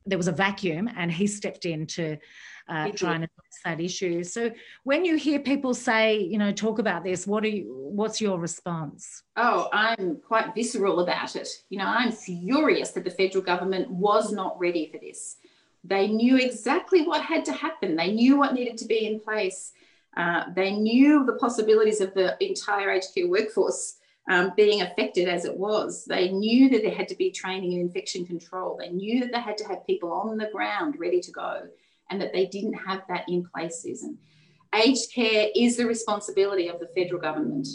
there 0.05 0.17
was 0.17 0.27
a 0.27 0.31
vacuum 0.31 0.89
and 0.95 1.11
he 1.11 1.27
stepped 1.27 1.65
in 1.65 1.85
to 1.87 2.17
uh, 2.71 2.89
trying 2.95 3.19
to 3.19 3.25
address 3.27 3.59
that 3.65 3.81
issue. 3.81 4.23
So 4.23 4.49
when 4.83 5.03
you 5.03 5.17
hear 5.17 5.39
people 5.39 5.73
say, 5.73 6.19
you 6.19 6.37
know, 6.37 6.53
talk 6.53 6.79
about 6.79 7.03
this, 7.03 7.27
what 7.27 7.43
are 7.43 7.49
you, 7.49 7.89
what's 7.91 8.21
your 8.21 8.39
response? 8.39 9.23
Oh, 9.35 9.67
I'm 9.73 10.21
quite 10.25 10.55
visceral 10.55 11.01
about 11.01 11.35
it. 11.35 11.49
You 11.69 11.79
know, 11.79 11.85
I'm 11.85 12.13
furious 12.13 12.91
that 12.91 13.03
the 13.03 13.11
federal 13.11 13.43
government 13.43 13.91
was 13.91 14.31
not 14.31 14.57
ready 14.57 14.89
for 14.89 14.99
this. 14.99 15.35
They 15.83 16.07
knew 16.07 16.37
exactly 16.37 17.01
what 17.05 17.21
had 17.23 17.43
to 17.45 17.51
happen. 17.51 17.97
They 17.97 18.13
knew 18.13 18.37
what 18.37 18.53
needed 18.53 18.77
to 18.77 18.85
be 18.85 19.05
in 19.05 19.19
place. 19.19 19.73
Uh, 20.15 20.45
they 20.55 20.71
knew 20.71 21.25
the 21.25 21.33
possibilities 21.33 21.99
of 21.99 22.13
the 22.13 22.37
entire 22.39 22.91
aged 22.91 23.13
care 23.13 23.27
workforce 23.27 23.97
um, 24.29 24.53
being 24.55 24.81
affected 24.81 25.27
as 25.27 25.43
it 25.43 25.57
was. 25.57 26.05
They 26.05 26.29
knew 26.29 26.69
that 26.69 26.83
there 26.83 26.93
had 26.95 27.09
to 27.09 27.15
be 27.15 27.31
training 27.31 27.73
in 27.73 27.81
infection 27.81 28.25
control. 28.25 28.77
They 28.79 28.89
knew 28.89 29.19
that 29.21 29.31
they 29.33 29.41
had 29.41 29.57
to 29.57 29.67
have 29.67 29.85
people 29.87 30.13
on 30.13 30.37
the 30.37 30.49
ground 30.53 30.95
ready 30.99 31.19
to 31.19 31.31
go 31.31 31.63
and 32.11 32.21
that 32.21 32.33
they 32.33 32.45
didn't 32.45 32.73
have 32.73 33.01
that 33.07 33.25
in 33.27 33.45
place, 33.55 33.81
Susan. 33.81 34.17
Aged 34.75 35.13
care 35.13 35.49
is 35.55 35.77
the 35.77 35.85
responsibility 35.85 36.67
of 36.67 36.79
the 36.79 36.89
federal 36.95 37.19
government. 37.19 37.67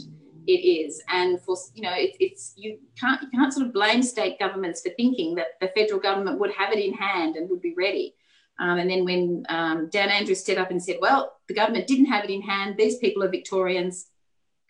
It 0.47 0.61
is, 0.61 1.03
and 1.09 1.41
for 1.41 1.57
you 1.74 1.82
know, 1.82 1.93
it, 1.93 2.16
it's 2.20 2.53
you 2.57 2.78
can't 2.99 3.20
you 3.20 3.28
can't 3.37 3.53
sort 3.53 3.66
of 3.66 3.72
blame 3.72 4.03
state 4.03 4.39
governments 4.39 4.80
for 4.80 4.91
thinking 4.97 5.34
that 5.34 5.59
the 5.61 5.72
federal 5.76 5.99
government 5.99 6.39
would 6.39 6.53
have 6.53 6.72
it 6.72 6.78
in 6.78 6.95
hand 6.95 7.34
and 7.34 7.51
would 7.51 7.61
be 7.61 7.74
ready. 7.76 8.14
Um, 8.61 8.78
and 8.78 8.89
then 8.89 9.05
when 9.05 9.45
um, 9.49 9.89
Dan 9.91 10.09
Andrews 10.09 10.41
stood 10.41 10.57
up 10.57 10.70
and 10.70 10.80
said, 10.80 10.99
"Well, 11.01 11.37
the 11.49 11.55
government 11.55 11.89
didn't 11.89 12.07
have 12.07 12.24
it 12.24 12.30
in 12.30 12.43
hand. 12.43 12.76
These 12.78 12.99
people 12.99 13.24
are 13.24 13.28
Victorians, 13.28 14.07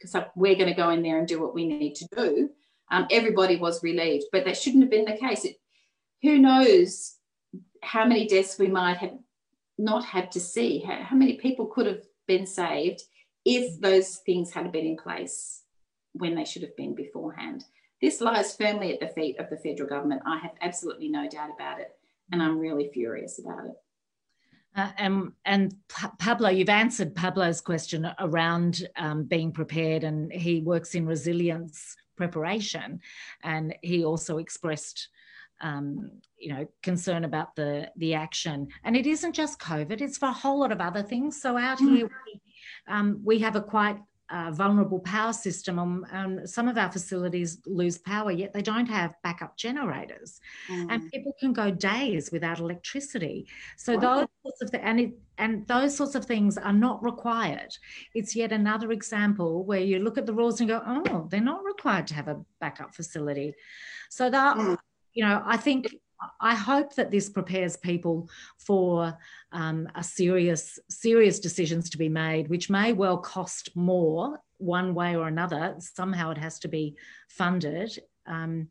because 0.00 0.16
we're 0.34 0.54
going 0.54 0.70
to 0.70 0.74
go 0.74 0.90
in 0.90 1.02
there 1.02 1.18
and 1.18 1.28
do 1.28 1.40
what 1.40 1.54
we 1.54 1.66
need 1.68 1.94
to 1.96 2.08
do." 2.16 2.50
Um, 2.90 3.06
everybody 3.10 3.56
was 3.56 3.82
relieved, 3.82 4.24
but 4.32 4.46
that 4.46 4.56
shouldn't 4.56 4.82
have 4.82 4.90
been 4.90 5.04
the 5.04 5.18
case. 5.18 5.44
It, 5.44 5.56
who 6.22 6.38
knows 6.38 7.16
how 7.82 8.06
many 8.06 8.26
deaths 8.26 8.58
we 8.58 8.68
might 8.68 8.96
have 8.96 9.12
not 9.78 10.04
had 10.04 10.30
to 10.32 10.40
see. 10.40 10.80
How, 10.80 11.02
how 11.02 11.16
many 11.16 11.34
people 11.34 11.66
could 11.66 11.86
have 11.86 12.02
been 12.26 12.46
saved 12.46 13.02
if 13.44 13.80
those 13.80 14.16
things 14.26 14.52
had 14.52 14.72
been 14.72 14.86
in 14.86 14.96
place 14.96 15.62
when 16.12 16.34
they 16.34 16.44
should 16.44 16.62
have 16.62 16.76
been 16.76 16.94
beforehand? 16.94 17.64
This 18.00 18.20
lies 18.20 18.54
firmly 18.54 18.92
at 18.92 19.00
the 19.00 19.14
feet 19.14 19.38
of 19.38 19.48
the 19.48 19.56
federal 19.56 19.88
government. 19.88 20.22
I 20.26 20.38
have 20.38 20.52
absolutely 20.60 21.08
no 21.08 21.28
doubt 21.28 21.50
about 21.54 21.80
it. 21.80 21.92
And 22.32 22.42
I'm 22.42 22.58
really 22.58 22.90
furious 22.92 23.38
about 23.38 23.66
it. 23.66 23.74
Uh, 24.74 24.90
and, 24.98 25.32
and 25.46 25.74
Pablo, 26.18 26.50
you've 26.50 26.68
answered 26.68 27.14
Pablo's 27.14 27.62
question 27.62 28.10
around 28.18 28.86
um, 28.96 29.24
being 29.24 29.50
prepared, 29.50 30.04
and 30.04 30.30
he 30.30 30.60
works 30.60 30.94
in 30.94 31.06
resilience 31.06 31.96
preparation. 32.16 33.00
And 33.42 33.74
he 33.82 34.04
also 34.04 34.36
expressed 34.36 35.08
um, 35.60 36.10
you 36.38 36.52
know 36.52 36.66
concern 36.82 37.24
about 37.24 37.56
the 37.56 37.90
the 37.96 38.14
action. 38.14 38.68
And 38.84 38.96
it 38.96 39.06
isn't 39.06 39.34
just 39.34 39.58
covid 39.58 40.00
it's 40.00 40.18
for 40.18 40.26
a 40.26 40.32
whole 40.32 40.60
lot 40.60 40.72
of 40.72 40.80
other 40.80 41.02
things. 41.02 41.40
So 41.40 41.56
out 41.56 41.78
mm. 41.78 41.96
here 41.96 42.10
we, 42.26 42.40
um, 42.88 43.20
we 43.24 43.38
have 43.40 43.56
a 43.56 43.60
quite 43.60 43.98
uh, 44.28 44.50
vulnerable 44.50 44.98
power 44.98 45.32
system 45.32 45.78
um, 45.78 46.04
um, 46.10 46.44
some 46.44 46.66
of 46.66 46.76
our 46.76 46.90
facilities 46.90 47.58
lose 47.64 47.96
power 47.98 48.32
yet 48.32 48.52
they 48.52 48.60
don't 48.60 48.86
have 48.86 49.14
backup 49.22 49.56
generators. 49.56 50.40
Mm. 50.68 50.86
and 50.90 51.10
people 51.12 51.32
can 51.38 51.52
go 51.52 51.70
days 51.70 52.32
without 52.32 52.58
electricity. 52.58 53.46
So 53.76 53.94
wow. 53.94 54.00
those 54.00 54.26
sorts 54.42 54.62
of 54.62 54.70
th- 54.72 54.82
and 54.84 55.00
it, 55.00 55.12
and 55.38 55.66
those 55.68 55.96
sorts 55.96 56.16
of 56.16 56.24
things 56.24 56.58
are 56.58 56.72
not 56.72 57.04
required. 57.04 57.76
It's 58.14 58.34
yet 58.34 58.50
another 58.50 58.90
example 58.90 59.64
where 59.64 59.80
you 59.80 60.00
look 60.00 60.18
at 60.18 60.26
the 60.26 60.34
rules 60.34 60.60
and 60.60 60.68
go 60.68 60.82
oh 60.84 61.28
they're 61.30 61.40
not 61.40 61.64
required 61.64 62.08
to 62.08 62.14
have 62.14 62.26
a 62.26 62.40
backup 62.60 62.94
facility. 62.94 63.54
So 64.10 64.28
that 64.28 64.56
mm 64.56 64.76
you 65.16 65.24
know, 65.24 65.42
I 65.44 65.56
think 65.56 65.96
I 66.40 66.54
hope 66.54 66.94
that 66.94 67.10
this 67.10 67.30
prepares 67.30 67.76
people 67.76 68.28
for 68.58 69.18
um, 69.50 69.88
a 69.94 70.04
serious, 70.04 70.78
serious 70.90 71.40
decisions 71.40 71.90
to 71.90 71.98
be 71.98 72.10
made, 72.10 72.48
which 72.48 72.68
may 72.68 72.92
well 72.92 73.18
cost 73.18 73.74
more 73.74 74.38
one 74.58 74.94
way 74.94 75.16
or 75.16 75.26
another. 75.26 75.74
Somehow 75.78 76.30
it 76.30 76.38
has 76.38 76.58
to 76.60 76.68
be 76.68 76.96
funded. 77.28 77.98
Um, 78.26 78.68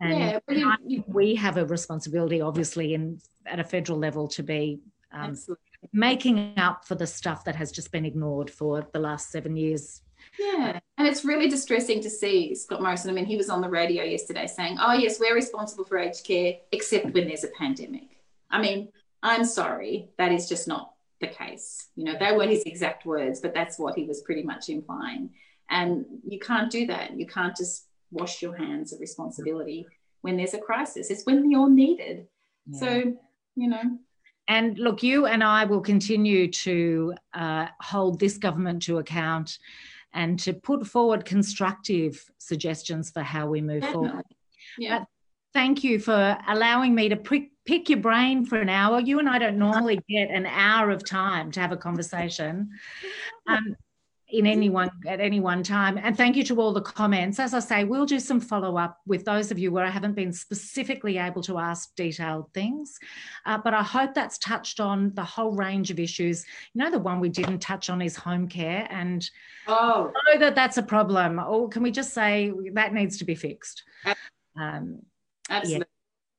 and 0.00 0.40
yeah, 0.48 0.76
you, 0.86 1.02
we 1.08 1.34
have 1.34 1.56
a 1.56 1.66
responsibility, 1.66 2.40
obviously, 2.40 2.94
in 2.94 3.20
at 3.44 3.58
a 3.58 3.64
federal 3.64 3.98
level 3.98 4.28
to 4.28 4.42
be 4.42 4.80
um, 5.12 5.36
making 5.92 6.54
up 6.58 6.86
for 6.86 6.94
the 6.94 7.06
stuff 7.06 7.44
that 7.44 7.56
has 7.56 7.72
just 7.72 7.90
been 7.90 8.04
ignored 8.04 8.50
for 8.50 8.86
the 8.92 9.00
last 9.00 9.30
seven 9.30 9.56
years. 9.56 10.02
Yeah, 10.38 10.78
and 10.98 11.08
it's 11.08 11.24
really 11.24 11.48
distressing 11.48 12.00
to 12.02 12.10
see 12.10 12.54
Scott 12.54 12.82
Morrison. 12.82 13.10
I 13.10 13.14
mean, 13.14 13.26
he 13.26 13.36
was 13.36 13.50
on 13.50 13.60
the 13.60 13.68
radio 13.68 14.04
yesterday 14.04 14.46
saying, 14.46 14.78
"Oh 14.80 14.92
yes, 14.92 15.20
we're 15.20 15.34
responsible 15.34 15.84
for 15.84 15.98
aged 15.98 16.24
care, 16.24 16.54
except 16.72 17.12
when 17.12 17.26
there's 17.28 17.44
a 17.44 17.50
pandemic." 17.58 18.16
I 18.50 18.60
mean, 18.60 18.88
I'm 19.22 19.44
sorry, 19.44 20.10
that 20.18 20.32
is 20.32 20.48
just 20.48 20.68
not 20.68 20.92
the 21.20 21.26
case. 21.26 21.88
You 21.96 22.04
know, 22.04 22.16
they 22.18 22.32
weren't 22.36 22.50
his 22.50 22.62
exact 22.64 23.06
words, 23.06 23.40
but 23.40 23.54
that's 23.54 23.78
what 23.78 23.96
he 23.96 24.04
was 24.04 24.22
pretty 24.22 24.42
much 24.42 24.68
implying. 24.68 25.30
And 25.70 26.04
you 26.26 26.38
can't 26.38 26.70
do 26.70 26.86
that. 26.86 27.18
You 27.18 27.26
can't 27.26 27.56
just 27.56 27.86
wash 28.10 28.42
your 28.42 28.54
hands 28.54 28.92
of 28.92 29.00
responsibility 29.00 29.86
when 30.20 30.36
there's 30.36 30.54
a 30.54 30.58
crisis. 30.58 31.10
It's 31.10 31.24
when 31.24 31.50
you're 31.50 31.70
needed. 31.70 32.26
Yeah. 32.66 32.78
So, 32.80 33.16
you 33.56 33.68
know. 33.68 33.98
And 34.48 34.78
look, 34.78 35.02
you 35.02 35.26
and 35.26 35.42
I 35.42 35.64
will 35.64 35.80
continue 35.80 36.50
to 36.52 37.14
uh, 37.34 37.66
hold 37.80 38.20
this 38.20 38.38
government 38.38 38.82
to 38.84 38.98
account 38.98 39.58
and 40.14 40.38
to 40.40 40.52
put 40.52 40.86
forward 40.86 41.24
constructive 41.24 42.24
suggestions 42.38 43.10
for 43.10 43.22
how 43.22 43.46
we 43.46 43.60
move 43.60 43.82
Definitely. 43.82 44.08
forward. 44.08 44.24
Yeah. 44.78 44.96
Uh, 44.96 45.04
thank 45.52 45.84
you 45.84 45.98
for 45.98 46.36
allowing 46.48 46.94
me 46.94 47.08
to 47.08 47.16
pick, 47.16 47.50
pick 47.64 47.88
your 47.88 48.00
brain 48.00 48.44
for 48.44 48.60
an 48.60 48.68
hour. 48.68 49.00
You 49.00 49.18
and 49.18 49.28
I 49.28 49.38
don't 49.38 49.58
normally 49.58 50.00
get 50.08 50.30
an 50.30 50.46
hour 50.46 50.90
of 50.90 51.04
time 51.04 51.50
to 51.52 51.60
have 51.60 51.72
a 51.72 51.76
conversation. 51.76 52.70
Um, 53.48 53.76
in 54.28 54.46
any 54.46 54.68
one 54.68 54.90
at 55.06 55.20
any 55.20 55.38
one 55.38 55.62
time. 55.62 55.98
And 55.98 56.16
thank 56.16 56.36
you 56.36 56.42
to 56.44 56.60
all 56.60 56.72
the 56.72 56.80
comments. 56.80 57.38
As 57.38 57.54
I 57.54 57.60
say, 57.60 57.84
we'll 57.84 58.06
do 58.06 58.18
some 58.18 58.40
follow 58.40 58.76
up 58.76 59.00
with 59.06 59.24
those 59.24 59.52
of 59.52 59.58
you 59.58 59.70
where 59.70 59.84
I 59.84 59.90
haven't 59.90 60.14
been 60.14 60.32
specifically 60.32 61.18
able 61.18 61.42
to 61.42 61.58
ask 61.58 61.94
detailed 61.94 62.52
things. 62.52 62.98
Uh, 63.44 63.58
but 63.58 63.72
I 63.72 63.82
hope 63.82 64.14
that's 64.14 64.38
touched 64.38 64.80
on 64.80 65.14
the 65.14 65.22
whole 65.22 65.52
range 65.52 65.90
of 65.90 66.00
issues. 66.00 66.44
You 66.74 66.82
know, 66.82 66.90
the 66.90 66.98
one 66.98 67.20
we 67.20 67.28
didn't 67.28 67.60
touch 67.60 67.88
on 67.88 68.02
is 68.02 68.16
home 68.16 68.48
care, 68.48 68.88
and 68.90 69.28
oh, 69.68 70.12
know 70.28 70.40
that 70.40 70.56
that's 70.56 70.76
a 70.76 70.82
problem. 70.82 71.38
Or 71.38 71.68
can 71.68 71.82
we 71.82 71.92
just 71.92 72.12
say 72.12 72.52
that 72.72 72.92
needs 72.92 73.18
to 73.18 73.24
be 73.24 73.36
fixed? 73.36 73.84
Um, 74.58 75.02
Absolutely. 75.48 75.86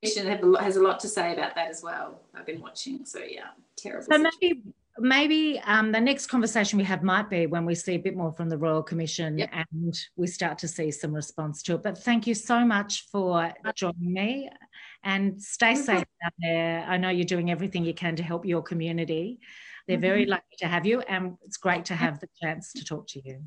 Yeah. 0.02 0.60
has 0.60 0.76
a 0.76 0.82
lot 0.82 1.00
to 1.02 1.08
say 1.08 1.34
about 1.34 1.56
that 1.56 1.70
as 1.70 1.82
well. 1.82 2.22
I've 2.36 2.46
been 2.46 2.62
watching, 2.62 3.06
so 3.06 3.20
yeah, 3.20 3.50
terrible. 3.78 4.08
So 4.12 4.18
maybe 4.18 4.62
maybe 5.00 5.60
um, 5.66 5.91
the 5.91 6.00
next 6.00 6.28
conversation 6.28 6.78
we 6.78 6.84
have 6.86 7.04
might 7.04 7.30
be 7.30 7.45
when 7.45 7.66
we 7.66 7.76
see 7.76 7.93
a 7.93 8.00
bit 8.00 8.16
more 8.16 8.32
from 8.32 8.50
the 8.50 8.58
Royal 8.58 8.84
Commission 8.84 9.38
yep. 9.38 9.50
and 9.54 10.00
we 10.16 10.28
start 10.28 10.58
to 10.60 10.68
see 10.68 10.91
some 10.91 11.14
response 11.14 11.62
to 11.64 11.76
it. 11.76 11.84
But 11.84 11.98
thank 11.98 12.28
you 12.28 12.34
so 12.34 12.66
much 12.66 13.08
for 13.12 13.54
joining 13.76 14.14
me 14.14 14.50
and 15.04 15.41
stay 15.41 15.76
safe 15.76 16.06
out 16.26 16.34
there. 16.39 16.86
I 16.88 16.98
know 16.98 17.10
you're 17.10 17.26
doing 17.26 17.52
everything 17.52 17.86
you 17.86 17.93
can 17.93 18.16
to 18.18 18.24
help 18.24 18.45
your 18.45 18.62
community. 18.62 19.39
They're 19.88 19.98
very 19.98 20.24
mm-hmm. 20.24 20.32
lucky 20.32 20.56
to 20.60 20.68
have 20.68 20.86
you, 20.86 21.00
and 21.02 21.38
it's 21.45 21.58
great 21.58 21.86
to 21.86 21.95
have 21.95 22.20
the 22.20 22.28
chance 22.41 22.74
to 22.74 22.84
talk 22.84 23.08
to 23.10 23.22
you. 23.26 23.41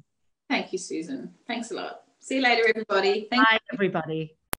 Thank 0.49 0.73
you, 0.73 0.79
Susan. 0.79 1.35
Thanks 1.47 1.71
a 1.71 1.75
lot. 1.75 2.01
See 2.21 2.37
you 2.37 2.43
later, 2.43 2.65
everybody. 2.69 3.29
Thank 3.31 3.47
Bye, 3.47 3.59
everybody. 3.73 4.37